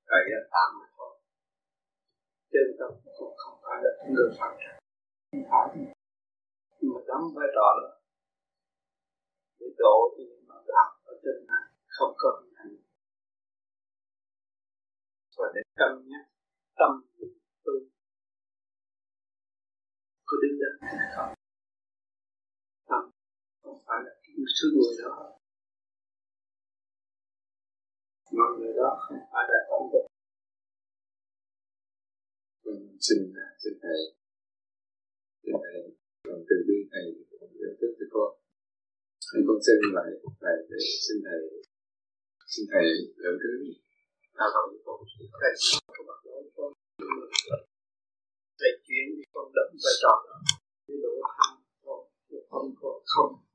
[0.09, 1.13] cậy ra tạm mà thôi
[2.51, 4.75] chân tâm cũng không phải là người trần
[5.31, 5.67] không phải.
[6.79, 7.89] Nhưng mà nắm vai trò đó,
[9.59, 12.77] để độ cho những bạn đạo ở trên này, không có hình
[15.37, 16.25] và để cân nhắc
[16.79, 16.91] tâm
[17.63, 17.73] tu
[20.25, 21.42] có đứng đắn hay không?
[23.93, 25.15] Phải là cái thứ người đó.
[28.37, 30.05] Mà người đó không phải là tổng tục
[32.65, 33.17] vâng, xin
[33.61, 34.01] xin thầy
[35.43, 35.79] xin thầy
[36.23, 37.05] còn từ bi thầy
[37.39, 38.29] cũng nhận thức cho con.
[39.47, 40.09] Con xin lại
[40.41, 41.41] thầy để xin thầy
[42.53, 42.85] xin thầy
[43.21, 43.51] lượng thứ
[44.37, 44.97] nào không con.
[45.41, 46.71] Thầy không có nói con.
[48.59, 50.37] Thầy chuyển đi con đậm vai trò đó.
[50.87, 51.63] Đi đổ không
[52.49, 53.52] không có không không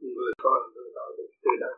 [0.00, 1.72] người con người đó được từ đó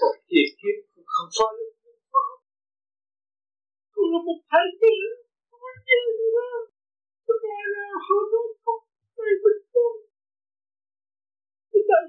[0.00, 0.16] một
[0.60, 2.26] thiệt cũng không phải là
[3.94, 4.94] cũng là một thái tử.
[5.48, 6.50] Không có gì nữa
[7.26, 8.82] tôi nói là họ nói không
[9.16, 9.94] phải mình con
[11.72, 12.02] tại sao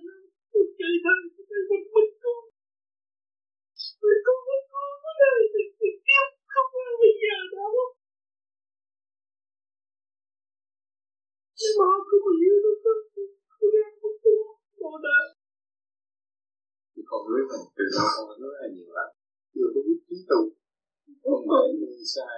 [0.51, 2.43] tôi chạy thầy tôi mình bình con
[4.01, 6.69] Tôi không có con ở đây thì thì kiếm không?
[6.73, 7.98] Có bây giờ đâu.
[11.61, 12.93] Nhưng mà không có yêu đâu cơ.
[13.59, 14.31] Tôi đang không có
[14.81, 15.25] bộ đời.
[16.93, 19.09] Thì con nói rằng từ đó con nói là nhiều lần
[19.53, 20.41] chưa có biết chính tu.
[21.23, 22.37] Con nói mình sai.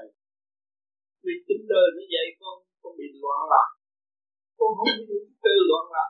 [1.23, 3.69] Vì tính đời nó vậy con con bị loạn lạc.
[4.60, 6.10] Con không biết tư loạn lạc.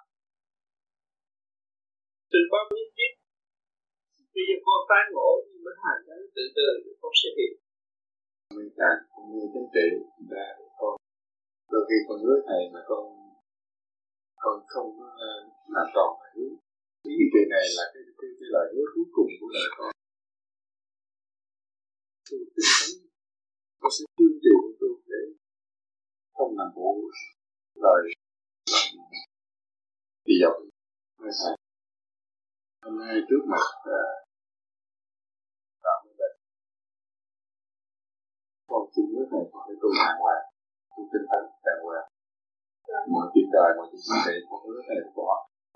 [2.31, 3.11] Từ bao nhiêu kiếp
[4.35, 6.67] bây giờ con tái ngộ nhưng mới hành đến từ từ
[7.01, 7.53] con sẽ hiểu
[8.57, 8.99] mình càng
[9.31, 9.87] như chính trị
[10.59, 10.70] con
[11.71, 13.03] đôi khi con hứa thầy mà con
[14.43, 14.89] con không
[15.27, 15.31] ờ,
[15.75, 16.49] làm tròn lời hứa
[17.03, 19.91] ý chuyện này là cái cái, cái lời hứa cuối cùng của đời con.
[22.29, 22.91] Tôi tin tấn
[23.81, 25.21] con sẽ tuyên truyền tôi để
[26.35, 26.89] không làm bộ
[27.83, 28.01] lời
[30.25, 30.55] đi dọc
[31.21, 31.55] nơi thầy
[32.83, 34.21] hôm nay trước mặt uh,
[39.13, 40.50] nước này phải tu đàng hoàng
[40.93, 42.07] tu tinh thần đàng hoàng
[43.13, 45.31] mọi chuyện đời, mọi chuyện sinh tệ con nước này bỏ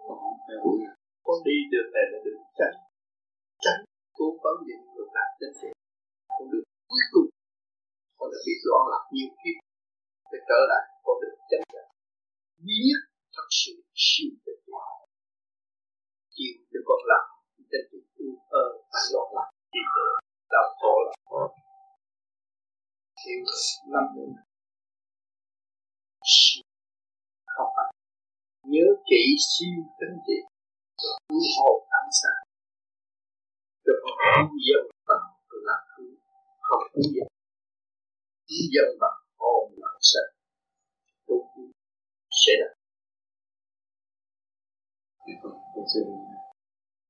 [0.06, 0.80] con không theo đuổi
[1.26, 2.78] con đi đường này là đường tránh.
[3.64, 3.82] Tránh
[4.18, 5.70] cố vấn những người làm chính trị.
[6.36, 7.30] Con đường cuối cùng.
[8.18, 9.58] Con đã bị loạn lạc nhiều kiếp
[10.30, 11.90] phải trở lại, con đường chân chánh
[12.66, 12.98] biết
[13.36, 13.74] thật sự
[14.04, 14.96] siêu tuyệt vời
[16.36, 17.26] chịu cho con lạc
[17.72, 18.28] chân trị u
[18.64, 19.50] ơ và loạn lạc.
[19.74, 20.12] Đi tới
[20.54, 21.14] đau khổ là
[23.22, 23.44] hiểu
[23.94, 24.06] năm.
[29.52, 30.38] Siêu tính trị.
[31.30, 31.72] Cứu hộ
[32.02, 32.46] ánh sáng
[33.86, 35.28] cho con cứu dân bằng
[35.68, 36.14] là cứu
[36.68, 37.28] không cứu dân
[38.48, 40.32] cứu dân bằng hồn là sáng
[41.28, 41.38] tu
[42.42, 42.74] sẽ đạt
[45.74, 46.04] con xin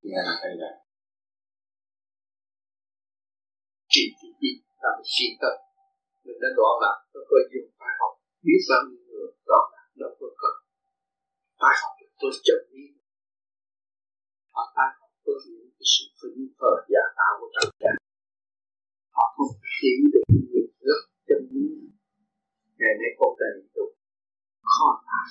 [0.01, 0.75] nghe là thầy dạy
[3.89, 4.51] chỉ chỉ chỉ
[4.83, 5.55] làm chuyện thật
[6.25, 8.13] mình đã đoạn lạc nó có dùng phải học.
[8.45, 10.55] Biết bao nhiêu người đoạn lạc nó có cần.
[11.59, 12.85] Phải học tôi chậm đi
[14.55, 17.95] họ ta không tôi những cái sự phấn thờ giả tạo của trần gian
[19.15, 21.67] họ không hiểu được những việc rất chân lý
[22.79, 23.85] ngày nay cuộc đời đủ
[24.71, 25.21] khó tả.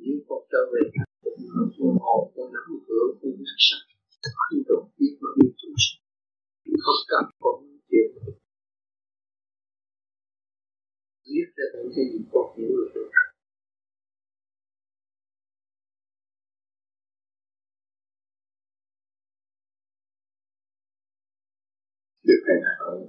[0.00, 3.84] Nếu con trở về thành tựu ở của hồn con nắm cửa cũng rất sạch
[4.36, 6.00] không được biết bao yêu chúng sanh
[6.84, 7.56] không cần con
[7.90, 8.08] chịu
[11.26, 13.29] viết ra những cái gì con hiểu được được.
[22.46, 23.00] Hay là không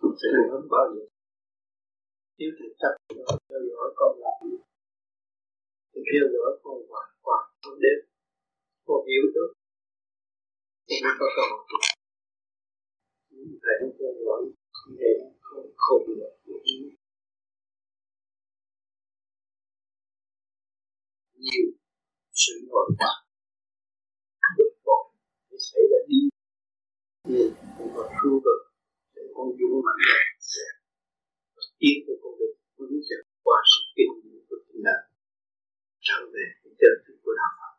[0.00, 1.04] không sẽ không bao giờ
[2.36, 2.92] thiếu thực chấp
[3.48, 4.38] theo dõi con làm
[5.94, 7.98] thì theo dõi con hoàn toàn, không đến
[8.86, 9.50] con hiểu được.
[10.86, 11.62] Thì mới có cơ hội.
[13.62, 14.42] Thầy không theo dõi
[14.98, 16.32] để không không được.
[21.44, 21.66] Nhiều
[22.32, 23.12] sự nội quả
[24.58, 25.04] bực bội
[25.50, 26.31] để xảy ra đi
[27.24, 28.60] nên con có cứu vớt
[29.14, 30.02] để con dũng mạnh
[30.40, 30.62] sẽ
[31.78, 35.02] tiến tới con đường vững chắc qua sự kinh nghiệm của chính đạo
[36.00, 37.74] trở về cái chân thực của đạo Phật.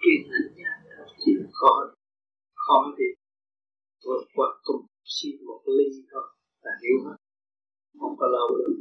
[0.00, 0.20] Kiên
[0.56, 1.94] gia nha chịu khó
[2.54, 3.04] khó thì
[4.04, 6.26] vượt qua cùng xin một ly thôi.
[6.62, 7.16] Là hiểu hết
[8.00, 8.74] không có lâu được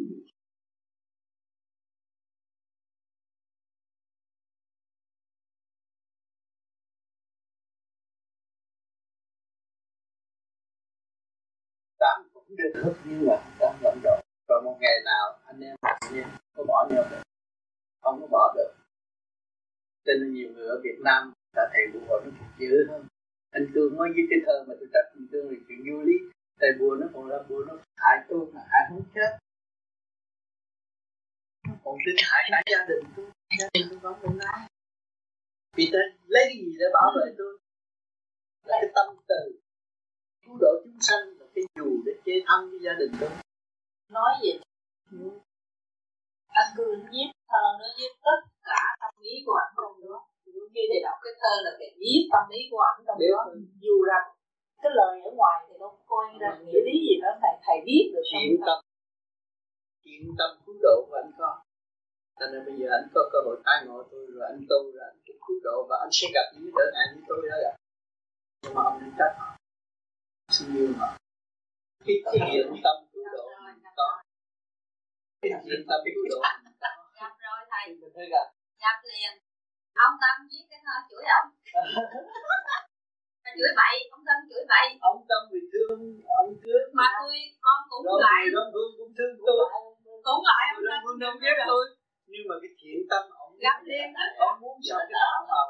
[12.58, 14.20] được hết như là đang vận động.
[14.48, 17.24] Rồi một ngày nào anh em anh em có bỏ nhau được?
[18.02, 18.74] Không có bỏ được.
[20.06, 23.08] Cho nên nhiều người ở Việt Nam là thầy bùa nó cũng dữ hơn.
[23.52, 26.14] Anh cương nói với cái thơ mà tôi trách anh cương là chuyện vô lý.
[26.60, 29.32] Thầy bùa nó còn ra bùa nó hại tôi mà hại không chết.
[31.84, 33.26] Còn tính hại cả gia đình tôi.
[33.60, 34.68] Gia đình tôi không còn ai
[35.76, 37.60] vì tôi lấy cái gì để bảo vệ tôi?
[38.66, 39.60] Là cái tâm từ.
[40.46, 43.30] Cứu độ chúng sanh cái dù để chế thân với gia đình tôi
[44.10, 44.52] nói gì
[46.60, 48.40] anh cứ viết thơ nó viết tất
[48.70, 50.18] cả tâm ý của anh trong đó.
[50.74, 53.42] Khi thầy đọc cái thơ là thầy viết tâm ý của anh trong đó.
[53.86, 54.26] dù rằng
[54.82, 58.04] cái lời ở ngoài thì đâu coi ra nghĩa lý gì đó thầy thầy biết
[58.14, 58.78] được chuyện tâm.
[60.04, 61.52] Chuyện tâm cứu độ của anh có.
[62.40, 65.04] Cho nên bây giờ anh có cơ hội tái ngộ tôi rồi anh tu rồi
[65.10, 67.74] anh cũng cứu độ và anh sẽ gặp những trở ngại như tôi đó ạ.
[68.64, 69.50] Nhưng mà ông nên trách họ.
[70.52, 71.23] Xin yêu họ
[72.06, 72.16] cái
[72.52, 73.46] thiện tâm cứu độ
[74.00, 74.08] có.
[75.42, 76.40] Cái thiện tâm cứu độ
[77.20, 77.86] gặp rồi thầy.
[78.16, 78.98] Mình gặp.
[79.10, 79.34] Liền.
[80.08, 81.50] Ông tâm viết cái thơ chửi ông.
[83.58, 84.88] Chửi bậy ông tâm chửi bậy.
[85.10, 86.00] Ông tâm vì thương
[86.42, 87.36] ông thương mà tôi
[87.66, 88.42] con cũng rồi lại.
[88.56, 89.64] đông phương cũng thương tôi.
[90.28, 90.66] Cũng lại.
[90.76, 91.00] Ông tâm.
[91.04, 91.84] Phương đâu biết tôi
[92.32, 94.24] nhưng mà cái thiện tâm ông gặp liền đó.
[94.46, 95.66] Ông muốn sao cái đạo vào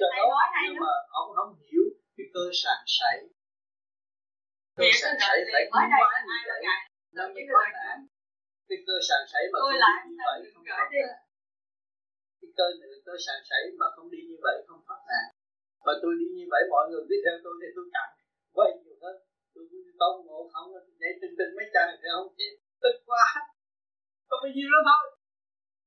[0.00, 0.40] cho đó.
[0.64, 1.84] nhưng mà ông không hiểu
[2.16, 3.16] cái cơ sàn sảy
[4.76, 5.98] cơ đó, sảy cũng đây quá là
[6.36, 6.60] ai vậy.
[7.16, 7.96] là mới Biết có nạn
[8.68, 11.08] cái cơ sàn sảy mà không đi như vậy không thoát nạn
[12.40, 15.26] cái cơ này cơ sàn sảy mà không đi như vậy không thoát nạn
[15.86, 18.08] mà tôi đi như vậy mọi người đi theo tôi thì tôi cặn
[18.56, 19.16] quay nhiều hơn.
[19.54, 20.68] Tôi cũng công ngộ không
[21.02, 22.54] để tinh tinh mấy trang thì không chịu.
[22.82, 23.24] Tức quá.
[24.28, 25.04] Có bao nhiêu đó thôi.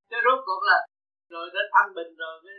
[0.09, 0.79] Cái rốt cuộc là
[1.33, 2.57] rồi đến thanh bình rồi cái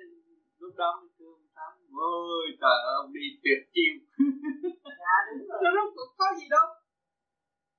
[0.61, 1.46] lúc đó mới thương
[1.93, 3.95] ôi trời ơi ông đi tuyệt chiêu.
[5.01, 5.59] Dạ đúng rồi.
[5.65, 6.67] Nó có, có gì đâu.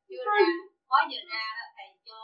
[0.09, 0.37] Chưa ra.
[0.91, 2.19] Mới vừa ra thầy cho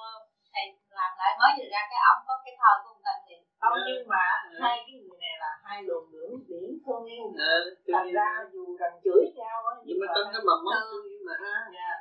[0.53, 0.65] thầy
[0.99, 3.75] làm lại mới vừa ra cái ổng có cái thời của ông cần liền không
[3.75, 3.85] yeah.
[3.87, 4.61] nhưng mà yeah.
[4.63, 8.63] hai cái người này là hai luồng lưỡng biển thương yêu yeah, thành ra dù
[8.81, 10.87] rằng chửi nhau á nhưng mà trong cái mầm móng dạ.
[10.89, 11.97] thương yêu mà ra yeah.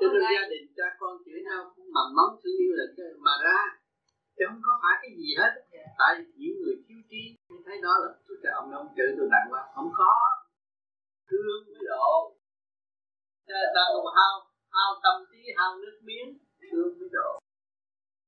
[0.00, 1.60] cho nên gia đình cha con chửi nhau
[1.96, 2.86] mầm mống thương yêu là
[3.26, 3.60] mà ra.
[4.36, 5.52] Chứ không có phải cái gì hết.
[5.98, 6.08] Ờ,
[7.86, 10.12] đó là tôi trời ông ông chửi tôi nặng quá không có.
[11.28, 12.10] Thương mới độ.
[13.74, 14.34] Ta còn hao
[14.76, 16.28] hao tâm trí hao nước miếng.
[16.70, 17.30] Thương mới độ.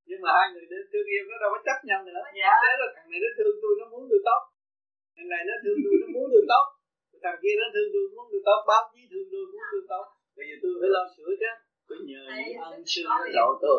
[0.08, 2.22] Nhưng mà hai người đến thương yêu nó đâu có chấp nhận nữa.
[2.38, 2.50] Dạ.
[2.62, 4.40] thế là thằng này nó thương tôi nó muốn tôi tốt.
[5.16, 6.64] Thằng này nó thương tôi nó muốn tôi tốt.
[7.24, 8.60] Thằng kia nó thương tôi muốn tôi tốt.
[8.70, 10.04] Báo chí thương tôi muốn tôi tốt.
[10.36, 11.52] Bây giờ tôi phải lo sửa chứ.
[11.88, 13.78] Tôi nhờ những ân sư nó độ tôi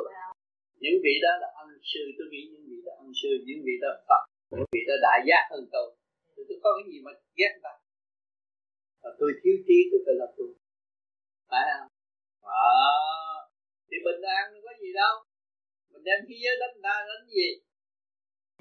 [0.81, 2.01] những vị đó là ân sư.
[2.17, 5.19] Tôi nghĩ những vị đó ân sư những vị đó phật những vị đó đại
[5.27, 5.87] giác hơn tôi.
[6.35, 7.73] Tôi, tôi có cái gì mà ghét ta
[9.01, 10.49] và tôi thiếu trí tôi phải lập tôi
[11.49, 11.87] phải không?
[12.71, 12.77] À,
[13.87, 15.13] thì bình an có gì đâu.
[15.91, 17.49] Mình đem thế giới đánh ta đánh gì?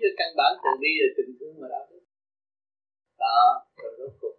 [0.01, 1.81] Chứ căn bản từ bi là tình thương mà đó
[3.19, 4.37] đó rồi rốt cuộc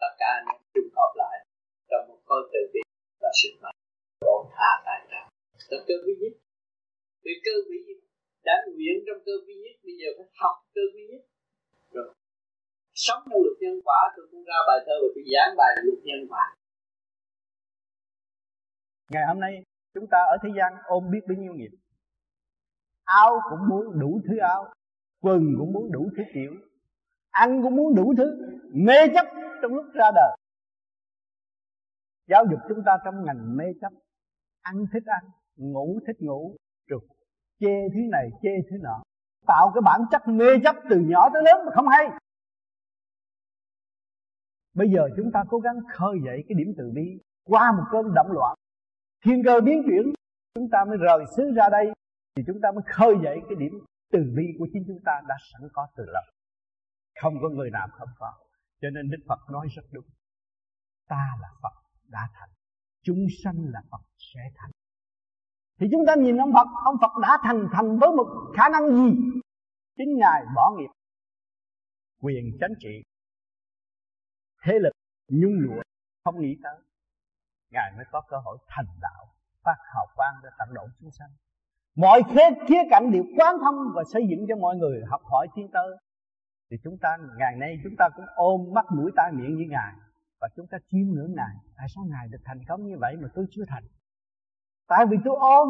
[0.00, 1.36] tất cả anh em chung hợp lại
[1.90, 2.80] trong một khối từ bi
[3.20, 3.76] và sức mạnh.
[4.20, 5.28] Độ tha tại đạo
[5.70, 6.32] là cơ quý nhất
[7.24, 7.78] vì cơ vi
[8.44, 11.22] đã nguyện trong cơ vi nhất, bây giờ phải học cơ vi nhất.
[11.94, 12.14] Rồi,
[12.94, 15.98] sống trong luật nhân quả, tôi cũng ra bài thơ và tôi giảng bài luật
[16.08, 16.44] nhân quả.
[19.12, 19.52] Ngày hôm nay,
[19.94, 21.72] chúng ta ở thế gian ôm biết bao nhiêu nghiệp.
[23.04, 24.72] Áo cũng muốn đủ thứ áo,
[25.20, 26.52] quần cũng muốn đủ thứ kiểu,
[27.30, 28.26] ăn cũng muốn đủ thứ
[28.72, 29.26] mê chấp
[29.62, 30.36] trong lúc ra đời.
[32.28, 33.92] Giáo dục chúng ta trong ngành mê chấp.
[34.60, 35.24] Ăn thích ăn,
[35.56, 36.56] ngủ thích ngủ
[36.90, 37.00] rồi
[37.60, 39.02] chê thứ này, chê thứ nọ.
[39.46, 42.06] Tạo cái bản chất mê chấp từ nhỏ tới lớn mà không hay.
[44.74, 47.06] Bây giờ chúng ta cố gắng khơi dậy cái điểm từ bi,
[47.44, 48.56] qua một cơn động loạn.
[49.24, 50.12] Thiên cơ biến chuyển,
[50.54, 51.86] chúng ta mới rời xứ ra đây,
[52.36, 53.72] thì chúng ta mới khơi dậy cái điểm
[54.12, 56.22] từ bi của chính chúng ta đã sẵn có từ lâu.
[57.20, 58.32] Không có người nào không có.
[58.80, 60.04] Cho nên đức phật nói rất đúng.
[61.08, 61.74] Ta là phật
[62.08, 62.50] đã thành,
[63.02, 64.70] chúng sanh là phật sẽ thành
[65.80, 68.26] thì chúng ta nhìn ông Phật ông Phật đã thành thành với một
[68.56, 69.10] khả năng gì?
[69.96, 70.90] Chính ngài bỏ nghiệp.
[72.22, 73.02] Quyền chánh trị.
[74.64, 74.92] Thế lực
[75.28, 75.82] nhung lụa
[76.24, 76.78] không nghĩ tới.
[77.70, 79.26] Ngài mới có cơ hội thành đạo
[79.64, 81.30] phát hào quang để tận độ chúng sanh.
[81.96, 85.48] Mọi khía, khía cạnh đều quán thông và xây dựng cho mọi người học hỏi
[85.54, 85.96] tiến tới.
[86.70, 89.92] Thì chúng ta ngày nay chúng ta cũng ôm mắt mũi tai miệng như ngài.
[90.40, 91.54] Và chúng ta chiêm ngưỡng ngài.
[91.76, 93.84] Tại sao ngài được thành công như vậy mà tôi chưa thành?
[94.90, 95.68] Tại vì tôi ôm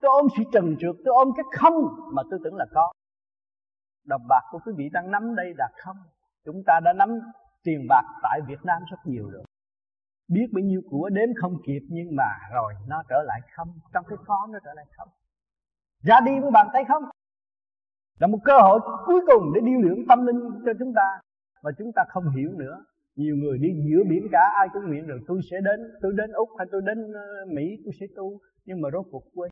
[0.00, 1.74] tôi ôm sự trần trượt, tôi ôm cái không
[2.14, 2.92] mà tôi tưởng là có.
[4.06, 5.96] Đồng bạc của quý vị đang nắm đây là không.
[6.44, 7.08] Chúng ta đã nắm
[7.64, 9.44] tiền bạc tại Việt Nam rất nhiều rồi.
[10.28, 13.68] Biết bao nhiêu của đếm không kịp, nhưng mà rồi nó trở lại không.
[13.92, 15.08] Trong cái khó nó trở lại không.
[16.02, 17.02] Ra đi với bàn tay không?
[18.18, 21.20] Là một cơ hội cuối cùng để điêu luyện tâm linh cho chúng ta.
[21.62, 22.84] Mà chúng ta không hiểu nữa
[23.16, 26.32] nhiều người đi giữa biển cả, ai cũng nguyện rồi tôi sẽ đến, tôi đến
[26.32, 29.50] úc hay tôi đến ờ, mỹ, tôi sẽ tu, nhưng mà rốt cuộc quên.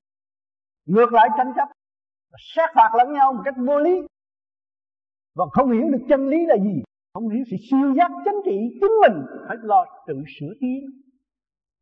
[0.87, 1.69] Ngược lại tranh chấp,
[2.55, 4.01] sát phạt lẫn nhau một cách vô lý.
[5.35, 6.83] Và không hiểu được chân lý là gì,
[7.15, 10.81] không hiểu sự siêu giác chính trị chính mình phải lo tự sửa tiến.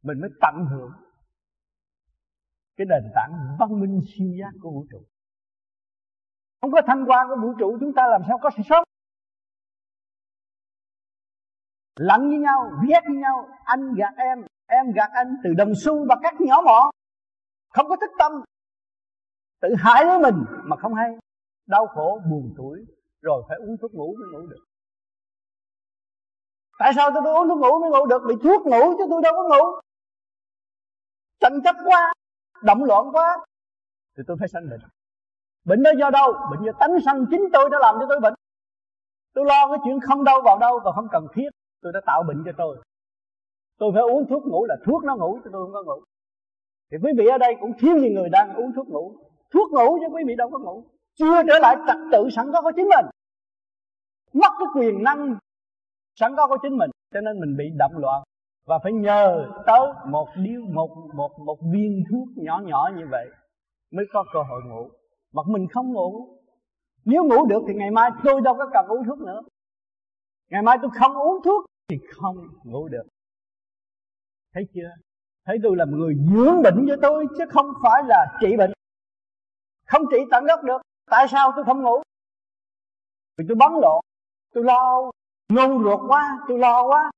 [0.03, 0.91] Mình mới tận hưởng
[2.77, 4.99] cái nền tảng văn minh siêu giác của vũ trụ.
[6.61, 8.88] Không có thanh quan của vũ trụ, chúng ta làm sao có sự sống?
[11.99, 13.49] Lẫn với nhau ghét với nhau.
[13.65, 16.91] Anh gạt em em gạt anh từ đồng xu và các nhỏ mọn
[17.75, 18.33] không có thích tâm.
[19.61, 21.17] Tự hại lấy mình mà không hay.
[21.67, 22.85] Đau khổ buồn tuổi
[23.23, 24.65] rồi phải uống thuốc ngủ mới ngủ được.
[26.79, 28.23] Tại sao tôi, tôi uống thuốc ngủ mới ngủ được?
[28.29, 29.81] Bị thuốc ngủ chứ tôi đâu có ngủ.
[31.41, 32.13] Tranh chấp quá
[32.63, 33.45] động loạn quá
[34.17, 34.81] thì tôi phải sanh bệnh.
[35.65, 36.33] Bệnh đó do đâu?
[36.51, 38.35] Bệnh do tánh sanh chính tôi đã làm cho tôi bệnh.
[39.35, 41.49] Tôi lo cái chuyện không đâu vào đâu và không cần thiết
[41.83, 42.77] tôi đã tạo bệnh cho tôi.
[43.79, 46.03] Tôi phải uống thuốc ngủ là thuốc nó ngủ cho tôi không có ngủ.
[46.91, 49.17] Thì quý vị ở đây cũng thiếu nhiều người đang uống thuốc ngủ.
[49.53, 50.85] Thuốc ngủ chứ quý vị đâu có ngủ.
[51.15, 53.07] Chưa trở lại trật tự sẵn có của chính mình.
[54.33, 55.37] Mất cái quyền năng
[56.15, 58.23] sẵn có của chính mình, cho nên mình bị động loạn.
[58.67, 63.29] Và phải nhờ tới một điếu, một một một viên thuốc nhỏ nhỏ như vậy
[63.91, 64.91] mới có cơ hội ngủ.
[65.33, 66.39] Mà mình không ngủ.
[67.05, 69.43] Nếu ngủ được thì ngày mai tôi đâu có cần uống thuốc nữa
[70.51, 73.05] ngày mai tôi không uống thuốc thì không ngủ được.
[74.55, 74.91] Thấy chưa?
[75.45, 78.73] Thấy tôi là người dưỡng bệnh cho tôi chứ không phải là trị bệnh.
[79.87, 80.83] Không trị tận gốc được.
[81.11, 82.03] Tại sao tôi không ngủ?
[83.37, 84.05] Vì tôi bấn lộn
[84.55, 85.11] tôi lo
[85.49, 86.39] ngôn ruột quá.
[86.49, 87.11] Tôi lo quá.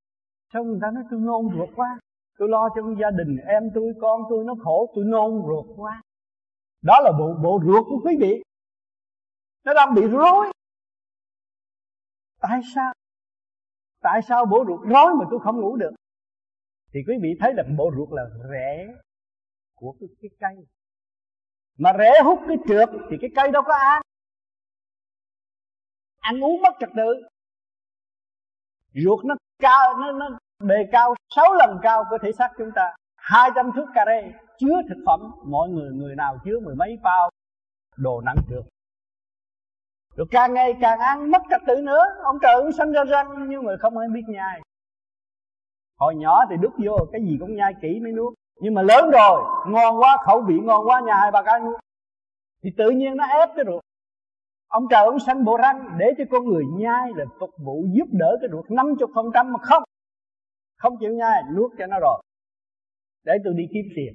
[0.52, 1.98] Sao người ta nói tôi nôn ruột quá?
[2.38, 4.92] Tôi lo cho gia đình, em tôi, con tôi, nó khổ.
[4.94, 6.02] Tôi nôn ruột quá.
[6.82, 8.42] Đó là bộ bộ ruột của quý vị.
[9.64, 10.52] Nó đang bị rối.
[12.40, 12.92] Tại sao?
[14.00, 14.80] Tại sao bộ ruột?
[14.80, 15.90] Rối mà tôi không ngủ được.
[16.92, 18.88] Thì quý vị thấy là bộ ruột là rễ
[19.74, 20.66] của cái, cái cây.
[21.78, 24.02] Mà rễ hút cái trượt thì cái cây đâu có ăn.
[26.18, 27.22] Ăn uống mất trật tự.
[28.94, 32.94] Ruột nó cao nó nó bề cao 6 lần cao của thể xác chúng ta.
[33.16, 35.20] 200 thước carê chứa thực phẩm.
[35.44, 37.30] Mọi người người nào chứa mười mấy bao
[37.96, 38.64] đồ nặng trượt
[40.20, 42.02] rồi càng ngày càng ăn mất trật tự nữa.
[42.22, 44.60] Ông trời cũng sanh ra răng nhưng mà không ai biết nhai.
[45.98, 49.10] Hồi nhỏ thì đút vô, cái gì cũng nhai kỹ mới nuốt nhưng mà lớn
[49.10, 51.80] rồi, ngon quá, khẩu vị ngon quá, nhà hai ba cái nuốt
[52.62, 53.82] thì tự nhiên nó ép cái ruột.
[54.68, 58.08] Ông trời ông sanh bộ răng, để cho con người nhai là phục vụ giúp
[58.12, 58.66] đỡ cái ruột.
[58.66, 59.82] 50% mà không.
[60.76, 62.22] Không chịu nhai, nuốt cho nó rồi.
[63.24, 64.14] Để tôi đi kiếm tiền.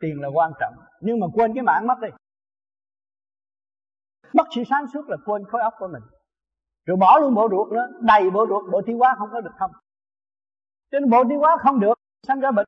[0.00, 0.74] Tiền là quan trọng.
[1.00, 2.08] Nhưng mà quên cái mạng mất đi
[4.34, 6.02] mất sự sáng suốt là quên khối óc của mình.
[6.86, 9.50] Rồi bỏ luôn bộ ruột nữa, đầy bộ ruột, bộ tiêu hóa không có được
[9.58, 9.70] thông.
[10.90, 11.94] Cho nên bộ tiêu hóa không được,
[12.26, 12.66] sanh ra bệnh.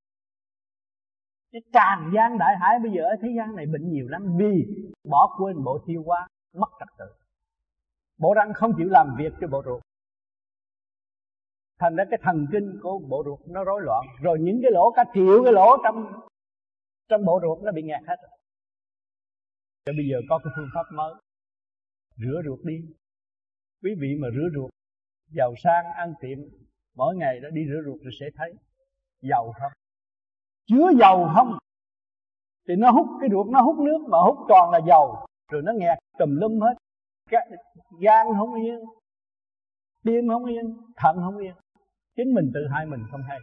[1.52, 4.66] Cái tràn gian đại hải bây giờ ở thế gian này bệnh nhiều lắm, vì
[5.10, 7.04] bỏ quên bộ tiêu hóa, mất trật tự.
[8.18, 9.82] Bộ răng không chịu làm việc cho bộ ruột.
[11.78, 14.06] Thành ra cái thần kinh của bộ ruột nó rối loạn.
[14.22, 16.12] Rồi những cái lỗ, cả triệu cái lỗ trong
[17.08, 18.16] trong bộ ruột nó bị nghẹt hết
[19.86, 21.14] rồi bây giờ có cái phương pháp mới
[22.16, 22.74] rửa ruột đi.
[23.82, 24.70] Quý vị mà rửa ruột,
[25.30, 26.38] giàu sang ăn tiệm,
[26.94, 28.54] mỗi ngày đã đi rửa ruột rồi sẽ thấy
[29.20, 29.72] giàu không?
[30.66, 31.58] Chứa dầu không?
[32.68, 35.72] Thì nó hút cái ruột, nó hút nước mà hút toàn là dầu, rồi nó
[35.76, 36.74] nghẹt tùm lum hết.
[38.00, 38.78] Gan không yên,
[40.04, 41.54] tim không yên, thận không yên.
[42.16, 43.38] Chính mình tự hại mình không hay.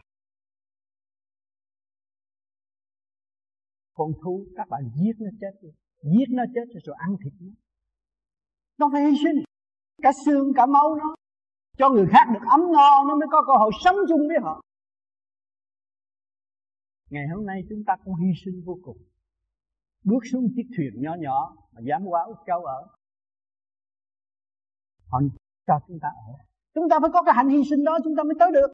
[3.94, 5.70] Con thú, các bạn giết nó chết đi.
[6.02, 7.52] Giết nó chết rồi ăn thịt nó
[8.78, 9.44] nó phải hy sinh.
[10.02, 11.16] Cả xương, cả máu nó.
[11.78, 14.62] Cho người khác được ấm no, nó mới có cơ hội sống chung với họ.
[17.10, 18.98] Ngày hôm nay chúng ta cũng hy sinh vô cùng.
[20.04, 22.88] Bước xuống chiếc thuyền nhỏ nhỏ mà dám qua úc châu ở.
[25.08, 25.20] Họ
[25.68, 26.34] cho chúng ta ở.
[26.74, 28.72] Chúng ta phải có cái hạnh hy sinh đó, chúng ta mới tới được.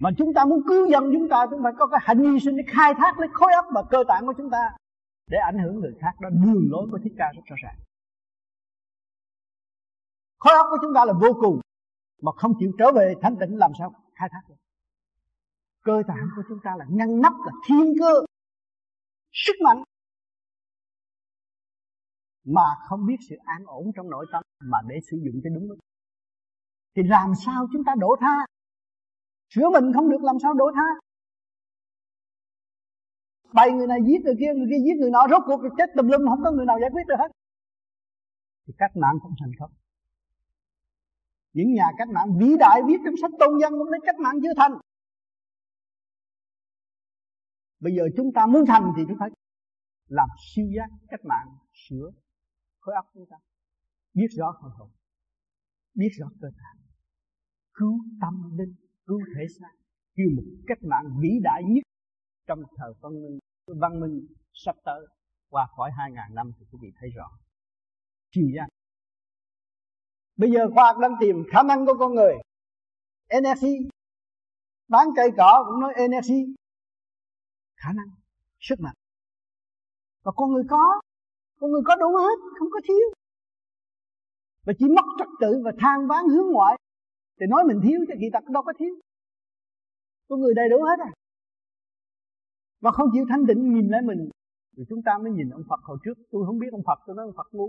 [0.00, 2.40] Mà chúng ta muốn cứu dân chúng ta chúng ta phải có cái hạnh hy
[2.40, 4.76] sinh để khai thác, lấy khối óc và cơ tạng của chúng ta
[5.26, 7.78] để ảnh hưởng người khác, đó đường lối của thích ca rất rõ ràng.
[10.38, 11.60] Khối óc của chúng ta là vô cùng,
[12.22, 14.54] mà không chịu trở về thanh tịnh làm sao khai thác được.
[15.82, 18.12] Cơ tạng của chúng ta là ngăn nắp, là thiên cơ,
[19.32, 19.82] sức mạnh,
[22.44, 25.68] mà không biết sự an ổn trong nội tâm mà để sử dụng cho đúng
[25.68, 25.76] mức
[26.96, 28.46] thì làm sao chúng ta đổ tha?
[29.48, 30.88] Sửa mình không được, làm sao đổ tha?
[33.54, 36.06] Bày người này giết người kia người kia giết người nọ, rốt cuộc chết tùm
[36.08, 37.30] lum, không có người nào giải quyết được hết.
[38.66, 39.72] Thì cách mạng không thành công.
[41.52, 44.34] Những nhà cách mạng vĩ đại viết trong sách tôn dân cũng thấy cách mạng
[44.42, 44.72] chưa thành.
[47.80, 49.30] Bây giờ chúng ta muốn thành thì chúng phải
[50.08, 52.10] làm siêu giác cách mạng, sửa
[52.80, 53.36] khối óc chúng ta.
[54.14, 54.90] Biết rõ hồn hồn
[55.94, 56.82] biết rõ cơ thể.
[57.72, 58.74] Cứu tâm linh,
[59.06, 59.74] cứu thể xác.
[60.14, 61.83] Kêu một cách mạng vĩ đại nhất
[62.46, 65.06] trong thời văn minh văn minh sắp tới,
[65.50, 67.28] qua khỏi hai ngàn năm thì quý vị thấy rõ.
[68.30, 68.68] Chiều gian
[70.36, 72.34] bây giờ khoa học đang tìm khả năng của con người.
[73.28, 73.88] Energy,
[74.88, 76.54] bán cây cỏ cũng nói energy.
[77.76, 78.06] Khả năng,
[78.60, 78.94] sức mạnh.
[80.22, 81.00] Và con người có,
[81.60, 83.06] con người có đủ hết, không có thiếu.
[84.66, 86.78] Và chỉ mất trật tự và than ván hướng ngoại,
[87.40, 88.94] thì nói mình thiếu thì kỳ thật đâu có thiếu.
[90.28, 91.10] Con người đầy đủ hết à?
[92.84, 94.28] Và không chịu thanh định nhìn lại mình.
[94.76, 96.14] Rồi chúng ta mới nhìn ông Phật hồi trước.
[96.30, 97.68] Tôi không biết ông Phật, tôi nói ông Phật ngu.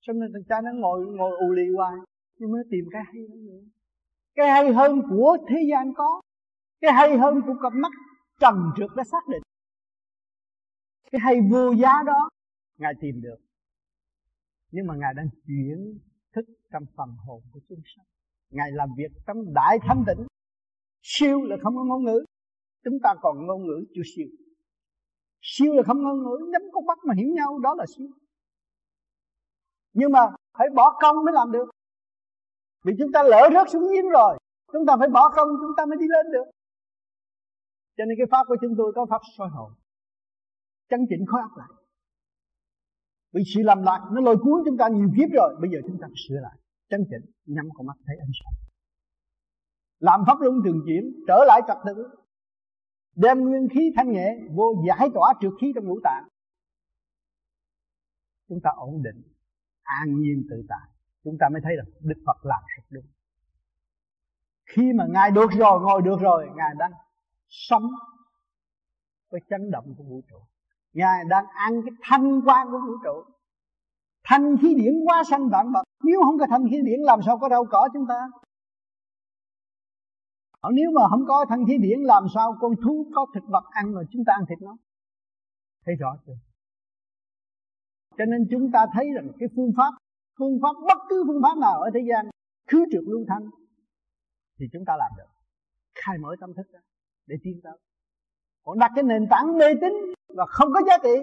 [0.00, 1.96] Cho nên thằng cha nó ngồi ngồi ù lì hoài.
[2.38, 3.62] Nhưng mới tìm cái hay hơn nữa.
[4.34, 6.20] Cái hay hơn của thế gian có.
[6.80, 7.92] Cái hay hơn của cặp mắt
[8.40, 9.42] trần trượt đã xác định.
[11.12, 12.28] Cái hay vô giá đó,
[12.78, 13.36] ngài tìm được.
[14.70, 15.98] Nhưng mà ngài đang chuyển
[16.34, 18.04] thức trong phần hồn của chúng sanh.
[18.50, 20.26] Ngài làm việc trong đại thanh tịnh.
[21.02, 22.24] Siêu là không có ngôn ngữ.
[22.84, 24.28] Chúng ta còn ngôn ngữ chưa siêu
[25.44, 28.08] siêu là không ngôn ngữ, nhắm con mắt mà hiểu nhau, đó là siêu.
[29.92, 30.20] Nhưng mà
[30.58, 31.70] phải bỏ công mới làm được.
[32.84, 34.38] Vì chúng ta lỡ rớt xuống giếng rồi,
[34.72, 36.44] chúng ta phải bỏ công, chúng ta mới đi lên được.
[37.96, 39.72] Cho nên cái pháp của chúng tôi có pháp soi hồn.
[40.88, 41.68] Chấn chỉnh khối óc lại.
[43.32, 45.98] Vì sự làm lạc nó lôi cuốn chúng ta nhiều kiếp rồi, bây giờ chúng
[46.00, 46.56] ta phải sửa lại,
[46.90, 48.54] chấn chỉnh, nhắm con mắt, thấy ánh sáng.
[49.98, 52.08] Làm pháp luân thường chuyển, trở lại trật tự
[53.16, 56.28] đem nguyên khí thanh nhẹ, vô giải tỏa trượt khí trong ngũ tạng.
[58.48, 59.22] Chúng ta ổn định,
[59.82, 60.88] an nhiên tự tại.
[61.24, 63.04] Chúng ta mới thấy được đức phật làm rất đúng.
[64.66, 66.92] Khi mà ngài được rồi, ngồi được rồi, ngài đang
[67.48, 67.90] sống
[69.30, 70.38] với chấn động của vũ trụ.
[70.92, 73.34] Ngài đang ăn cái thanh quan của vũ trụ.
[74.24, 75.82] Thanh khí điển quá sanh vạn vật.
[76.04, 78.28] Nếu không có thanh khí điển, làm sao có rau cỏ chúng ta?
[80.64, 83.64] Ờ, nếu mà không có thân khí điển làm sao con thú có thực vật
[83.70, 84.76] ăn mà chúng ta ăn thịt nó?
[85.86, 86.32] Thấy rõ chưa?
[88.18, 89.92] Cho nên chúng ta thấy rằng cái phương pháp
[90.38, 92.26] phương pháp, bất cứ phương pháp nào ở thế gian
[92.70, 93.44] khứ trượt lưu thanh,
[94.58, 95.30] thì chúng ta làm được.
[95.94, 96.80] Khai mở tâm thức ra,
[97.26, 97.78] để tiến tới.
[98.64, 99.92] Còn đặt cái nền tảng mê tín
[100.36, 101.16] và không có giá trị.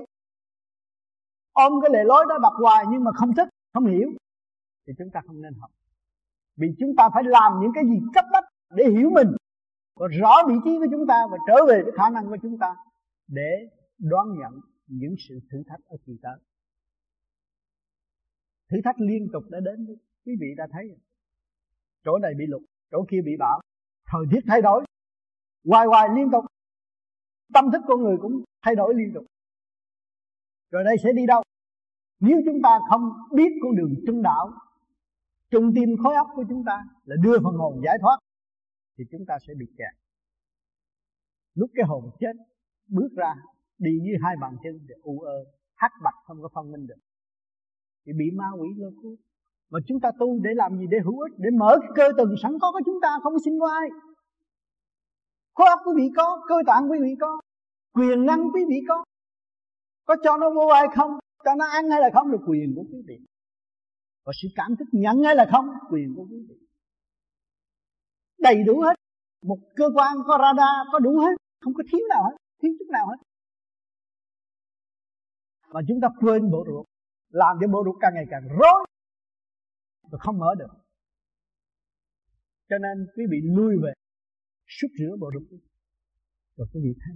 [1.52, 4.10] Ôm cái lề lối đó đặt hoài nhưng mà không thích không hiểu,
[4.88, 5.72] thì chúng ta không nên học.
[6.58, 9.28] Vì chúng ta phải làm những cái gì cấp bách để hiểu mình
[9.96, 12.58] và rõ vị trí của chúng ta và trở về cái khả năng của chúng
[12.58, 12.76] ta
[13.28, 16.38] để đoán nhận những sự thử thách ở kỳ tới.
[18.72, 19.88] Thử thách liên tục đã đến,
[20.26, 21.00] quý vị đã thấy.
[22.06, 22.62] Chỗ này bị lục
[22.92, 23.62] chỗ kia bị bão.
[24.06, 24.86] Thời tiết thay đổi,
[25.66, 26.46] hoài hoài liên tục.
[27.54, 29.26] Tâm thức con người cũng thay đổi liên tục.
[30.72, 31.44] Rồi đây sẽ đi đâu?
[32.20, 34.52] Nếu chúng ta không biết con đường trung đạo
[35.52, 38.18] trung tim khối óc của chúng ta là đưa phần hồn giải thoát
[39.02, 39.94] thì chúng ta sẽ bị kẹt.
[41.54, 42.34] Lúc cái hồn chết,
[42.88, 43.36] bước ra,
[43.78, 45.38] đi như hai bàn chân để u ơ,
[45.76, 47.02] hắc bạch, không có phân minh được.
[48.06, 49.16] Thì bị ma quỷ lôi cuốn.
[49.72, 50.86] Mà chúng ta tu để làm gì?
[50.92, 53.40] Để hữu ích, để mở cái cơ từng sẵn có của chúng ta, không có
[53.46, 53.90] xin qua ai.
[55.54, 57.42] Khối óc quý vị có, cơ tạng quý vị có,
[57.94, 59.04] quyền năng quý vị có.
[60.06, 61.12] Có cho nó vô ai không?
[61.46, 62.32] Cho nó ăn hay là không?
[62.32, 63.18] Là quyền của quý vị.
[64.26, 65.68] Và sự cảm thức nhận hay là không?
[65.90, 66.61] Quyền của quý vị
[68.42, 68.96] đầy đủ hết.
[69.42, 71.36] Một cơ quan có radar, có đủ hết.
[71.62, 73.18] Không có thiếu nào hết, thiếu chút nào hết.
[75.74, 76.86] Mà chúng ta quên bộ ruột.
[77.30, 78.86] Làm cho bộ ruột càng ngày càng rối.
[80.12, 80.74] Và không mở được.
[82.70, 83.94] Cho nên quý vị lui về.
[84.68, 85.62] Súc rửa bộ ruột
[86.58, 87.16] rồi quý vị thấy.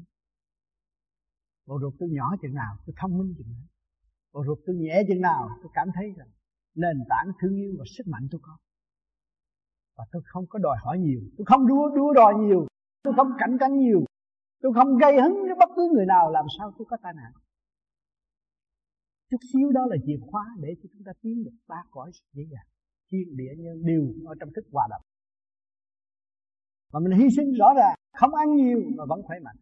[1.65, 3.67] Bộ ruột tôi nhỏ chừng nào, tôi thông minh chừng nào.
[4.33, 6.27] Bộ ruột tôi nhẹ chừng nào, tôi cảm thấy rằng
[6.75, 8.57] nền tảng thương yêu và sức mạnh tôi có
[9.95, 11.21] và tôi không có đòi hỏi nhiều.
[11.37, 12.67] Tôi không đua đua đòi nhiều.
[13.03, 14.05] Tôi không cạnh tranh nhiều.
[14.61, 16.31] Tôi không gây hứng với bất cứ người nào.
[16.31, 17.31] Làm sao tôi có tai nạn?
[19.29, 22.43] Chút xíu đó là chìa khóa để cho chúng ta tiến được ba cõi dễ
[22.51, 22.67] dàng,
[23.11, 25.01] thiên địa nhân đều ở trong thức hòa đồng.
[26.93, 29.55] Mà mình hy sinh rõ ràng, không ăn nhiều mà vẫn khỏe mạnh.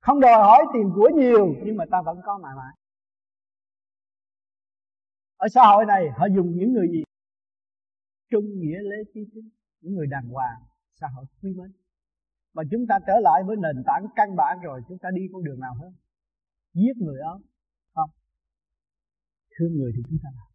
[0.00, 2.74] Không đòi hỏi tiền của nhiều, nhưng mà ta vẫn có mãi mãi.
[5.36, 7.02] Ở xã hội này, họ dùng những người gì?
[8.30, 9.48] Trung nghĩa lễ trí tính
[9.80, 10.60] những người đàng hoàng
[11.00, 11.72] xã hội quý mến?
[12.54, 15.44] Mà chúng ta trở lại với nền tảng căn bản rồi, chúng ta đi con
[15.44, 15.92] đường nào hơn?
[16.74, 17.40] Giết người đó
[17.94, 18.10] không.
[19.58, 20.48] Thương người thì chúng ta làm.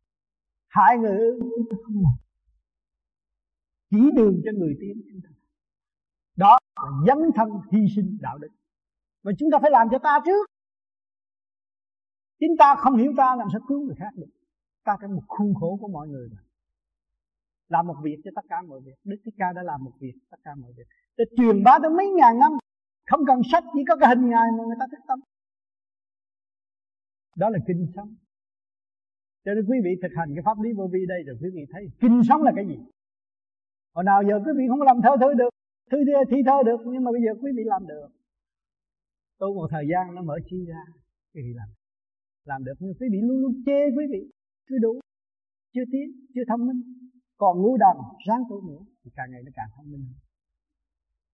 [0.68, 2.18] Hại người chúng ta không làm.
[3.90, 5.30] Chỉ đường cho người tiến chúng ta
[6.36, 8.48] đó là dấn thân hy sinh đạo đức.
[9.24, 10.46] Và chúng ta phải làm cho ta trước.
[12.40, 14.30] Chính ta không hiểu ta, làm sao cứu người khác được?
[14.84, 16.44] Ta trong một khuôn khổ của mọi người mà
[17.76, 18.98] làm một việc cho tất cả mọi việc.
[19.10, 20.88] Đức thích ca đã làm một việc tất cả mọi việc.
[21.18, 22.52] Để truyền bá tới mấy ngàn năm,
[23.10, 25.20] không cần sách, chỉ có cái hình ngài mà người ta thích tâm.
[27.42, 28.10] Đó là kinh sống.
[29.46, 31.64] Cho nên quý vị thực hành cái pháp lý vô vi đây rồi quý vị
[31.72, 32.78] thấy kinh sống là cái gì.
[33.96, 35.52] Hồi nào giờ quý vị không làm thơ thơ được,
[35.92, 35.98] thư
[36.32, 38.08] thi thơ được, nhưng mà bây giờ quý vị làm được.
[39.40, 40.82] Tu một thời gian nó mở chi ra,
[41.34, 41.70] quý vị làm.
[42.46, 44.22] Làm được, nhưng quý vị luôn luôn chê quý vị.
[44.70, 44.94] Chưa đủ,
[45.74, 46.82] chưa tiến, chưa thông minh
[47.46, 47.98] còn ngu đần
[48.28, 50.06] ráng tu nữa, thì càng ngày nó càng thông minh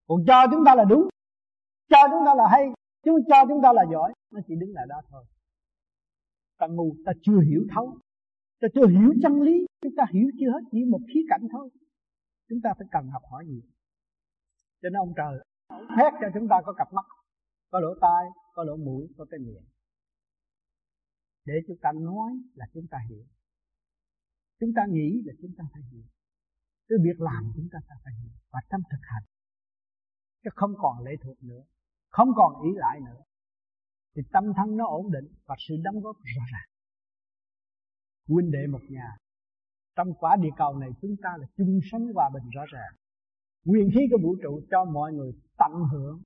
[0.08, 1.08] còn cho chúng ta là đúng,
[1.88, 2.64] cho chúng ta là hay
[3.04, 5.24] chúng cho chúng ta là giỏi, nó chỉ đứng lại đó thôi.
[6.58, 7.98] Ta ngu, ta chưa hiểu thấu,
[8.60, 11.70] ta chưa hiểu chân lý, chúng ta hiểu chưa hết, chỉ một khía cạnh thôi.
[12.48, 13.60] Chúng ta phải cần học hỏi nhiều.
[14.82, 17.06] Cho nên ông trời phép cho chúng ta có cặp mắt,
[17.70, 18.24] có lỗ tai,
[18.54, 19.64] có lỗ mũi, có cái miệng.
[21.44, 23.24] Để chúng ta nói là chúng ta hiểu
[24.60, 26.02] chúng ta nghĩ là chúng ta phải hiểu.
[26.88, 29.22] Cái việc làm chúng ta phải hiểu và tâm thực hành.
[30.44, 31.62] Chứ không còn lệ thuộc nữa.
[32.08, 33.22] Không còn ý lại nữa.
[34.16, 36.68] Thì tâm thân nó ổn định và sự đóng góp rõ ràng.
[38.28, 39.16] Huynh đệ một nhà,
[39.96, 42.92] trong quả địa cầu này chúng ta là chung sống hòa bình rõ ràng.
[43.64, 46.22] Nguyên khí của vũ trụ cho mọi người tận hưởng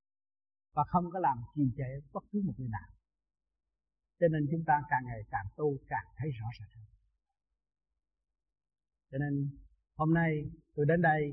[0.74, 2.88] và không có làm trì trệ bất cứ một người nào.
[4.20, 6.93] Cho nên chúng ta càng ngày càng tu, càng thấy rõ ràng hơn
[9.10, 9.50] cho nên
[9.96, 10.30] hôm nay
[10.74, 11.32] tôi đến đây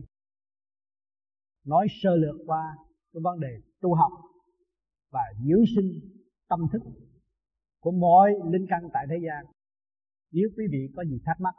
[1.65, 2.77] nói sơ lược qua
[3.13, 4.11] cái vấn đề tu học
[5.11, 5.99] và dưỡng sinh
[6.49, 6.81] tâm thức
[7.79, 9.45] của mọi linh căn tại thế gian.
[10.31, 11.55] Nếu quý vị có gì thắc mắc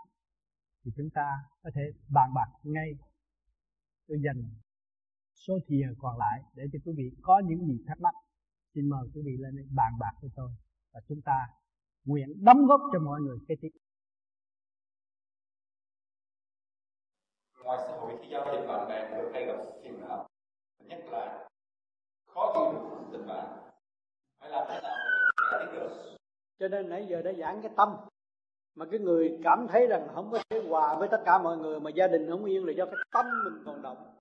[0.84, 1.26] thì chúng ta
[1.62, 2.90] có thể bàn bạc ngay.
[4.08, 4.42] Tôi dành
[5.34, 8.14] số thìa còn lại để cho quý vị có những gì thắc mắc.
[8.74, 10.50] Xin mời quý vị lên đây bàn bạc với tôi
[10.92, 11.38] và chúng ta
[12.04, 13.68] nguyện đóng góp cho mọi người kế tiếp.
[18.22, 20.28] Khi giao thiệp bạn bè thường hay gặp phiền não.
[20.84, 21.48] Nhất là
[22.26, 23.46] khó chịu được tình bạn.
[24.40, 24.96] Phải làm thế nào
[25.36, 26.16] để giải quyết được?
[26.58, 27.96] Cho nên nãy giờ đã giảng cái tâm.
[28.74, 31.80] Mà cái người cảm thấy rằng không có thể hòa với tất cả mọi người
[31.80, 34.16] mà gia đình không yên là do cái tâm mình còn động.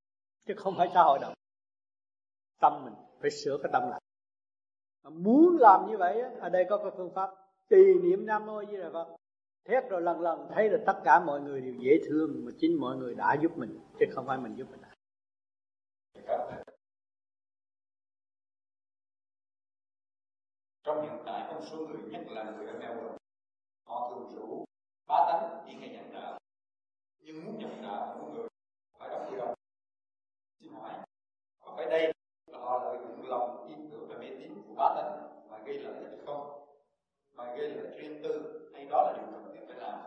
[0.46, 1.34] Chứ không phải xã hội động.
[2.62, 4.02] Tâm mình phải sửa cái tâm lại.
[5.04, 7.30] Mà muốn làm như vậy ở đây có cái phương pháp.
[7.70, 9.16] Trì niệm nam mô di đà phật
[9.66, 12.80] thét rồi lần lần thấy là tất cả mọi người đều dễ thương, mà chính
[12.80, 14.82] mọi người đã giúp mình, chứ không phải mình giúp mình.
[20.84, 23.18] Trong hiện tại có một số người nhất là người ở Melbourne.
[23.84, 24.66] Họ thường rủ
[25.08, 26.40] bá tánh đi ngày nhận đạo.
[27.20, 28.48] Nhưng muốn nhận đạo của người
[29.00, 29.54] phải đóng quy đồng
[30.60, 30.94] xin hỏi,
[31.60, 32.14] có phải đây
[32.48, 35.80] là họ lợi dụng lòng tin tưởng và mê tín của bá tánh mà gây
[35.80, 36.66] lợi ích không?
[37.36, 40.00] Mà gây lợi riêng tư thì đó là điều cần thiết phải làm.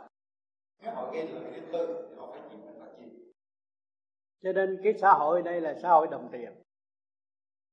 [0.83, 3.09] Nếu họ gây lợi đến tư, thì họ phải chịu hình phạt chịu
[4.43, 6.53] cho nên cái xã hội đây là xã hội đồng tiền.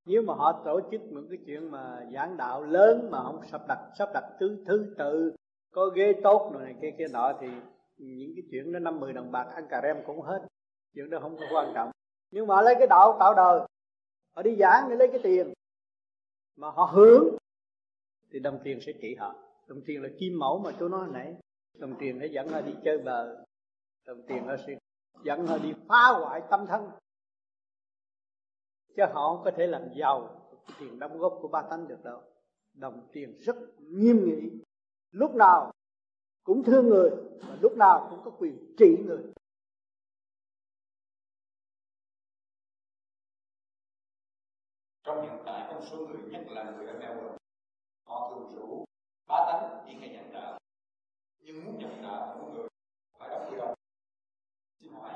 [0.06, 3.61] Nếu mà họ tổ chức những cái chuyện mà giảng đạo lớn mà không sắp
[3.68, 5.36] đặt sắp đặt thứ thứ tự,
[5.72, 7.48] có ghế tốt rồi này kia kia nọ, thì
[7.98, 10.48] những cái chuyện đó năm mười đồng bạc ăn cà rem cũng hết.
[10.94, 11.91] Chuyện đó không có quan trọng.
[12.32, 13.60] Nhưng mà lấy cái đạo tạo đời.
[14.36, 15.53] Họ đi giảng để lấy cái tiền.
[16.56, 17.23] Mà họ hướng
[18.32, 19.36] thì đồng tiền sẽ trị họ
[19.72, 21.35] đồng tiền là kim mẫu mà tôi nói nãy.
[21.73, 23.45] Đồng tiền nó dẫn họ đi chơi bờ.
[24.06, 24.77] Đồng tiền nó sẽ
[25.23, 26.89] dẫn họ đi phá hoại tâm thân.
[28.95, 30.49] Chứ họ không có thể làm giàu.
[30.68, 32.22] Cái tiền đóng góp của ba tánh được đâu.
[32.73, 34.64] Đồng tiền rất nghiêm nghị.
[35.11, 35.72] Lúc nào
[36.43, 37.10] cũng thương người
[37.41, 39.23] và lúc nào cũng có quyền trị người.
[45.03, 47.38] Trong hiện tại có một số người nhất là người ở Melbourne.
[48.03, 48.51] Họ thường
[49.31, 50.57] bá tánh chỉ nghe nhận đạo.
[51.39, 52.67] Nhưng muốn nhận đạo của người
[53.19, 53.73] phải đóng quy đồng
[54.79, 55.11] xin hỏi,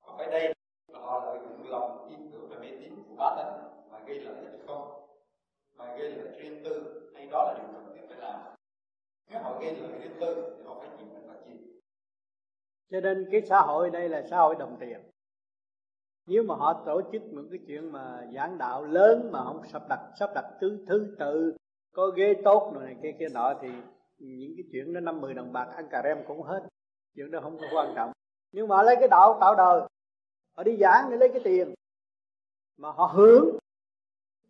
[0.00, 0.54] có phải đây
[0.88, 4.20] là họ lợi dụng lòng tin tưởng và mê tín của bá tánh mà gây
[4.20, 5.06] lợi ích không?
[5.76, 8.40] Mà gây lợi riêng tư hay đó là điều cần thiết phải làm?
[9.30, 11.56] Nếu họ gây lợi riêng tư thì họ phải chịu hình phạt chịu
[12.90, 15.00] cho nên cái xã hội đây là xã hội đồng tiền.
[16.26, 19.82] Nếu mà họ tổ chức những cái chuyện mà giảng đạo lớn mà không sắp
[19.88, 21.56] đặt sắp đặt thứ thứ tự
[21.92, 23.68] có ghế tốt rồi này kia kia nọ thì
[24.18, 26.68] những cái chuyện đó năm mười đồng bạc ăn cà rem cũng hết.
[27.14, 28.12] Chuyện đó không có quan trọng.
[28.52, 29.88] Nhưng mà lấy cái đạo tạo đời.
[30.56, 31.74] Họ đi giảng để lấy cái tiền.
[32.76, 33.44] Mà họ hướng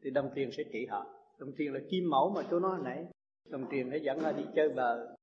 [0.03, 1.07] thì đồng tiền sẽ trị họ.
[1.39, 3.07] Đồng tiền là kim mẫu mà tôi nói nãy
[3.49, 5.17] đồng tiền nó dẫn họ đi chơi bờ.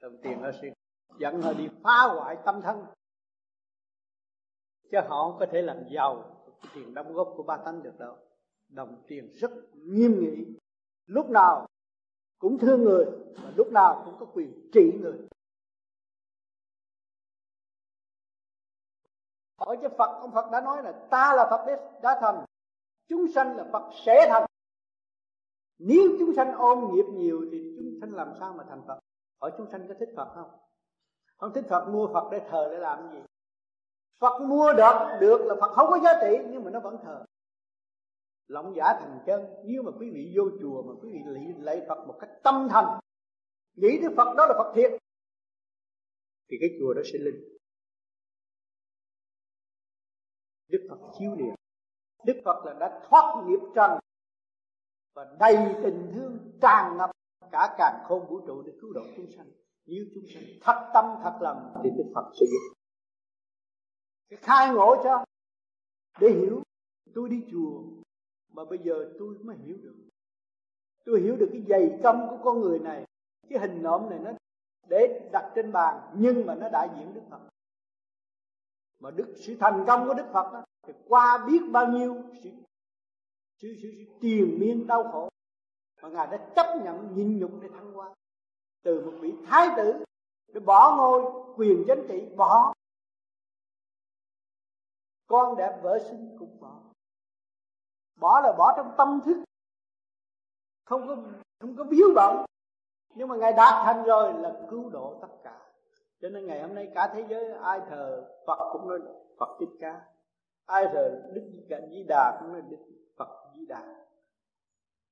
[0.00, 0.72] Đồng tiền nó sẽ
[1.18, 2.84] dẫn họ đi phá hoại tâm thân.
[4.90, 6.42] Chứ họ không có thể làm giàu.
[6.62, 8.16] Cái tiền đóng góp của ba tánh được đâu.
[8.68, 10.58] Đồng tiền rất nghiêm nghị
[11.06, 11.66] lúc nào
[12.38, 13.04] cũng thương người
[13.42, 15.28] và lúc nào cũng có quyền trị người.
[19.58, 21.66] Hỏi cho Phật, ông Phật đã nói là ta là Phật
[22.02, 22.44] đã thành,
[23.08, 24.46] chúng sanh là Phật sẽ thành.
[25.78, 28.98] Nếu chúng sanh ôm nghiệp nhiều thì chúng sanh làm sao mà thành Phật?
[29.40, 30.50] Hỏi chúng sanh có thích Phật không?
[31.36, 33.18] Không thích Phật, mua Phật để thờ để làm gì?
[34.18, 37.24] Phật mua được được là Phật không có giá trị, nhưng mà nó vẫn thờ
[38.48, 39.40] lộng giả thành chân.
[39.64, 42.68] Nếu mà quý vị vô chùa mà quý vị lạy, lạy Phật một cách tâm
[42.70, 43.00] thành
[43.74, 44.90] nghĩ tới Phật đó là Phật thiệt
[46.50, 47.56] thì cái chùa đó sẽ linh.
[50.68, 51.54] Đức Phật chiếu liền
[52.24, 53.90] Đức Phật là đã thoát nghiệp trần
[55.14, 57.10] và đầy tình thương tràn ngập
[57.52, 59.46] cả càng khôn vũ trụ để cứu độ chúng sanh.
[59.86, 62.74] Nếu chúng sanh thật tâm thật lòng thì Đức Phật sẽ giúp.
[64.28, 65.24] Cái khai ngộ cho
[66.20, 66.62] để hiểu
[67.14, 67.82] tôi đi chùa
[68.56, 69.94] mà bây giờ tôi mới hiểu được.
[71.04, 73.04] Tôi hiểu được cái dày công của con người này.
[73.48, 74.30] Cái hình nộm này nó
[74.88, 77.40] để đặt trên bàn nhưng mà nó đại diện đức phật.
[78.98, 82.50] Mà đức sự thành công của đức phật đó, thì qua biết bao nhiêu sự
[83.60, 85.28] sự, sự, sự triền miên đau khổ
[86.02, 88.14] mà ngài đã chấp nhận nhịn nhục để thăng qua
[88.82, 90.04] từ một vị thái tử
[90.54, 92.74] để bỏ ngôi quyền chính trị bỏ.
[95.26, 96.35] Con đẹp vợ xinh
[98.20, 99.36] bỏ là bỏ trong tâm thức.
[100.84, 101.16] Không có
[101.60, 102.46] không có biếu bận
[103.16, 105.60] nhưng mà ngài đạt thành rồi là cứu độ tất cả.
[106.20, 108.98] Cho nên ngày hôm nay cả thế giới, ai thờ Phật cũng nói
[109.38, 110.04] Phật thích ca.
[110.66, 111.50] Ai thờ Đức
[111.90, 112.76] Di Đà cũng nói Đức
[113.18, 114.04] Phật Di Đà.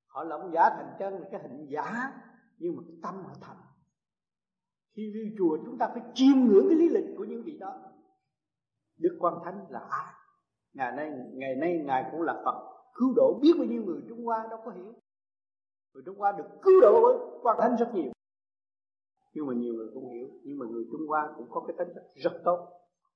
[0.06, 2.12] Họ lộng giả thành chân, là cái hình giả,
[2.58, 3.56] nhưng mà cái tâm họ thành.
[4.96, 7.74] Khi đi chùa chúng ta phải chiêm ngưỡng cái lý lịch của những vị đó.
[8.96, 10.14] Đức Quan Thánh là ai?
[10.72, 14.24] Ngày nay ngày nay ngài cũng là Phật cứu độ biết bao nhiêu người Trung
[14.24, 14.94] Hoa đâu có hiểu.
[15.94, 18.12] Người Trung Hoa được cứu độ với quan thánh rất nhiều.
[19.32, 21.96] Nhưng mà nhiều người không hiểu, nhưng mà người Trung Hoa cũng có cái tính
[22.14, 22.68] rất tốt.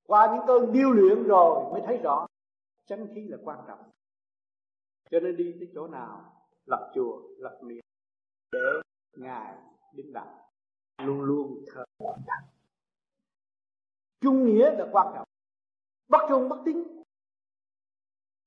[0.06, 2.26] Qua những cơn điêu luyện rồi mới thấy rõ
[2.86, 3.78] chân khí là quan trọng.
[5.10, 6.32] Cho nên đi tới chỗ nào,
[6.66, 7.80] lập chùa, lập miệng
[8.52, 8.58] để
[9.16, 9.58] ngài
[9.92, 10.50] đứng đạo
[10.98, 11.84] luôn luôn thờ
[12.26, 12.44] thành
[14.20, 15.26] trung nghĩa là quan trọng.
[16.08, 16.97] Bất trung bất tín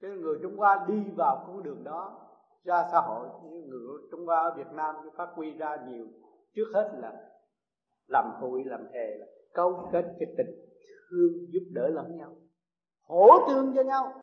[0.02, 2.28] cái người Trung Hoa đi vào con đường đó
[2.64, 6.06] ra xã hội như người Trung Hoa ở Việt Nam phát huy ra nhiều.
[6.56, 7.32] Trước hết là
[8.08, 10.48] làm hội làm thề, là câu kết cái tình
[11.10, 12.36] thương giúp đỡ lẫn nhau
[13.12, 14.22] hỗ tương cho nhau.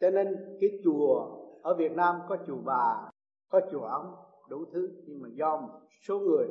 [0.00, 3.10] Cho nên cái chùa ở Việt Nam có chùa bà
[3.48, 4.14] có chùa ông
[4.48, 6.46] đủ thứ nhưng mà do một số người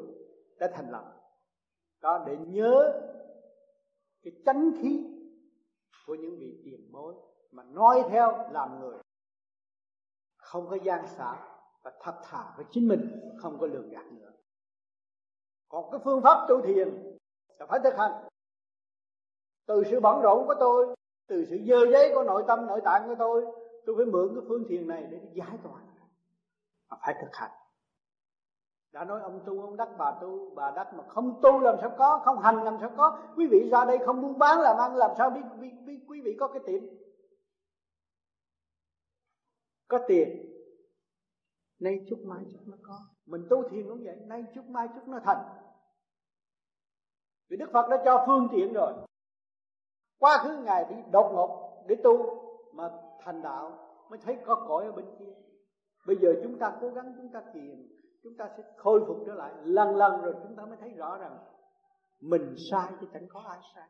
[0.59, 1.13] đã thành lập.
[2.01, 3.01] Đó để nhớ
[4.23, 5.14] cái chánh khí
[6.05, 7.15] của những vị tiền bối
[7.51, 8.97] mà nói theo làm người.
[10.37, 11.37] Không có gian xảo
[11.83, 14.31] và thật thà với chính mình, không có lường gạt nữa.
[15.69, 17.17] Còn cái phương pháp tu thiền
[17.59, 18.11] là phải thực hành.
[19.65, 20.95] Từ sự bận rộn của tôi,
[21.27, 23.45] từ sự dơ giấy của nội tâm, nội tạng của tôi
[23.85, 25.81] tôi phải mượn cái phương thiền này để giải tỏa.
[26.89, 27.51] Mà phải thực hành
[28.95, 31.95] đã nói ông tu ông đắc bà tu bà đắc mà không tu làm sao
[31.97, 33.19] có không hành làm sao có.
[33.35, 36.21] Quý vị ra đây không buôn bán làm ăn làm sao biết, biết, biết quý
[36.25, 36.81] vị có cái tiệm
[39.87, 40.51] có tiền.
[41.79, 42.99] Nay chút mai chút nó có.
[43.25, 45.45] Mình tu thiền cũng vậy nay chút mai chút nó thành.
[47.49, 48.93] Vì đức phật đã cho phương tiện rồi.
[50.19, 52.17] Quá khứ ngài thì đột ngột để tu
[52.73, 53.71] mà thành đạo
[54.09, 55.33] mới thấy có cõi ở bên kia.
[56.07, 57.95] Bây giờ chúng ta cố gắng chúng ta thiền
[58.25, 61.17] chúng ta sẽ khôi phục trở lại lần lần rồi chúng ta mới thấy rõ
[61.17, 61.37] rằng
[62.19, 63.89] mình sai chứ chẳng có ai sai.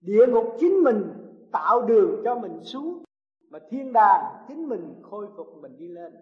[0.00, 1.04] Địa ngục chính mình
[1.52, 3.04] tạo đường cho mình xuống
[3.48, 6.14] mà thiên đàng chính mình khôi phục, mình đi lên.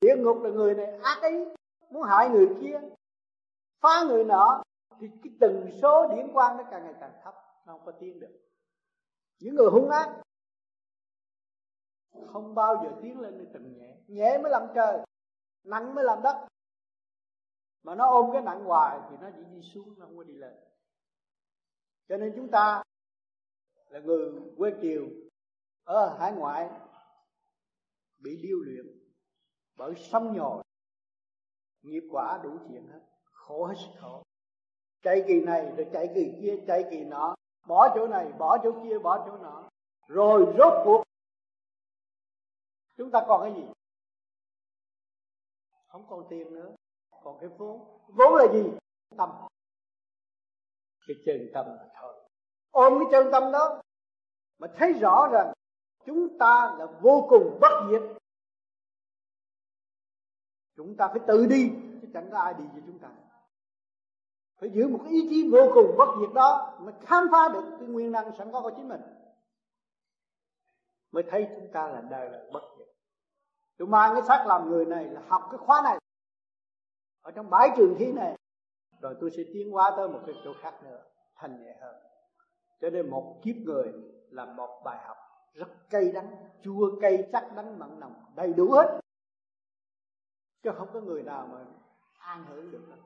[0.00, 1.44] Địa ngục là người này ác ý,
[1.90, 2.80] muốn hại người kia,
[3.80, 4.62] phá người nọ,
[5.00, 7.34] thì cái tần số điển quan nó càng ngày càng thấp,
[7.66, 8.40] nó không có tiến được.
[9.40, 10.22] Những người hung ác
[12.32, 13.96] không bao giờ tiến lên được từng nhẹ.
[14.06, 14.98] Nhẹ mới làm trời,
[15.64, 16.46] nặng mới làm đất.
[17.82, 20.34] Mà nó ôm cái nặng hoài thì nó chỉ đi xuống, nó không có đi
[20.34, 20.54] lên.
[22.08, 22.82] Cho nên chúng ta
[23.88, 25.06] là người quê kiều,
[25.84, 26.70] ở hải ngoại,
[28.18, 28.86] bị điêu luyện
[29.76, 30.62] bởi sông nhồi.
[31.82, 33.00] Nghiệp quả đủ chuyện hết,
[33.30, 34.22] khổ hết sức khổ.
[35.02, 37.34] Chạy kỳ này rồi chạy kỳ kia, chạy kỳ nọ,
[37.66, 39.68] bỏ chỗ này, bỏ chỗ kia, bỏ chỗ nọ.
[40.08, 41.04] Rồi rốt cuộc
[42.98, 43.68] chúng ta còn cái gì?
[45.86, 46.74] Không còn tiền nữa.
[47.22, 48.00] Còn cái vốn.
[48.08, 48.70] Vốn là gì?
[49.16, 49.30] Tâm.
[51.06, 52.14] Cái chân tâm là thôi.
[52.70, 53.82] Ôm cái chân tâm đó
[54.58, 55.52] mà thấy rõ rằng
[56.06, 58.02] chúng ta là vô cùng bất diệt.
[60.76, 61.70] Chúng ta phải tự đi,
[62.02, 63.10] chứ chẳng có ai đi với chúng ta.
[64.60, 67.76] Phải giữ một cái ý chí vô cùng bất diệt đó mà khám phá được
[67.78, 69.00] cái nguyên năng sẵn có của chính mình.
[71.12, 72.77] Mới thấy chúng ta là đời là bất diệt
[73.78, 75.98] tôi mang cái xác làm người này là học cái khóa này.
[77.22, 78.36] Ở trong bãi trường thi này.
[79.00, 81.96] Rồi tôi sẽ tiến hóa tới một cái chỗ khác nữa, thành nhẹ hơn.
[82.80, 83.92] Cho nên một kiếp người
[84.30, 85.16] là một bài học
[85.54, 89.00] rất cay đắng, chua cay chắc đắng mặn nồng, đầy đủ hết.
[90.62, 91.64] Chứ không có người nào mà
[92.18, 92.98] an hưởng được đâu.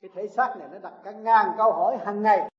[0.00, 2.50] Cái thể xác này nó đặt cả ngàn câu hỏi hàng ngày.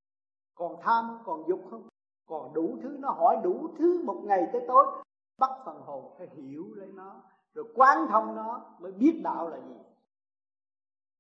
[0.55, 1.87] Còn tham, còn dục không?
[2.25, 5.03] Còn đủ thứ, nó hỏi đủ thứ một ngày tới tối
[5.37, 9.57] bắt phần hồn phải hiểu lấy nó, rồi quán thông nó mới biết đạo là
[9.57, 9.75] gì.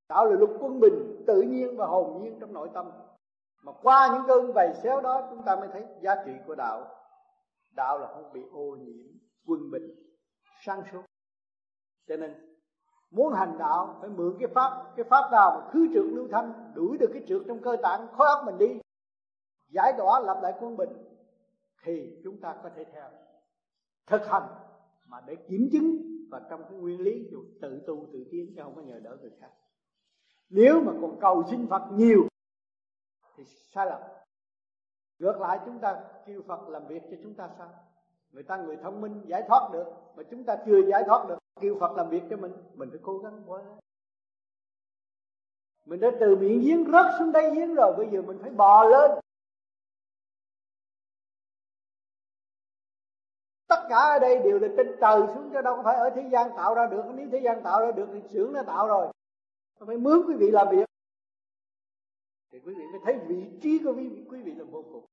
[0.09, 2.91] Đạo là lục quân bình, tự nhiên và hồn nhiên trong nội tâm.
[3.63, 6.87] Mà qua những cơn vầy xéo đó, chúng ta mới thấy giá trị của đạo.
[7.71, 9.05] Đạo là không bị ô nhiễm,
[9.45, 10.15] quân bình,
[10.65, 11.01] sáng suốt.
[12.07, 12.57] Cho nên,
[13.11, 16.71] muốn hành đạo, phải mượn cái pháp cái pháp nào mà khứ trượt lưu thanh,
[16.75, 18.79] đuổi được cái trượt trong cơ tạng khối óc mình đi,
[19.69, 20.89] giải tỏa, lập lại quân bình,
[21.83, 23.09] thì chúng ta có thể theo
[24.07, 24.47] thực hành
[25.07, 25.97] mà để kiểm chứng
[26.31, 29.17] và trong cái nguyên lý dù tự tu tự tiến chứ không có nhờ đỡ
[29.21, 29.51] người khác.
[30.49, 32.27] Nếu mà còn cầu xin Phật nhiều
[33.35, 34.01] thì sai lầm.
[35.19, 37.69] Ngược lại chúng ta kêu Phật làm việc cho chúng ta sao?
[38.31, 41.37] Người ta người thông minh giải thoát được mà chúng ta chưa giải thoát được,
[41.61, 43.61] kêu Phật làm việc cho mình mình phải cố gắng quá.
[45.85, 48.83] Mình đã từ miệng giếng rớt xuống đáy giếng rồi, bây giờ mình phải bò
[48.83, 49.11] lên.
[53.89, 56.75] Cả ở đây đều là trên trời xuống cho đâu phải ở thế gian tạo
[56.75, 57.03] ra được.
[57.15, 59.13] Nếu thế gian tạo ra được thì xưởng nó tạo rồi.
[59.79, 60.85] Phải mướn quý vị làm việc.
[62.51, 65.05] Thì quý vị mới thấy vị trí của quý vị, quý vị là vô cùng.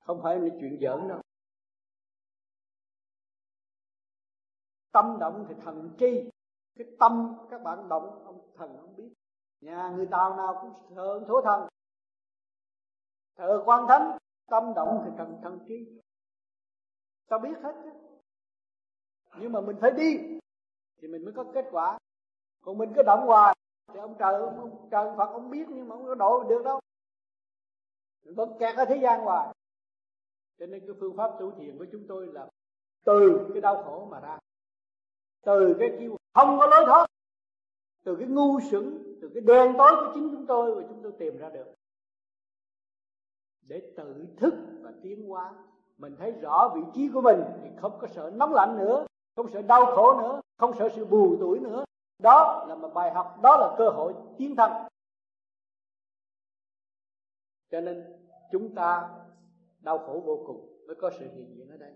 [0.00, 1.20] Không phải là chuyện giỡn đâu.
[4.92, 6.30] Tâm động thì thần tri.
[6.76, 9.12] Cái tâm các bạn động ông thần không biết.
[9.60, 11.68] Nhà người tàu nào cũng thờ thố thần.
[13.36, 16.00] Thờ quan thánh tâm động thì thần thần tri
[17.28, 17.90] ta biết hết chứ.
[19.40, 20.38] Nhưng mà mình phải đi,
[20.96, 21.98] thì mình mới có kết quả.
[22.60, 23.56] Còn mình cứ động hoài,
[23.92, 26.80] thì ông trời ông trời phật ông biết nhưng mà ông có độ được đâu.
[28.24, 29.54] Mình vẫn kẹt ở thế gian hoài.
[30.58, 32.48] Cho nên cái phương pháp tu thiền của chúng tôi là
[33.04, 34.38] từ cái đau khổ mà ra.
[35.42, 37.06] Từ cái kêu không có lối thoát.
[38.04, 41.12] Từ cái ngu sững từ cái đen tối của chính chúng tôi mà chúng tôi
[41.18, 41.74] tìm ra được.
[43.60, 45.54] Để tự thức và tiến hóa
[45.98, 49.06] mình thấy rõ vị trí của mình thì không có sợ nóng lạnh nữa,
[49.36, 51.84] không sợ đau khổ nữa, không sợ sự buồn tuổi nữa.
[52.18, 54.70] Đó là một bài học, đó là cơ hội tiến thân
[57.74, 58.04] cho nên
[58.52, 59.10] chúng ta
[59.80, 61.92] đau khổ vô cùng mới có sự hiện diện ở đây.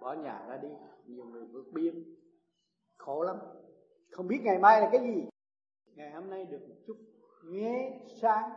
[0.00, 0.68] Bỏ nhà ra đi,
[1.06, 2.16] nhiều người vượt biên.
[2.96, 3.36] Khổ lắm.
[4.10, 5.28] Không biết ngày mai là cái gì.
[5.94, 6.96] Ngày hôm nay được một chút
[7.44, 8.56] nghe sáng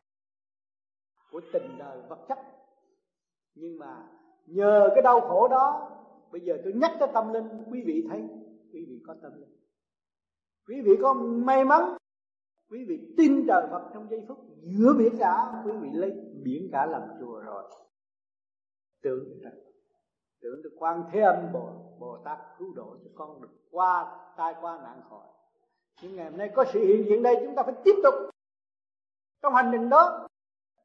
[1.31, 2.37] của tình đời vật chất.
[3.55, 4.09] Nhưng mà
[4.45, 5.89] nhờ cái đau khổ đó,
[6.31, 8.21] bây giờ tôi nhắc cái tâm linh, quý vị thấy,
[8.73, 9.57] quý vị có tâm linh.
[10.67, 11.97] Quý vị có may mắn,
[12.69, 16.11] quý vị tin trời Phật trong giây phút giữa biển cả, quý vị lấy
[16.43, 17.63] biển cả làm chùa rồi.
[19.01, 19.59] Tưởng rằng,
[20.41, 21.69] tưởng được quan thế âm bồ
[21.99, 25.27] bồ tát cứu độ cho con được qua tai qua nạn khỏi.
[26.01, 28.13] Nhưng ngày hôm nay có sự hiện diện đây, chúng ta phải tiếp tục
[29.41, 30.27] trong hành trình đó.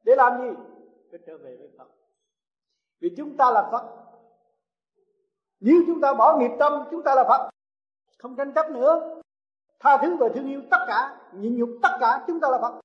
[0.03, 0.63] Để làm gì?
[1.11, 1.87] Để trở về với Phật
[2.99, 3.93] vì chúng ta là Phật.
[5.59, 7.49] Nếu chúng ta bỏ nghiệp tâm, chúng ta là Phật.
[8.17, 9.21] Không tranh chấp nữa.
[9.79, 12.79] Tha thứ và thương yêu tất cả, nhịn nhục tất cả, chúng ta là Phật.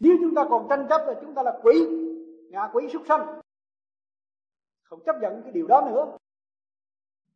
[0.00, 1.86] Nếu chúng ta còn tranh chấp là chúng ta là quỷ,
[2.50, 3.40] ngạ quỷ súc sanh.
[4.82, 6.16] Không chấp nhận cái điều đó nữa.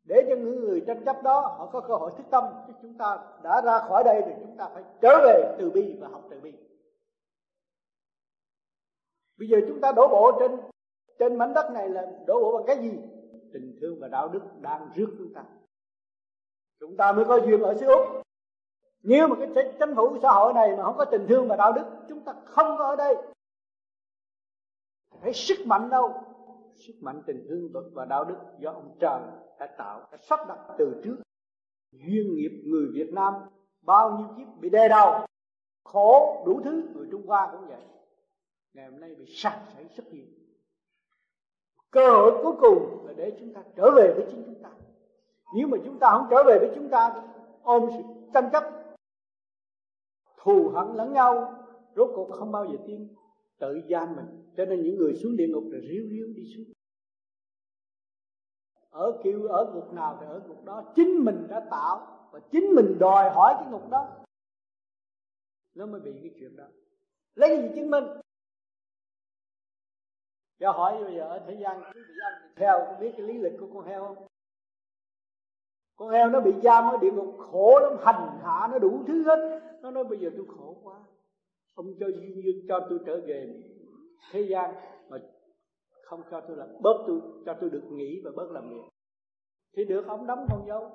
[0.05, 2.99] Để cho những người tranh chấp đó, họ có cơ hội thức tâm, chứ chúng
[2.99, 6.23] ta đã ra khỏi đây thì chúng ta phải trở về từ bi và học
[6.31, 6.53] từ bi.
[9.39, 10.61] Bây giờ chúng ta đổ bộ trên
[11.21, 12.99] trên mảnh đất này là đổ bộ bằng cái gì?
[13.53, 15.45] Tình thương và đạo đức đang rước chúng ta.
[16.81, 18.23] Chúng ta mới có duyên ở xứ úc.
[19.03, 21.73] Nếu mà cái chính phủ xã hội này mà không có tình thương và đạo
[21.73, 23.17] đức, chúng ta không có ở đây.
[25.21, 26.13] Phải sức mạnh đâu?
[26.75, 29.21] Sức mạnh tình thương và đạo đức do ông trời
[29.59, 31.17] đã tạo, đã sắp đặt từ trước.
[31.93, 33.35] Duyên nghiệp người Việt Nam,
[33.83, 35.27] bao nhiêu kiếp bị đè đầu
[35.85, 37.83] khổ đủ thứ, người Trung Hoa cũng vậy.
[38.75, 40.27] Ngày hôm nay bị sạc sảy rất nhiều
[41.91, 44.71] cơ hội cuối cùng là để chúng ta trở về với chính chúng ta.
[45.57, 47.23] Nếu mà chúng ta không trở về với chúng ta,
[47.63, 48.03] ôm sự
[48.35, 48.65] tranh chấp,
[50.37, 51.65] thù hận lẫn nhau,
[51.97, 53.09] rốt cuộc không bao giờ tiến
[53.59, 54.27] tự giam mình.
[54.57, 56.65] Cho nên những người xuống địa ngục là ríu ríu đi xuống.
[58.91, 60.93] Ở kiểu ở ngục nào thì ở ngục đó.
[60.97, 64.09] Chính mình đã tạo và chính mình đòi hỏi cái ngục đó.
[65.75, 66.65] Nó mới bị cái chuyện đó.
[67.35, 68.05] Lấy cái gì chứng minh?
[70.61, 73.39] Cho hỏi bây giờ ở thế gian, quý vị ăn heo có biết cái lý
[73.39, 74.27] lịch của con heo không?
[75.97, 79.25] Con heo nó bị giam ở địa ngục khổ lắm, hành hạ nó đủ thứ
[79.25, 79.61] hết.
[79.83, 81.01] Nó nói bây giờ tôi khổ quá.
[81.75, 83.63] Ông cho duyên duyên cho tôi trở về
[84.33, 84.75] thế gian,
[85.09, 85.19] mà
[86.05, 88.89] không cho tôi làm, bớt tôi, cho tôi được nghỉ và bớt làm việc.
[89.77, 90.91] Thì được, ông đóng con dấu.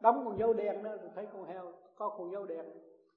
[0.00, 2.66] Đóng con dấu đen đó thì thấy con heo, có con dấu đen.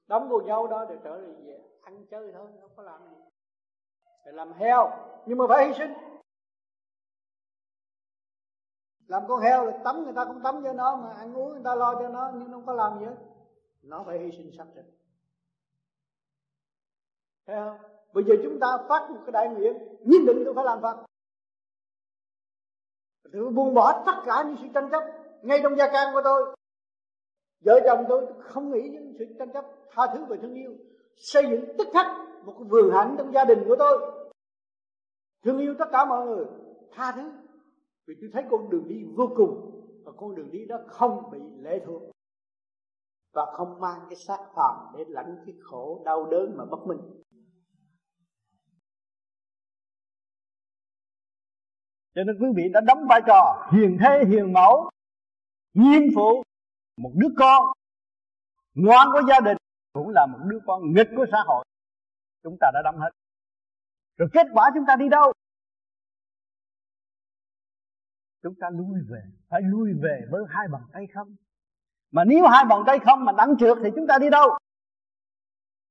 [0.08, 3.31] Đóng con dấu đó để trở về, ăn chơi thôi, không có làm gì
[4.26, 4.92] để làm heo.
[5.26, 5.94] Nhưng mà phải hy sinh.
[9.08, 11.62] Làm con heo là tắm người ta cũng tắm cho nó mà, ăn uống người
[11.64, 13.16] ta lo cho nó, nhưng nó không có làm gì hết.
[13.82, 14.86] Nó phải hy sinh xác thịt
[17.48, 17.78] thấy không?
[18.14, 21.06] Bây giờ chúng ta phát một cái đại nguyện, nhất định tôi phải làm phật.
[23.34, 25.04] Tôi buông bỏ tất cả những sự tranh chấp,
[25.42, 26.56] ngay trong gia can của tôi.
[27.66, 30.76] Vợ chồng tôi không nghĩ những sự tranh chấp, tha thứ và thương yêu,
[31.18, 32.06] xây dựng tức khắc
[32.46, 34.12] một cái vườn hạnh trong gia đình của tôi.
[35.44, 36.46] Thương yêu tất cả mọi người.
[36.92, 37.32] Tha thứ.
[38.08, 39.82] Vì tôi thấy con đường đi vô cùng.
[40.06, 42.02] Và con đường đi đó không bị lệ thuộc.
[43.34, 47.00] Và không mang cái xác phàm để lãnh cái khổ đau đớn mà bất minh.
[52.16, 54.90] Cho nên quý vị đã đóng vai trò hiền thế hiền mẫu,
[55.74, 56.44] nghiêm phụ,
[56.98, 57.66] một đứa con
[58.74, 59.58] ngoan của gia đình
[59.94, 61.66] cũng là một đứa con nghịch của xã hội
[62.44, 63.10] chúng ta đã đóng hết.
[64.18, 65.34] Rồi kết quả chúng ta đi đâu?
[68.44, 69.22] Chúng ta lui về.
[69.50, 71.36] Phải lui về với hai bàn tay không?
[72.12, 74.50] Mà nếu hai bàn tay không mà đắng trượt thì chúng ta đi đâu?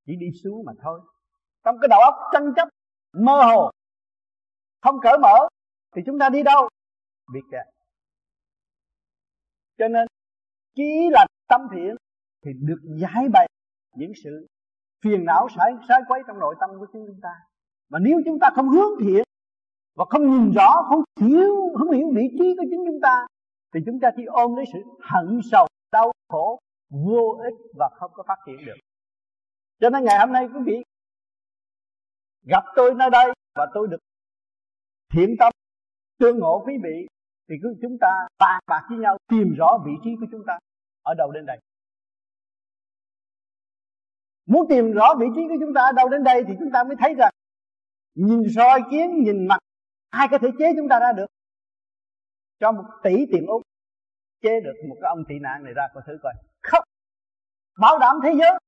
[0.06, 1.00] Chỉ đi xuống mà thôi.
[1.64, 2.68] Trong cái đầu óc tranh chấp,
[3.12, 3.70] mơ hồ,
[4.80, 5.48] không cởi mở,
[5.96, 6.68] thì chúng ta đi đâu?
[7.32, 7.66] Biết kẹt
[9.80, 10.06] cho nên
[10.74, 11.96] chỉ là tâm thiện
[12.44, 13.48] thì được giải bày
[13.96, 14.46] những sự
[15.04, 17.34] phiền não sai sai quấy trong nội tâm của chúng ta.
[17.90, 19.22] Mà nếu chúng ta không hướng thiện
[19.96, 23.26] và không nhìn rõ, không hiểu không hiểu vị trí của chính chúng ta,
[23.74, 26.58] thì chúng ta chỉ ôm lấy sự hận, sầu, đau khổ,
[26.90, 28.76] vô ích và không có phát triển được.
[29.80, 30.82] Cho nên ngày hôm nay quý vị,
[32.46, 33.98] gặp tôi nơi đây và tôi được
[35.12, 35.52] thiện tâm,
[36.18, 37.06] tương ngộ quý vị,
[37.48, 40.58] thì cứ chúng ta bàn bạc với nhau, tìm rõ vị trí của chúng ta
[41.02, 41.58] ở đầu đến đây
[44.52, 46.84] muốn tìm rõ vị trí của chúng ta ở đâu đến đây thì chúng ta
[46.84, 47.32] mới thấy rằng
[48.14, 49.58] nhìn soi kiến nhìn mặt
[50.10, 51.26] ai có thể chế chúng ta ra được.
[52.60, 53.62] Cho một tỷ tiền úc
[54.42, 56.32] chế được một cái ông tị nạn này ra coi thử coi.
[56.62, 56.84] Không.
[57.78, 58.58] Bảo đảm thế giới.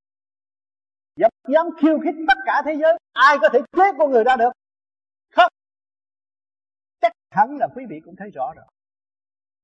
[1.17, 2.99] Dám, dám khiêu khích tất cả thế giới.
[3.13, 4.53] Ai có thể chế con người ra được?
[5.31, 5.53] Không.
[7.01, 8.65] Chắc hẳn là quý vị cũng thấy rõ rồi.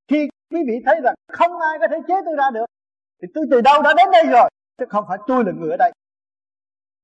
[0.07, 2.65] Khi quý vị thấy rằng không ai có thể chế tôi ra được
[3.21, 4.49] thì tôi từ đâu đã đến đây rồi?
[4.77, 5.91] Chứ không phải tôi là người ở đây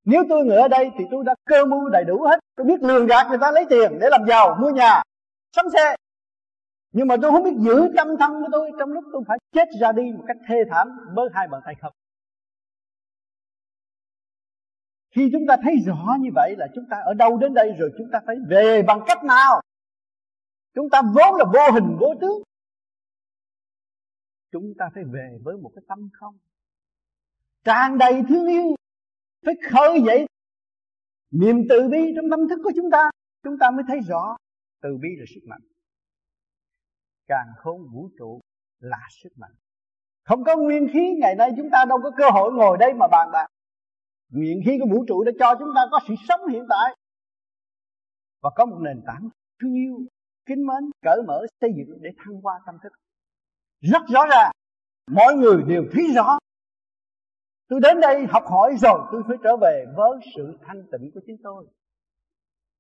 [0.06, 2.40] nếu tôi ngồi ở đây thì tôi đã cơ mưu đầy đủ hết.
[2.56, 5.02] Tôi biết lường gạt người ta lấy tiền để làm giàu, mua nhà,
[5.56, 5.96] sắm xe.
[6.92, 9.68] Nhưng mà tôi không biết giữ tâm thân của tôi trong lúc tôi phải chết
[9.82, 11.94] ra đi một cách thê thảm với hai bàn tay không.
[15.16, 17.92] Khi chúng ta thấy rõ như vậy là chúng ta ở đâu đến đây rồi
[17.98, 19.62] chúng ta phải về bằng cách nào?
[20.74, 22.42] Chúng ta vốn là vô hình vô tướng.
[24.52, 26.38] Chúng ta phải về với một cái tâm không?
[27.64, 28.76] Tràn đầy thương yêu
[29.46, 30.26] phải khơi dậy
[31.32, 33.10] niềm từ bi trong tâm thức của chúng ta
[33.44, 34.36] chúng ta mới thấy rõ
[34.82, 35.62] từ bi là sức mạnh.
[37.28, 38.42] Càng khôn vũ trụ
[38.80, 39.52] là sức mạnh.
[40.24, 43.08] Không có nguyên khí, ngày nay chúng ta đâu có cơ hội ngồi đây mà
[43.12, 43.48] bàn bạc.
[44.30, 46.96] Nguyên khí của vũ trụ đã cho chúng ta có sự sống hiện tại.
[48.42, 49.30] Và có một nền tảng
[49.62, 49.98] thương yêu,
[50.46, 52.94] kính mến, cởi mở, xây dựng để thăng hoa tâm thức.
[53.82, 54.52] Rất rõ ràng,
[55.12, 56.38] mọi người đều thấy rõ
[57.68, 61.20] tôi đến đây học hỏi rồi, tôi phải trở về với sự thanh tịnh của
[61.28, 61.66] chính tôi.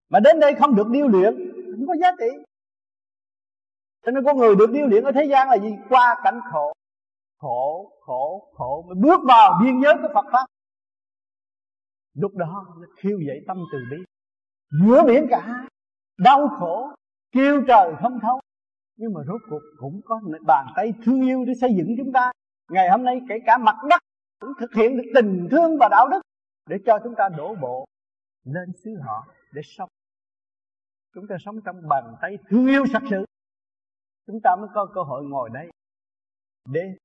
[0.10, 1.36] Mà đến đây không được điêu luyện,
[1.72, 2.44] không có giá trị.
[4.06, 5.70] Cho nên con người được điêu luyện ở thế gian là gì?
[5.90, 6.74] Qua cảnh khổ.
[7.38, 8.86] Khổ khổ khổ.
[8.88, 10.46] Mới bước vào biên giới của Phật pháp.
[12.14, 14.04] Lúc đó nó khiêu dậy tâm từ bi.
[14.82, 15.68] Giữa biển cả,
[16.18, 16.90] đau khổ,
[17.32, 18.40] kêu trời không thấu.
[18.98, 22.32] Nhưng mà rốt cuộc cũng có bàn tay thương yêu để xây dựng chúng ta.
[22.72, 24.02] Ngày hôm nay kể cả mặt đất
[24.40, 26.22] cũng thực hiện được tình thương và đạo đức
[26.70, 27.86] để cho chúng ta đổ bộ
[28.44, 29.90] lên xứ họ để sống.
[31.14, 33.26] Chúng ta sống trong bàn tay thương yêu thật sự.
[34.28, 35.70] Chúng ta mới có cơ hội ngồi đây
[36.70, 36.98] để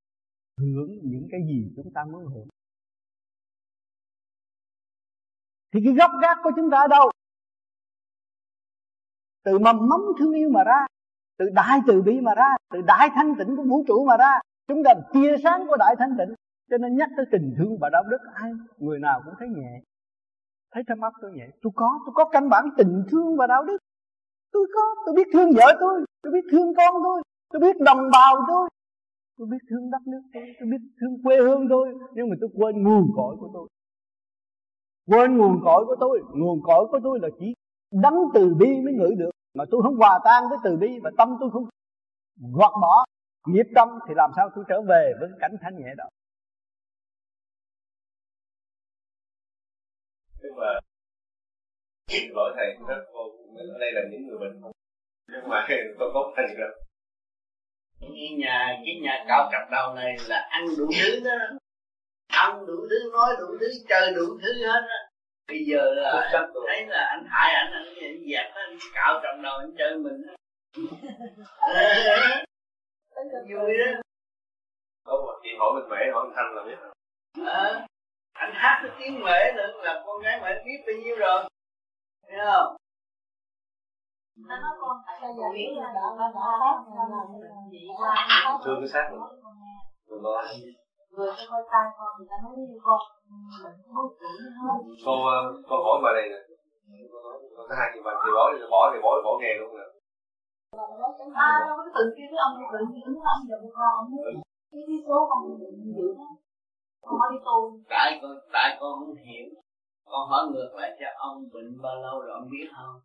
[0.58, 2.48] hưởng những cái gì chúng ta muốn hưởng.
[5.72, 7.10] Thì cái gốc gác của chúng ta ở đâu?
[9.42, 10.86] Từ mầm mống thương yêu mà ra,
[11.36, 14.40] từ đại từ bi mà ra, từ đại thanh tịnh của vũ trụ mà ra,
[14.66, 16.34] chúng ta tia sáng của đại thanh tịnh
[16.70, 19.80] cho nên nhắc tới tình thương và đạo đức, ai, người nào cũng thấy nhẹ.
[20.72, 21.46] Thấy trong mắt tôi nhẹ.
[21.62, 23.78] Tôi có tôi có căn bản tình thương và đạo đức.
[24.52, 27.22] Tôi có, tôi biết thương vợ tôi tôi biết thương con tôi
[27.52, 28.68] tôi biết đồng bào tôi.
[29.38, 32.50] Tôi biết thương đất nước tôi tôi biết thương quê hương tôi, nhưng mà tôi
[32.54, 33.68] quên nguồn cội của tôi.
[35.06, 36.20] Quên nguồn cội của tôi.
[36.34, 37.54] Nguồn cội của tôi là chỉ
[38.02, 39.30] đấng từ bi mới ngửi được.
[39.54, 41.64] Mà tôi không hòa tan với từ bi và tâm tôi không
[42.52, 43.04] gọt bỏ.
[43.46, 46.04] Nghiệp tâm thì làm sao tôi trở về với cảnh thanh nhẹ đó?
[52.08, 53.20] Xin lỗi thầy rất vô
[53.56, 54.60] ở đây là những người bệnh
[55.28, 55.66] nhưng mà
[55.98, 56.70] tôi có thành rồi
[58.00, 61.36] cái nhà cái nhà cao cặp đầu này là ăn đủ thứ đó.
[62.28, 64.98] Ăn đủ thứ nói đủ thứ chơi đủ thứ hết á.
[65.48, 66.30] Bây giờ là
[66.66, 67.94] thấy là anh hại anh anh
[68.30, 70.22] dẹp anh cạo trọng đầu anh chơi mình
[73.50, 74.00] vui đó
[75.04, 76.92] không mà khi hỏi mình mẹ hỏi mình thanh là biết rồi
[77.46, 77.86] à,
[78.42, 81.38] anh hát cái tiếng mẹ nữa là con gái mẹ biết bao nhiêu rồi.
[82.28, 82.76] Thấy không?
[88.44, 89.20] Nó thương cái xác mình
[90.08, 90.42] mình lo.
[91.16, 93.00] Vừa cho coi tay con người ta nói với con
[94.20, 94.78] tuổi hết.
[95.06, 95.14] Cô
[95.68, 96.40] cô hỏi bà này nè.
[97.56, 99.86] Có hai chị bà thì bỏ thì bỏ thì bỏ bỏ nghề luôn nè.
[101.34, 104.06] À đâu có tự kia với ông tự kia với ông giờ con ông
[104.72, 105.40] cái cái số con
[105.96, 106.28] giữ đó
[107.02, 109.46] con hỏi đi tu tại con tại con không hiểu.
[110.04, 113.00] Con hỏi ngược lại cho ông bệnh bao lâu rồi ông biết không?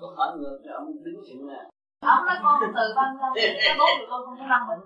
[0.00, 1.68] Con hỏi ngược cho ông đứng chừng là
[2.06, 4.80] ông nói con từ ban lên cái bố của con không có mang bệnh.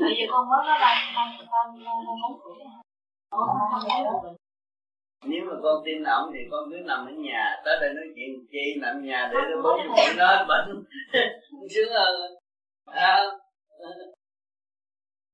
[0.00, 2.58] Bây giờ con mới có ban ban ban ban bốn tuổi.
[3.30, 4.36] Con không có bệnh
[5.24, 7.60] nếu mà con tin ổng thì con cứ nằm ở nhà.
[7.64, 10.84] Tới đây nói chuyện chi nằm nhà để bố chuyện nó bệnh.
[11.70, 12.34] Sướng hơn
[12.86, 13.24] à,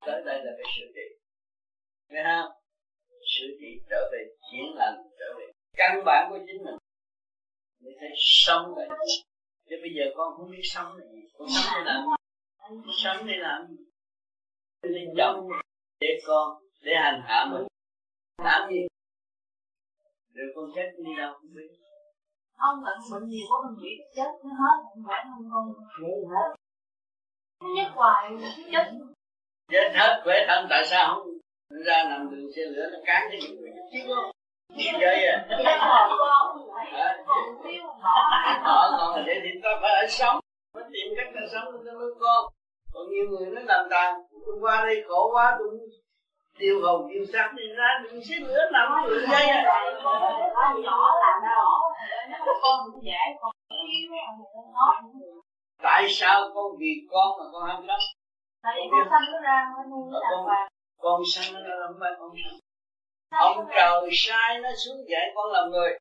[0.06, 1.25] tới đây là phải sửa trị
[2.08, 2.52] nghe không
[3.32, 4.18] sửa trị trở về
[4.50, 6.78] chiến lành trở về căn bản của chính mình.
[7.80, 9.14] Để thấy sống là gì?
[9.68, 11.20] Chứ bây giờ con không biết sống là gì.
[11.38, 12.04] Con sống để làm.
[12.70, 13.66] Gì sống để làm.
[13.68, 13.76] Gì
[14.82, 15.48] để chồng
[16.00, 17.66] để con để hành hạ mình.
[18.44, 18.80] Làm gì?
[20.34, 21.68] Rồi con chết đi đâu không biết.
[22.56, 26.14] Ông bệnh bệnh nhiều quá mình nghĩ chết nó hết không phải không con nghĩ
[26.30, 26.56] hết.
[27.76, 28.30] Nhất hoài
[28.70, 28.92] nhất.
[29.68, 31.35] Chết hết khỏe thân tại sao không
[31.70, 34.30] ra nằm đường xe lửa nó cán cho những người chứ không
[35.00, 35.46] chơi à?
[38.62, 40.40] Họ còn là để thì ta phải ở sống.
[40.74, 42.52] Phải tìm cách là sống cho nuôi con
[42.92, 44.14] Còn nhiều người nó làm tàn.
[44.46, 45.68] Tôi qua đây khổ quá tôi
[46.58, 49.62] tiêu hồn tiêu sắc đi ra đừng xếp nữa làm người dây à?
[50.82, 51.76] Nhỏ là đau
[52.62, 53.52] con cũng dễ con
[55.82, 57.98] tại sao con vì con mà con ham lắm
[58.62, 61.80] tại vì con sanh nó ra nó nuôi nó đàng hoàng con sanh nó ờ,
[61.80, 62.58] làm phải con sanh
[63.30, 65.98] ông trời sai nó xuống dạy con làm người.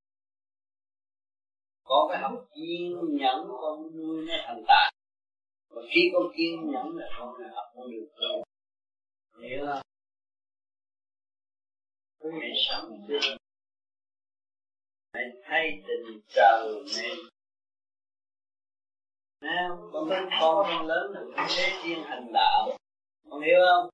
[1.84, 4.94] Con phải học kiên nhẫn con nuôi nó thành tài.
[5.70, 8.44] Và khi con kiên nhẫn là con phải học con được rồi
[9.42, 9.82] hiểu không
[12.40, 13.16] mẹ sống đi
[15.14, 17.10] mẹ thay tình trời mẹ
[19.42, 22.78] Nào, con thấy con lớn là thế thiên hành đạo.
[23.30, 23.90] Con hiểu không?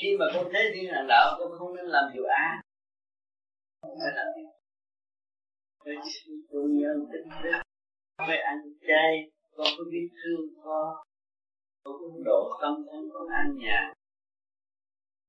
[0.00, 2.60] Khi mà con thế thiên hành đạo con không nên làm điều ác.
[3.82, 4.50] Không phải làm điều
[6.50, 7.58] tôi nhân tính, đức
[8.18, 8.58] phải ăn
[8.88, 10.94] chay con có biết thương con
[11.84, 13.92] con có độ tâm thân con ăn nhà.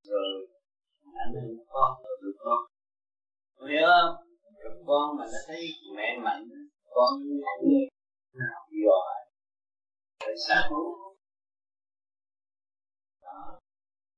[0.04, 0.48] Rồi
[1.26, 1.92] ảnh hưởng con
[2.22, 2.60] được con.
[3.58, 4.16] Con hiểu không?
[4.64, 5.62] Rồi con mà nó thấy
[5.96, 6.44] mẹ mạnh
[6.90, 7.12] con
[8.34, 9.16] nào giỏi
[10.20, 10.72] phải sáng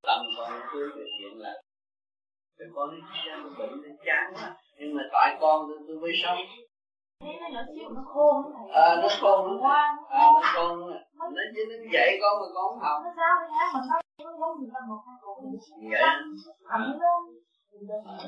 [0.09, 1.53] tâm con cứ về chuyện là
[2.57, 2.95] cái con nó
[3.43, 6.37] nó bệnh nó chán quá nhưng mà tại con tôi, tôi mới sống.
[7.95, 8.35] Nó khôn
[8.73, 9.69] à, nó khôn nó
[10.09, 10.79] à, nó khôn
[11.35, 13.01] nó chứ nó dạy con mà con không học.
[13.03, 13.79] Nó sao nó mà
[14.23, 15.15] nó giống người ta một hai
[15.89, 16.01] vậy.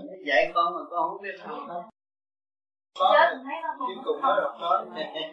[0.07, 1.57] nó dạy con mà con không biết học.
[1.67, 1.83] đâu
[2.99, 5.31] chết thấy nó cùng nó đọc nói Thế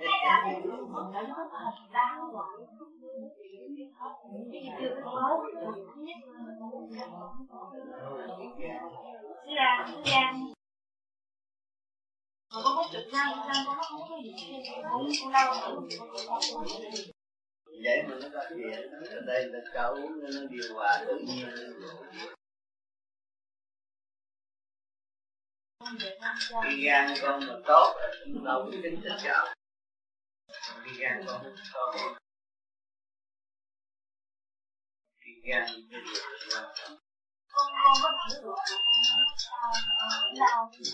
[9.56, 10.32] ra, ra
[12.50, 14.32] mà con có trực ra, ra con không có gì
[14.92, 15.54] Cũng cũng đau
[17.84, 21.48] vậy mà nó có chuyện ở đây là cho uống nó điều hòa tự nhiên
[26.64, 27.94] khi gan con mà tốt
[28.44, 29.46] đâu có kính thích cháu
[30.84, 32.16] khi gan con không tốt.
[35.18, 36.96] Khi gan trọng
[37.52, 38.54] con con có thử được
[40.38, 40.84] đau thử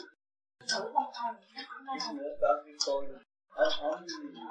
[0.67, 1.05] trong tay
[1.53, 3.03] nó cũng cô
[3.55, 4.03] ở ở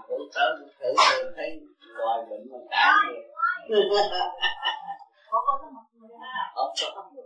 [0.08, 2.96] cổ tớ thử rồi thấy loài bệnh mà cản
[3.70, 3.82] rồi
[5.32, 5.60] có có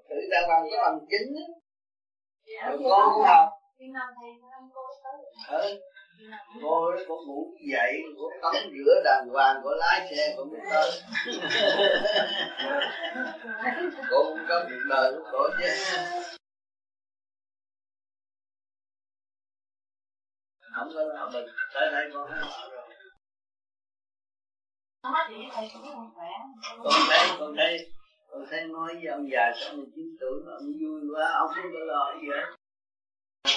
[0.10, 1.67] thử ra bằng cái bằng chính á
[2.64, 3.50] con cũng học
[5.48, 5.80] ừ.
[6.62, 10.60] cô đó cô ngủ dậy cô tắm rửa đàng hoàng cô lái xe cô mới
[10.72, 10.92] tới.
[14.10, 15.68] Cô cũng có việc đời của cô chứ.
[20.76, 22.90] Không có là mình tới đây con họ rồi.
[26.84, 27.97] Con thấy con thấy
[28.38, 31.50] Tôi thấy nói với ông già sáu mươi chín tuổi mà ông vui quá, ông
[31.56, 32.46] không có lo gì hết.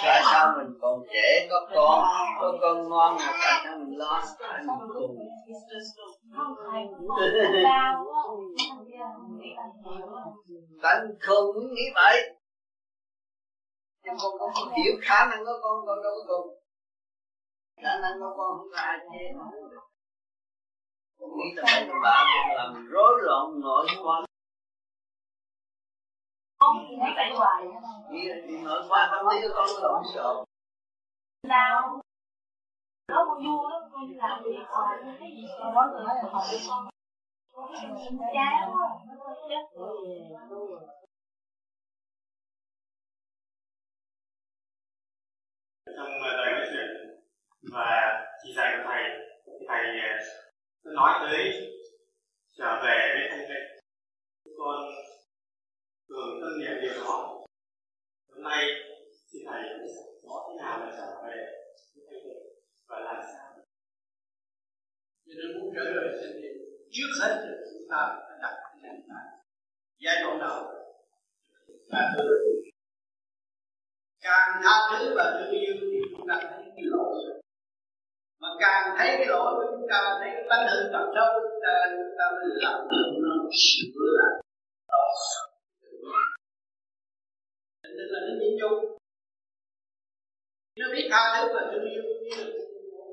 [0.02, 2.04] Tại sao mình còn trẻ, có con
[2.40, 4.22] có con ngon mà tại sao mình lo?
[4.38, 5.18] Tại mình cùng
[10.82, 12.30] tại mình không muốn nghĩ vậy.
[14.04, 16.48] Nhưng con con không hiểu khả năng của con con đâu có cùng
[17.82, 19.32] khả năng của con không có ai chê
[21.18, 22.02] con nghĩ là mấy Con
[22.56, 24.24] làm rối loạn nội quan
[28.10, 28.28] Nghĩ
[28.64, 30.44] nội qua tâm lý của con nó lộn xộn
[31.48, 32.00] Nào?
[33.08, 34.98] Nó con vui lắm, con làm việc hoài.
[35.20, 35.46] Cái gì?
[35.58, 36.88] Con mỗi người là học với con.
[38.34, 38.88] Chán quá.
[39.48, 39.80] Chết
[45.96, 46.88] trong ờ, lời nói chuyện
[47.72, 49.02] và chỉ dạy của thầy
[49.68, 49.82] thầy
[50.84, 51.52] ờ, nói tới
[52.58, 53.78] trở về với thanh tịnh
[54.58, 54.84] con
[56.20, 57.44] thường tâm niệm điều đó.
[58.32, 58.64] Hôm nay
[59.32, 59.62] thì thầy
[60.22, 61.36] rõ thế nào là trở về
[61.96, 62.20] với
[62.88, 63.64] và làm sao?
[65.26, 66.58] Cho nên muốn trở về thanh tịnh
[66.90, 69.28] trước hết là chúng ta phải đặt cái nền tảng.
[69.98, 70.58] Giai đoạn đầu,
[71.86, 72.24] là từ
[74.20, 77.14] càng tha thứ và thương yêu thì chúng ta thấy cái lỗi.
[78.40, 81.48] Mà càng thấy cái lỗi của chúng ta thấy cái tánh hư tật xấu của
[81.50, 84.29] chúng ta chúng ta mới làm được nó sửa lại.
[91.00, 92.46] Nó biết tha thứ và thương yêu như là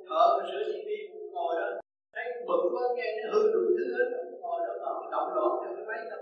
[0.09, 0.97] thợ mà sửa đi
[1.31, 1.68] ngồi đó.
[2.14, 4.07] Thấy bực quá, nghe nó hư đủ thứ hết
[4.41, 6.18] ngồi đó mà động loạn cho cái máy đó.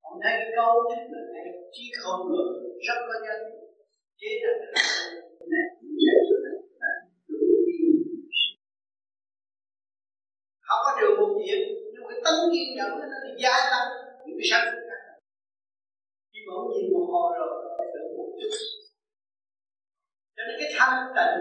[0.00, 2.48] Ông thấy cái câu chính là thấy trí không ngược
[2.86, 3.40] rất có nhân
[4.20, 5.64] chế ra này.
[6.04, 6.12] Dễ
[10.68, 11.60] không có điều một diện
[11.92, 13.88] nhưng mà cái tấm kiên nhẫn nó là gia tăng
[14.26, 14.87] những cái sáng
[16.48, 18.52] suốt nhiên một hồi rồi, phải một chút.
[20.36, 21.38] Cho nên cái thanh tịnh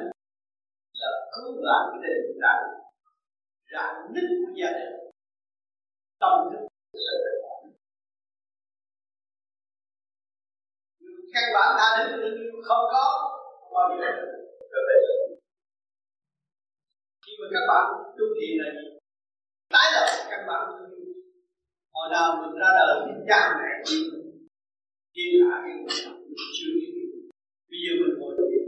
[1.02, 2.64] là cứu vãn cái tình trạng
[3.74, 4.94] rạn nứt của gia đình.
[6.20, 6.68] Tâm thức
[11.34, 13.04] căn bản tha thứ tự nhiên không có
[13.74, 14.12] bao giờ
[17.26, 17.86] khi mà các bạn
[18.18, 18.88] tu thiền là gì?
[19.70, 20.88] Tái lập căn bản thương
[21.94, 24.27] hồi nào mình ra đời thì cha mẹ yêu
[25.18, 25.98] thiên hạ cái người
[26.30, 26.92] mình chưa biết
[27.70, 28.64] bây giờ mình ngồi thiền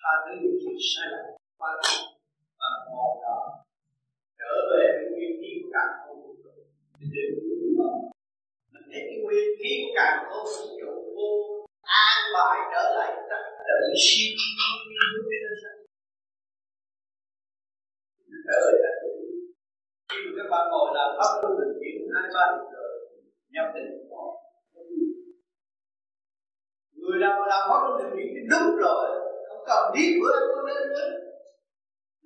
[0.00, 1.24] tha thứ những chuyện sai lầm
[1.58, 1.70] qua
[2.60, 3.38] và ngồi đó
[4.38, 6.52] trở về với nguyên khí của cả không vũ trụ
[6.96, 7.30] thì đều
[8.72, 11.28] mình thấy cái nguyên khí của cả không vũ trụ vô
[12.06, 14.30] an bài trở lại tất tự siêu
[18.46, 18.94] trở lại tất
[20.10, 22.87] khi mà các bạn ngồi làm pháp luân bình chuyển hai ba điểm rồi
[23.58, 23.90] nhập định
[27.08, 29.04] người nào mà làm pháp luân thường chuyển thì đúng rồi.
[29.48, 31.08] Không cần biết bữa ăn con lên nữa.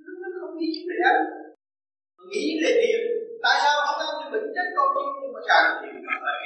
[0.05, 1.19] Lúc nó không nghĩ về ăn.
[2.31, 3.01] Nghĩ về thiền
[3.45, 4.89] tại sao không ăn thì bệnh chất con
[5.21, 6.39] nhưng mà càng thiền càng phải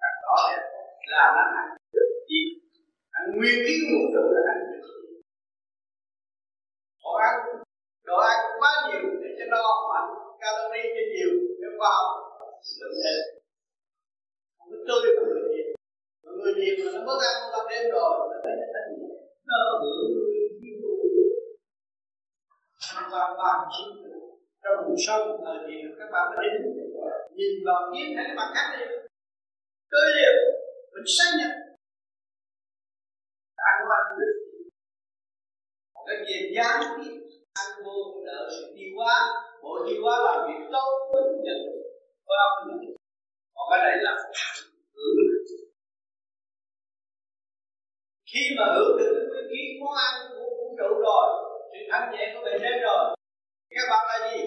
[0.00, 0.36] càng rõ
[1.12, 2.40] là nó ăn được gì?
[3.18, 4.58] Ăn nguyên cái vũ trụ là ăn.
[4.72, 5.14] Được gì
[7.02, 7.34] họ ăn.
[8.08, 10.10] Đồ ăn quá nhiều để cho no mạnh
[10.40, 12.10] calorie cho nhiều để khoa học.
[12.80, 13.18] Bệnh lên
[14.70, 15.64] không chơi tươi người người
[16.24, 18.90] mà người nhiều mà nó mất ăn ban đêm rồi nó thấy nó thành
[19.48, 20.26] nó hưởng
[22.92, 24.06] hoàn toàn bằng chính
[24.66, 26.62] trong cuộc sống thời kỳ các bạn phải đến.
[27.36, 28.84] Nhìn vào kiến thấy mặt khác đi.
[29.90, 30.34] Tươi liệu
[30.92, 31.50] mình xác nhận.
[33.70, 34.34] Ăn qua được
[36.06, 36.54] cái gì?
[36.56, 37.14] Gián tiếp.
[37.54, 39.14] Ăn vô đỡ sự tiêu hóa.
[39.62, 41.60] Bộ tiêu hóa làm việc tốt với nhận
[42.26, 42.96] phải không
[43.72, 44.12] ở đây là
[44.94, 45.16] hưởng
[48.30, 51.26] khi mà hưởng được cái nguyên khí món ăn, của vũ trụ rồi
[51.70, 53.02] sự thanh nhẹ của bề trên rồi.
[53.76, 54.38] Các bạn là gì?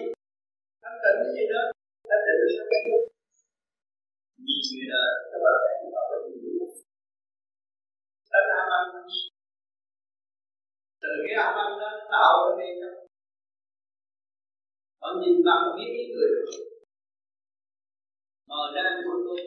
[0.82, 1.64] Thanh tịnh cái gì nữa
[2.10, 2.96] thanh tịnh là cái gì?
[4.46, 6.50] Gì chuyện là các bạn phải bảo vệ gì
[8.30, 8.84] thanh ham ăn.
[11.02, 12.70] Từ cái ham ăn đó, tạo ra này
[15.00, 16.30] bạn nhìn bằng biết cái người
[18.50, 19.40] mở ra của tôi.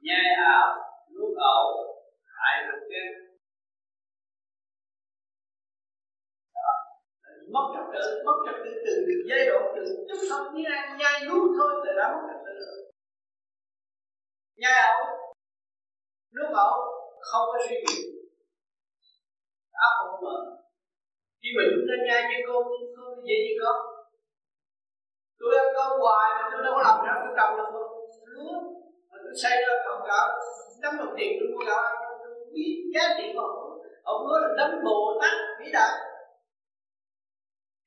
[0.00, 0.68] Nhai ảo
[1.14, 1.66] nuốt ẩu
[2.24, 3.04] hại được cái
[7.52, 8.92] mất trật tự mất trật tự từ
[9.28, 12.52] giai đoạn từ chút không như ăn nhai nuốt thôi từ đó mất trật tự
[12.66, 12.92] rồi.
[14.56, 15.00] Nhai ẩu
[16.34, 16.74] nuốt ẩu
[17.20, 17.98] không có suy nghĩ.
[19.72, 20.36] Áp không mở.
[21.42, 22.62] Khi mà chúng ta nhai như con
[22.96, 23.87] không có gì gì có
[25.38, 27.70] tôi ăn cơm hoài, mà tôi đâu có làm ra cái trồng được
[28.34, 28.56] lúa
[29.10, 30.26] mà tôi xây ra trồng gạo
[30.82, 33.58] đấm một tiền tôi mua gạo ăn tôi biết giá trị của ông.
[34.02, 35.92] Ông nói là đấm bồ tát vĩ đại.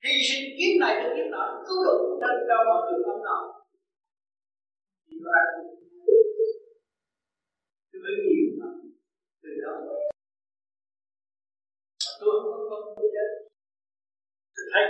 [0.03, 3.41] Hy sinh kiếp này đến kiếp nọ, cứu độ trên cho mọi người không nào.
[5.05, 5.47] Thì tôi ăn
[7.91, 8.69] tôi mới nhiều mà.
[9.41, 9.73] Từ đó.
[12.19, 13.29] Tôi không có tôi chết.
[14.55, 14.83] Tôi thấy.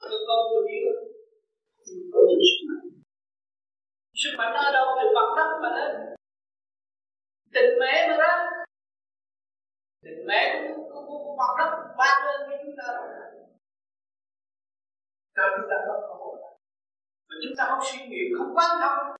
[0.00, 0.84] Tôi có tôi biết
[2.12, 2.88] có được sức mạnh
[4.22, 5.92] sức mạnh ở đâu từ vật đất mà đến
[7.54, 8.50] tình mẹ mà ra.
[10.02, 12.88] Tình mẹ của, cũng cũng của mặt đất ban lên với chúng ta
[15.36, 16.36] cho chúng ta có cơ hội.
[17.28, 19.16] Mà chúng ta không suy nghĩ không quan tâm.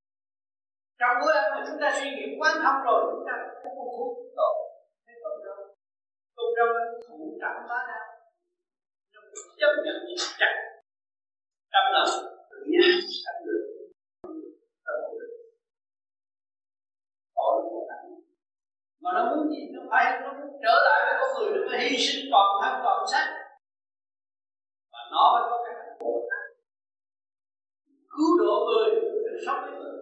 [0.99, 3.85] Trong bữa ăn mà chúng ta suy nghĩ quan tâm rồi chúng ta không có
[3.97, 4.55] thuốc tốt
[5.07, 5.75] thế còn đâu
[6.37, 6.69] công đâu.
[7.09, 8.07] Thủ trọng bá đạo
[9.61, 9.97] chấp nhận
[10.39, 10.55] chặt
[11.73, 12.81] trăm lòng tự nhiên
[13.47, 13.63] được
[14.85, 15.33] trong một được
[19.01, 21.81] mà nó muốn gì nó phải, nó muốn trở lại với con người, nó phải
[21.91, 23.29] hy sinh toàn thân, toàn sách
[24.93, 26.15] và nó mới có cái hạnh phúc.
[28.13, 28.91] Cứu độ người,
[29.25, 29.97] để sống với người.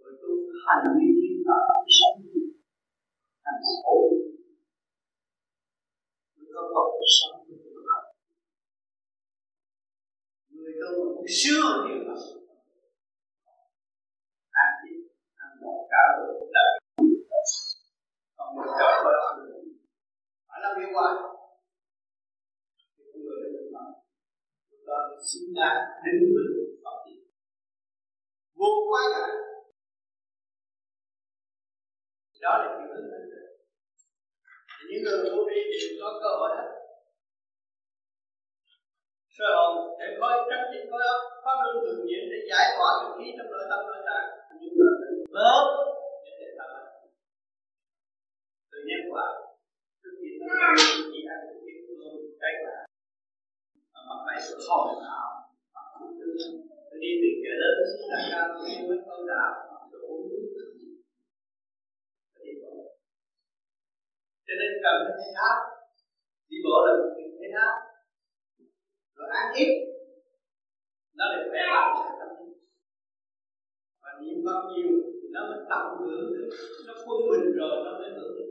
[0.00, 0.30] Người tu
[0.66, 2.16] hành vi thiên đạo sống.
[3.44, 3.96] Thành khổ
[6.36, 7.40] người có một cuộc sống
[10.60, 12.18] người tu muốn sướng hơn nhiều lắm.
[14.62, 14.92] Ăn gì
[15.44, 16.26] ăn một cá rồi
[16.56, 16.72] đời
[18.36, 19.60] còn một trời được
[20.48, 21.08] phải làm hiệu quả
[22.96, 23.88] thì con người đã được làm
[24.70, 24.96] chúng ta
[25.28, 26.52] xứng đáng, đứng vững
[26.84, 27.20] và tiến.
[28.58, 29.26] Vô quá cả.
[32.42, 33.22] Đó là chuyện lớn hơn
[34.72, 36.79] thì những người vô vi đều có cơ hội hết
[39.40, 42.90] sơ hồn để coi trách nhiệm coi óc pháp luân thường diễn để giải tỏa
[43.00, 44.26] được khí trong nội tâm nội tạng
[44.60, 44.90] nhưng mà
[45.38, 45.64] lớn
[46.24, 46.70] để để tâm
[48.70, 49.26] tự nhiên quả
[50.00, 50.28] trước khi
[51.12, 52.12] chỉ ăn được cái cơm
[52.42, 52.78] cái là
[54.08, 55.26] mà phải sự hồi nào.
[57.02, 58.98] Đi từ chợ lớn xuống nhà cao đi với
[59.30, 59.52] đạo
[64.46, 65.58] cho nên cần phải thấy áp
[66.48, 67.89] đi bộ là một chuyện thấy áp
[69.30, 69.70] rồi ăn ít
[71.18, 71.86] nó được khỏe lại
[74.02, 74.88] và niệm bao nhiêu
[75.22, 76.48] thì nó mới tận hưởng được
[76.86, 78.48] nó quân mình rồi, nó mới hưởng được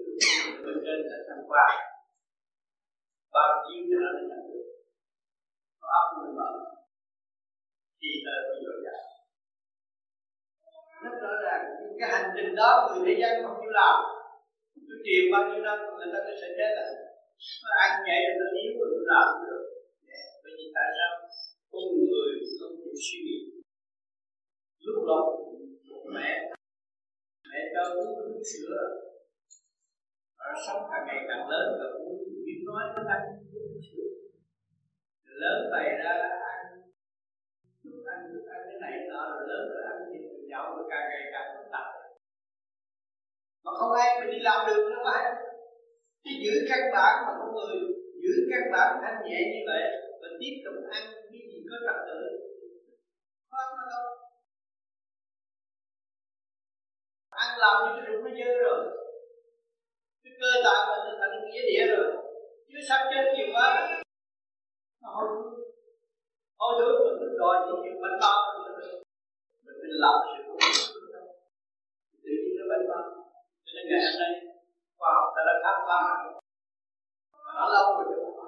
[0.66, 1.66] bên trên sẽ thăng qua
[3.34, 4.66] bao nhiêu thì nó nhận được.
[5.82, 6.50] Có áp mình mở.
[8.02, 9.00] Thì tới bây giờ vậy
[11.04, 13.96] rất rõ ràng, những cái hành trình đó người thế gian không chịu làm.
[14.88, 16.84] Tôi truyền bao nhiêu năm, người ta sẽ chết là
[17.64, 19.59] nó ăn nhẹ rồi nó yếu rồi làm được
[20.76, 21.12] tại sao
[21.72, 23.40] con người không chịu suy nghĩ?
[24.86, 25.20] Lúc đó
[26.16, 26.32] mẹ
[27.52, 28.78] mẹ cho uống uống sữa.
[30.38, 33.22] Và sống càng ngày càng lớn và cũng biết nói nó ăn
[33.54, 34.10] uống sữa.
[35.42, 36.14] Lớn bày ra
[36.54, 36.62] ăn.
[37.84, 40.86] Lúc ăn lúc ăn cái này nọ, rồi lớn rồi ăn thịt rồi nhậu rồi
[40.92, 41.88] càng ngày càng phức tạp.
[43.64, 45.24] Mà không ai mà đi làm được nó phải
[46.24, 47.76] chứ giữ căn bản mà con người
[48.24, 51.98] giữ căn bản thanh nhẹ như vậy và tiếp tục ăn cái gì có trật
[52.08, 52.20] tự
[53.52, 54.06] khó nó đâu
[57.30, 58.80] ăn làm như cái rụng nó dơ rồi.
[60.24, 62.08] Cái cơ tạng mình thành thành nghĩa địa rồi.
[62.68, 63.68] Chứ sắp chết nhiều quá.
[65.02, 65.32] Nó không
[66.60, 68.74] hồi trước mình cứ đòi những chuyện bánh bao mình
[69.82, 70.94] phải làm sự
[72.24, 73.04] tự nhiên nó bánh bao.
[73.66, 74.32] Cho nên ngày hôm nay,
[74.98, 76.02] khoa học ta đã khám phá.
[77.56, 78.39] Nó lâu rồi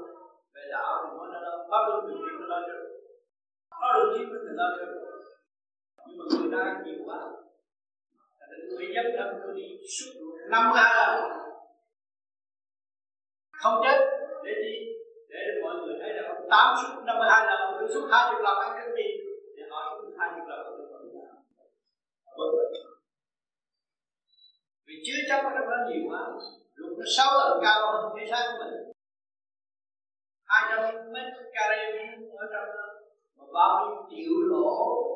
[0.74, 2.76] đạo thì nói nó đâu pháp luân thường chuyển nó lo cho
[3.82, 4.86] có được chí mình thì lo cho
[6.08, 7.20] nhưng mà người ta nhiều quá.
[8.50, 10.12] Tôi người dân thân tôi đi suốt
[10.50, 11.32] năm hai lần.
[13.62, 13.98] Không chết,
[14.44, 14.74] để đi.
[15.30, 18.42] Để mọi người thấy là tám suốt năm mươi hai lần tôi suốt hai chục
[18.44, 19.08] lần ăn cái gì
[19.56, 21.02] thì họ suốt hai chục lần tôi vẫn
[24.88, 26.22] vì chưa chấp nó nó nhiều quá.
[26.76, 28.91] Lúc nó sáu lần cao hơn thế xác của mình
[30.52, 30.82] hai trăm
[31.14, 31.82] mét carê
[32.44, 32.86] ở trong đó.
[33.38, 34.70] Mà bao nhiêu triệu lỗ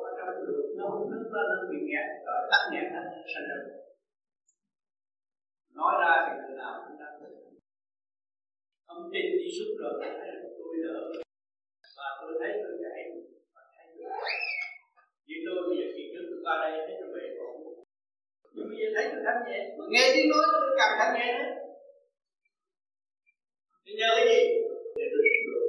[0.07, 3.47] ở trong đường, nó không nước lên nó bị nghẹt, rồi tắt nghẹt thành sanh
[3.49, 3.57] ra
[5.79, 7.35] nói ra thì người nào cũng đang được.
[8.85, 10.97] Ông tin đi suốt rồi, thấy là tôi đỡ.
[11.97, 12.99] Và tôi thấy tôi chạy,
[13.55, 14.09] và thấy tôi
[15.27, 17.51] như tôi bây giờ khi trước tôi qua đây, thấy tôi về còn
[18.53, 19.59] nhưng bây giờ thấy tôi thanh nhẹ.
[19.77, 21.51] Mà nghe tiếng nói tôi càng thanh nhẹ nữa.
[23.83, 24.39] Thì nhờ cái gì
[24.97, 25.67] để tôi hiểu được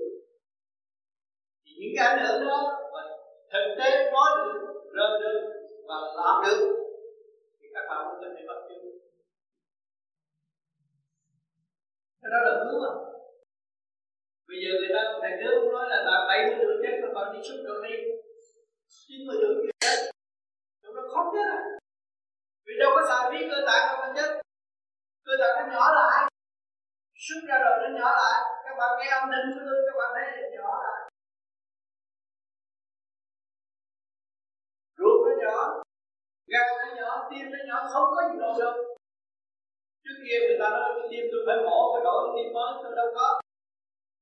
[1.65, 2.59] thì những cái ảnh hưởng đó
[3.53, 4.59] thực tế nói được
[4.97, 5.41] rơi được
[5.89, 6.61] và làm được.
[7.61, 8.83] Thì các bạn cũng có thể bắt chước.
[12.21, 12.93] Cái đó là cứu mà.
[14.49, 17.09] Bây giờ người ta, thầy trước cũng nói là bạn bảy mươi tuổi chết mà
[17.17, 17.95] bạn đi xuất rồi đi
[18.89, 19.99] chín mươi tuổi chưa chết.
[20.83, 21.61] Lúc đó khó chết à
[22.67, 24.31] vì đâu có xài phí cơ tạng đâu mà chết.
[25.27, 26.31] Cơ tạng nó nhỏ lại.
[27.25, 28.39] Xuất ra rồi nó nhỏ lại.
[28.65, 30.71] Các bạn nghe âm thanh của tôi, các bạn thấy là nhỏ
[36.57, 38.75] gan nó nhỏ, tim nó nhỏ, không có gì đâu được
[40.05, 42.93] trước kia người ta nói cái tim tôi phải mổ, phải đổi tim mới, tôi
[43.01, 43.29] đâu có.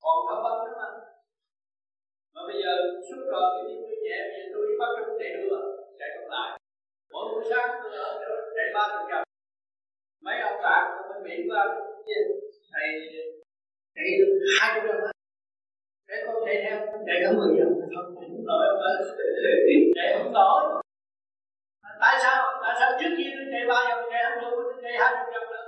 [0.03, 0.89] Còn thở băng nữa mà.
[2.35, 2.73] Mà bây giờ
[3.07, 5.59] suốt rồi cái tim tôi nhẹ, bây giờ tôi đi bắt trong chạy đua
[5.99, 6.51] chạy không lại.
[7.13, 9.23] Mỗi buổi sáng tôi ở chỗ chạy ba tuần gặp.
[10.25, 11.63] Mấy ông bạn của bên mỹ qua
[12.73, 12.87] thầy
[13.95, 15.01] chạy được hai chục lần
[16.09, 18.97] để con chạy theo, chạy cả mười giờ không không nổi ông ơi
[19.95, 20.84] chạy không nổi
[22.05, 22.39] tại sao?
[22.63, 25.49] Tại sao trước kia tôi chạy ba vòng cây không tôi chạy hai chục vòng
[25.53, 25.67] nữa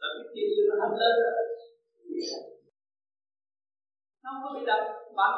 [0.00, 1.34] là cái tiền sự nó hấp lên rồi.
[4.22, 4.82] Nó không có bị đập
[5.18, 5.32] bắn.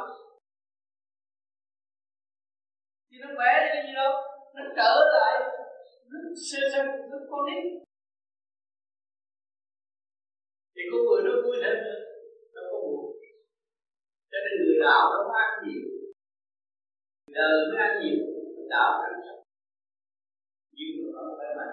[3.08, 4.12] Thì nó khỏe thì cái gì đâu?
[4.54, 5.34] Nó trở lại.
[6.10, 6.18] Nó
[6.48, 6.80] sơ sơ
[7.10, 7.62] nó con nít
[10.74, 12.00] thì con người nó vui thêm nữa.
[12.54, 13.00] Nó có buồn.
[14.30, 15.82] Cho nên người đạo nó có ăn nhiều.
[17.38, 18.18] Đời mới ăn nhiều,
[18.70, 19.37] đạo ăn nhiều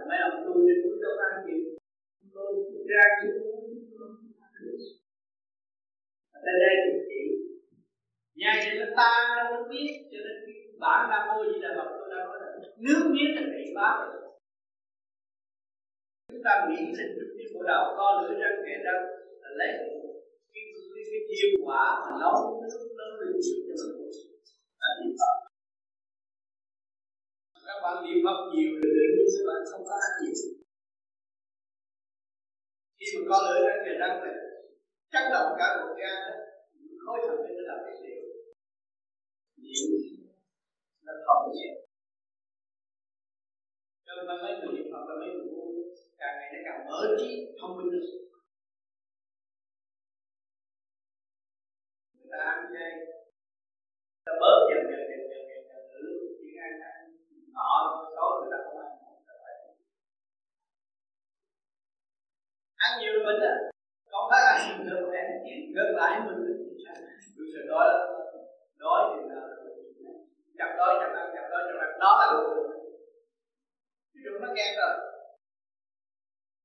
[0.10, 1.60] mấy ông tu thì cũng đâu ăn chịu
[2.36, 2.52] tôi
[2.90, 3.56] ra nhiều
[6.32, 7.22] ở đây thì chỉ
[8.40, 11.70] nhai thì nó tan nó không biết cho nên khi bản nam mô gì là
[11.78, 12.50] phật tôi đã nói là
[12.86, 13.90] nước miếng là bị bá
[16.32, 19.02] chúng ta nghĩ lên sinh cái bộ đầu co lửa răng kề răng
[19.42, 19.70] là lấy
[20.54, 20.64] cái
[20.94, 24.12] cái cái, hiệu quả mà nấu nước nấu chịu cho mình
[24.82, 25.14] là niệm
[27.86, 30.50] bạn niệm phật nhiều thì tự nhiên các bạn không có ăn gì
[32.98, 34.36] khi mà có lưỡi răng kề răng này
[35.14, 36.36] chắc động cả một gan đó,
[37.04, 38.22] khối thần kinh nó làm việc điều.
[39.62, 39.86] Niệm
[41.06, 41.70] nó không nhẹ
[44.06, 45.70] cho nên mấy người niệm phật là mấy người vui
[46.20, 48.04] càng ngày nó càng mở trí, thông minh hơn.
[52.14, 52.92] Người ta ăn chay
[54.26, 55.22] ta bớt dần dần dần
[55.94, 56.02] từ
[56.40, 57.00] chỉ ăn ăn
[57.54, 57.72] ngọ
[58.18, 58.92] tối người ta không ăn
[62.86, 63.56] ăn nhiều là bệnh à
[64.12, 65.22] không phải ăn nhiều là khỏe
[65.74, 66.40] ngược lại mình
[67.36, 67.88] tôi sẽ đói
[68.84, 69.42] đói thì là
[70.58, 72.42] chặt đói chặt ăn chặt đói chặt ăn đó là đồ
[74.14, 74.94] ví dụ nó kẹt rồi.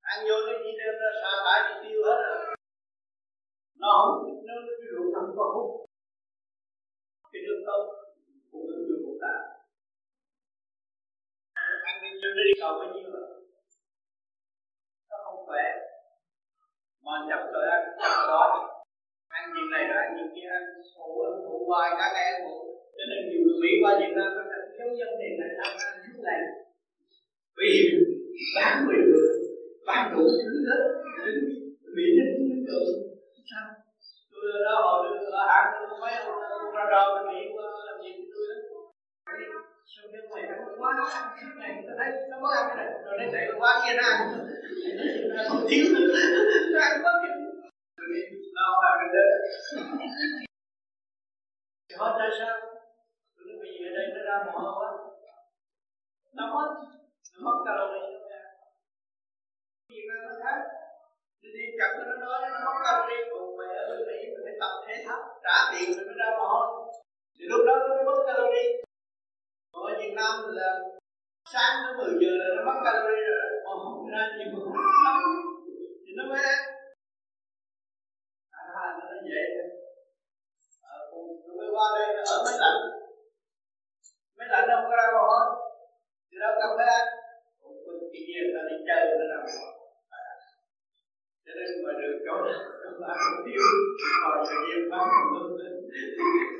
[0.01, 2.55] Ăn vô nó chỉ đem ra xa bãi đi tiêu hết rồi?
[3.81, 5.69] Nó không nó cái rượu không có hút
[7.31, 7.83] cái nước tốt
[8.51, 9.35] cũng được nhiều một tạ
[11.89, 13.27] ăn đi nó đi cầu bao nhiêu rồi
[15.09, 15.80] nó không khỏe
[17.11, 18.43] mà chậm rồi ăn chậm đó.
[19.37, 20.63] Ăn chuyện này rồi ăn chuyện kia ăn
[20.95, 21.07] phụ
[21.45, 22.57] phụ hoài cả ngày ăn phụ
[22.97, 25.73] cho nên nhiều người Mỹ qua Việt Nam nó thành thiếu dân này lại làm
[25.87, 26.39] ăn suốt này.
[27.57, 27.71] Vì
[28.55, 29.31] bán mười người,
[29.87, 30.81] bán đủ thứ hết.
[31.95, 32.85] Mỹ nhân cũng được
[33.51, 33.67] sao?
[34.31, 35.69] Tôi đó họ, đưa ở hãng
[36.01, 37.70] mấy ông ra đò Mỹ qua
[40.33, 40.89] mày ăn quá
[41.55, 44.19] này tôi thấy nó mới ăn cái này rồi nó chạy qua kia nó ăn
[45.35, 45.85] nó không thiếu
[46.73, 47.33] nó ăn quá kìa
[48.55, 49.25] nó ăn cái đó
[51.89, 52.55] thì hết ra sao
[53.35, 54.89] tụi nó vì ở đây nó ra mồ hôi quá
[56.33, 56.69] nó mất
[57.33, 58.43] nó mất calorie nó ra
[59.89, 60.59] Việt Nam nó khác
[61.41, 64.55] đi đi chậm nó nói nó mất calorie còn mày ở bên Mỹ mình phải
[64.61, 66.67] tập thể thao trả tiền rồi mới ra mồ hôi
[67.39, 68.90] thì lúc đó nó mất calorie còn
[69.71, 70.69] ở Việt Nam là
[71.53, 73.47] sáng tới 10 giờ là nó mất calorie rồi.
[73.65, 74.73] Mà không ra nhiều
[75.05, 75.21] lắm.
[76.03, 76.61] Thì nó mới ăn
[78.51, 79.43] à, nó nói vậy dễ
[80.81, 82.07] ờ, tôi qua đây.
[82.33, 82.79] Ở máy lạnh.
[84.37, 85.47] Máy lạnh đâu có ra mồ hết.
[86.31, 87.05] Thì đâu cần phải ăn.
[87.61, 89.81] Còn cái kia ta đi chơi nó ra mồ
[91.45, 93.63] cho nên mà được chỗ nào chỗ ăn tiêu.
[94.21, 95.07] Rồi giờ nhiều bán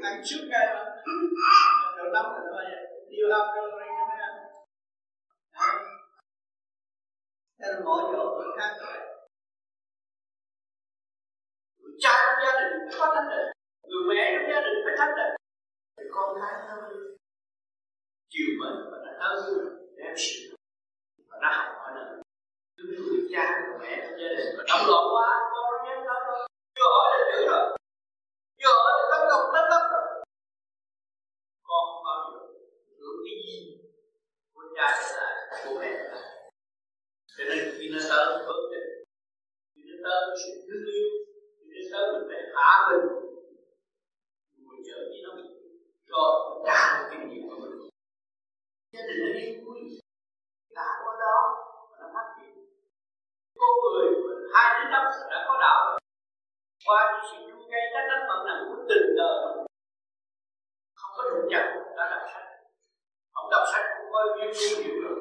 [0.02, 0.84] ăn suốt ngày mà.
[1.98, 4.34] Chỗ nóng là nó vậy you have calorie cho mới ăn
[7.60, 8.98] cho nên mọi chỗ mỗi khác rồi.
[12.04, 13.48] Cha trong gia đình phải có thánh định
[13.90, 15.34] người mẹ trong gia đình phải thánh định
[15.98, 16.76] thì con cái nó
[18.30, 19.30] chiều mến và nó thơ
[19.98, 20.56] đem sự
[21.30, 22.22] và nó học hỏi nữa
[22.78, 25.51] cứ người cha, người mẹ trong gia đình mà đóng loạn quá
[34.82, 36.30] cha để lại của mẹ để lại
[37.38, 38.84] cho nên khi nó tới vấn đề
[39.74, 41.10] khi nó tới với sự thương yêu
[41.60, 43.06] khi nó tới mình phải hạ mình
[44.68, 45.32] mình trở với nó
[46.12, 46.32] rồi
[46.68, 47.74] trả được kinh nghiệm của mình
[48.94, 49.80] gia đình nó đi vui
[50.76, 51.38] cả qua đó
[51.92, 52.54] mà nó phát triển
[53.60, 54.08] con người
[54.54, 56.00] hai đến năm đã có đạo rồi
[56.86, 59.38] qua những sự vui gây cách đánh vận nặng của tình đời
[61.00, 61.66] không có đụng chạm
[61.98, 62.48] đã đọc sách
[63.34, 63.64] không đọc
[64.22, 65.18] sách cũng có hiểu được.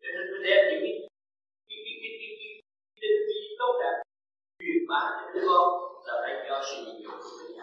[0.00, 0.92] Cho nên tôi đem những cái
[1.68, 2.52] cái cái cái cái cái
[3.00, 3.96] tinh vi tốt đẹp.
[4.58, 5.68] Truyền bá cho đứa con.
[6.06, 7.56] Là phải do sự nhịn nhục của mình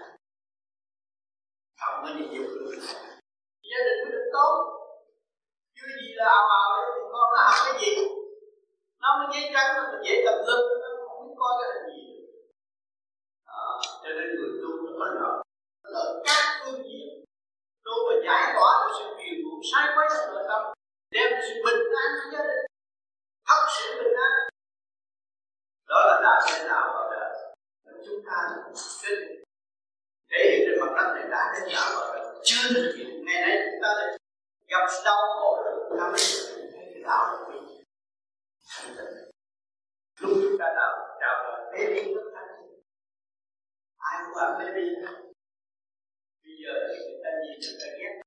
[1.82, 2.72] không có nhịn nhục được.
[3.70, 4.54] Gia đình mới được tốt.
[5.76, 7.92] Chưa gì là vào ào đấy thì con làm cái gì?
[9.02, 11.88] Nó mới dễ trắng nó mới dễ tập lực nó không biết coi cái hình
[11.92, 12.04] gì
[13.46, 13.64] à,
[14.04, 15.44] cho nên người tu nó có lợi.
[15.94, 17.26] Lợi các phương diện.
[17.86, 19.06] Tu và giải tỏa được sự
[19.72, 20.62] sai quấy trong nội tâm
[21.12, 22.66] đem sự bình an cho gia đình.
[23.50, 24.32] Học sự bình an.
[25.90, 27.30] Đó là đạo nhân đạo vào đời.
[28.06, 28.38] Chúng ta
[29.02, 29.44] quyết định
[30.32, 32.36] thể hiện trên mặt đất này đã đến đạo vào đời.
[32.44, 33.26] Chưa được hiện.
[33.26, 34.18] Ngày nay chúng ta lại
[34.68, 35.86] gặp đau khổ rồi.
[35.90, 36.20] Chúng ta mới
[36.74, 37.64] thấy cái đạo của mình
[40.24, 42.48] lúc chúng ta đạo đạo đời thế đi rất thanh
[43.98, 44.96] ai cũng làm thế đi
[46.44, 48.23] bây giờ thì người ta nhìn người ta ghét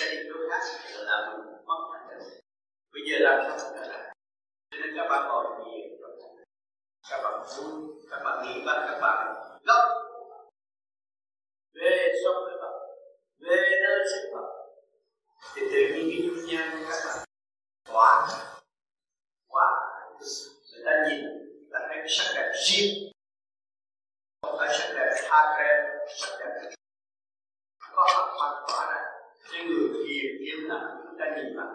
[0.00, 0.62] gia chỗ khác
[0.94, 1.80] là làm mình mất
[2.92, 4.12] bây giờ làm sao chúng ta
[4.70, 5.80] cho nên các bạn còn nhiều
[7.10, 9.84] các bạn vui các bạn nghĩ bắt các bạn gấp.
[11.74, 12.72] Về sống với bạn
[13.38, 14.46] về nơi sinh Phật
[15.54, 17.24] thì tự nhiên cái dung nhan của các bạn
[17.88, 18.28] hòa
[19.48, 19.68] hòa
[20.72, 21.24] người ta nhìn
[21.72, 23.12] ta thấy cái sắc đẹp riêng.
[24.42, 26.70] Không phải sắc đẹp tha rèn sắc đẹp
[27.92, 29.09] có mặt mặt tỏa này
[29.52, 31.68] cái người thiền yên lặng chúng ta nhìn mặt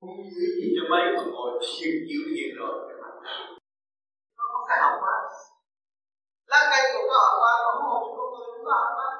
[0.00, 3.14] không nghĩ gì cho bay mà ngồi thiền chịu thiền rồi, cái mặt
[4.36, 5.16] nó không có học quá
[6.46, 8.02] lá cây cũng có học quá mà không học
[8.34, 9.11] người cũng có học quá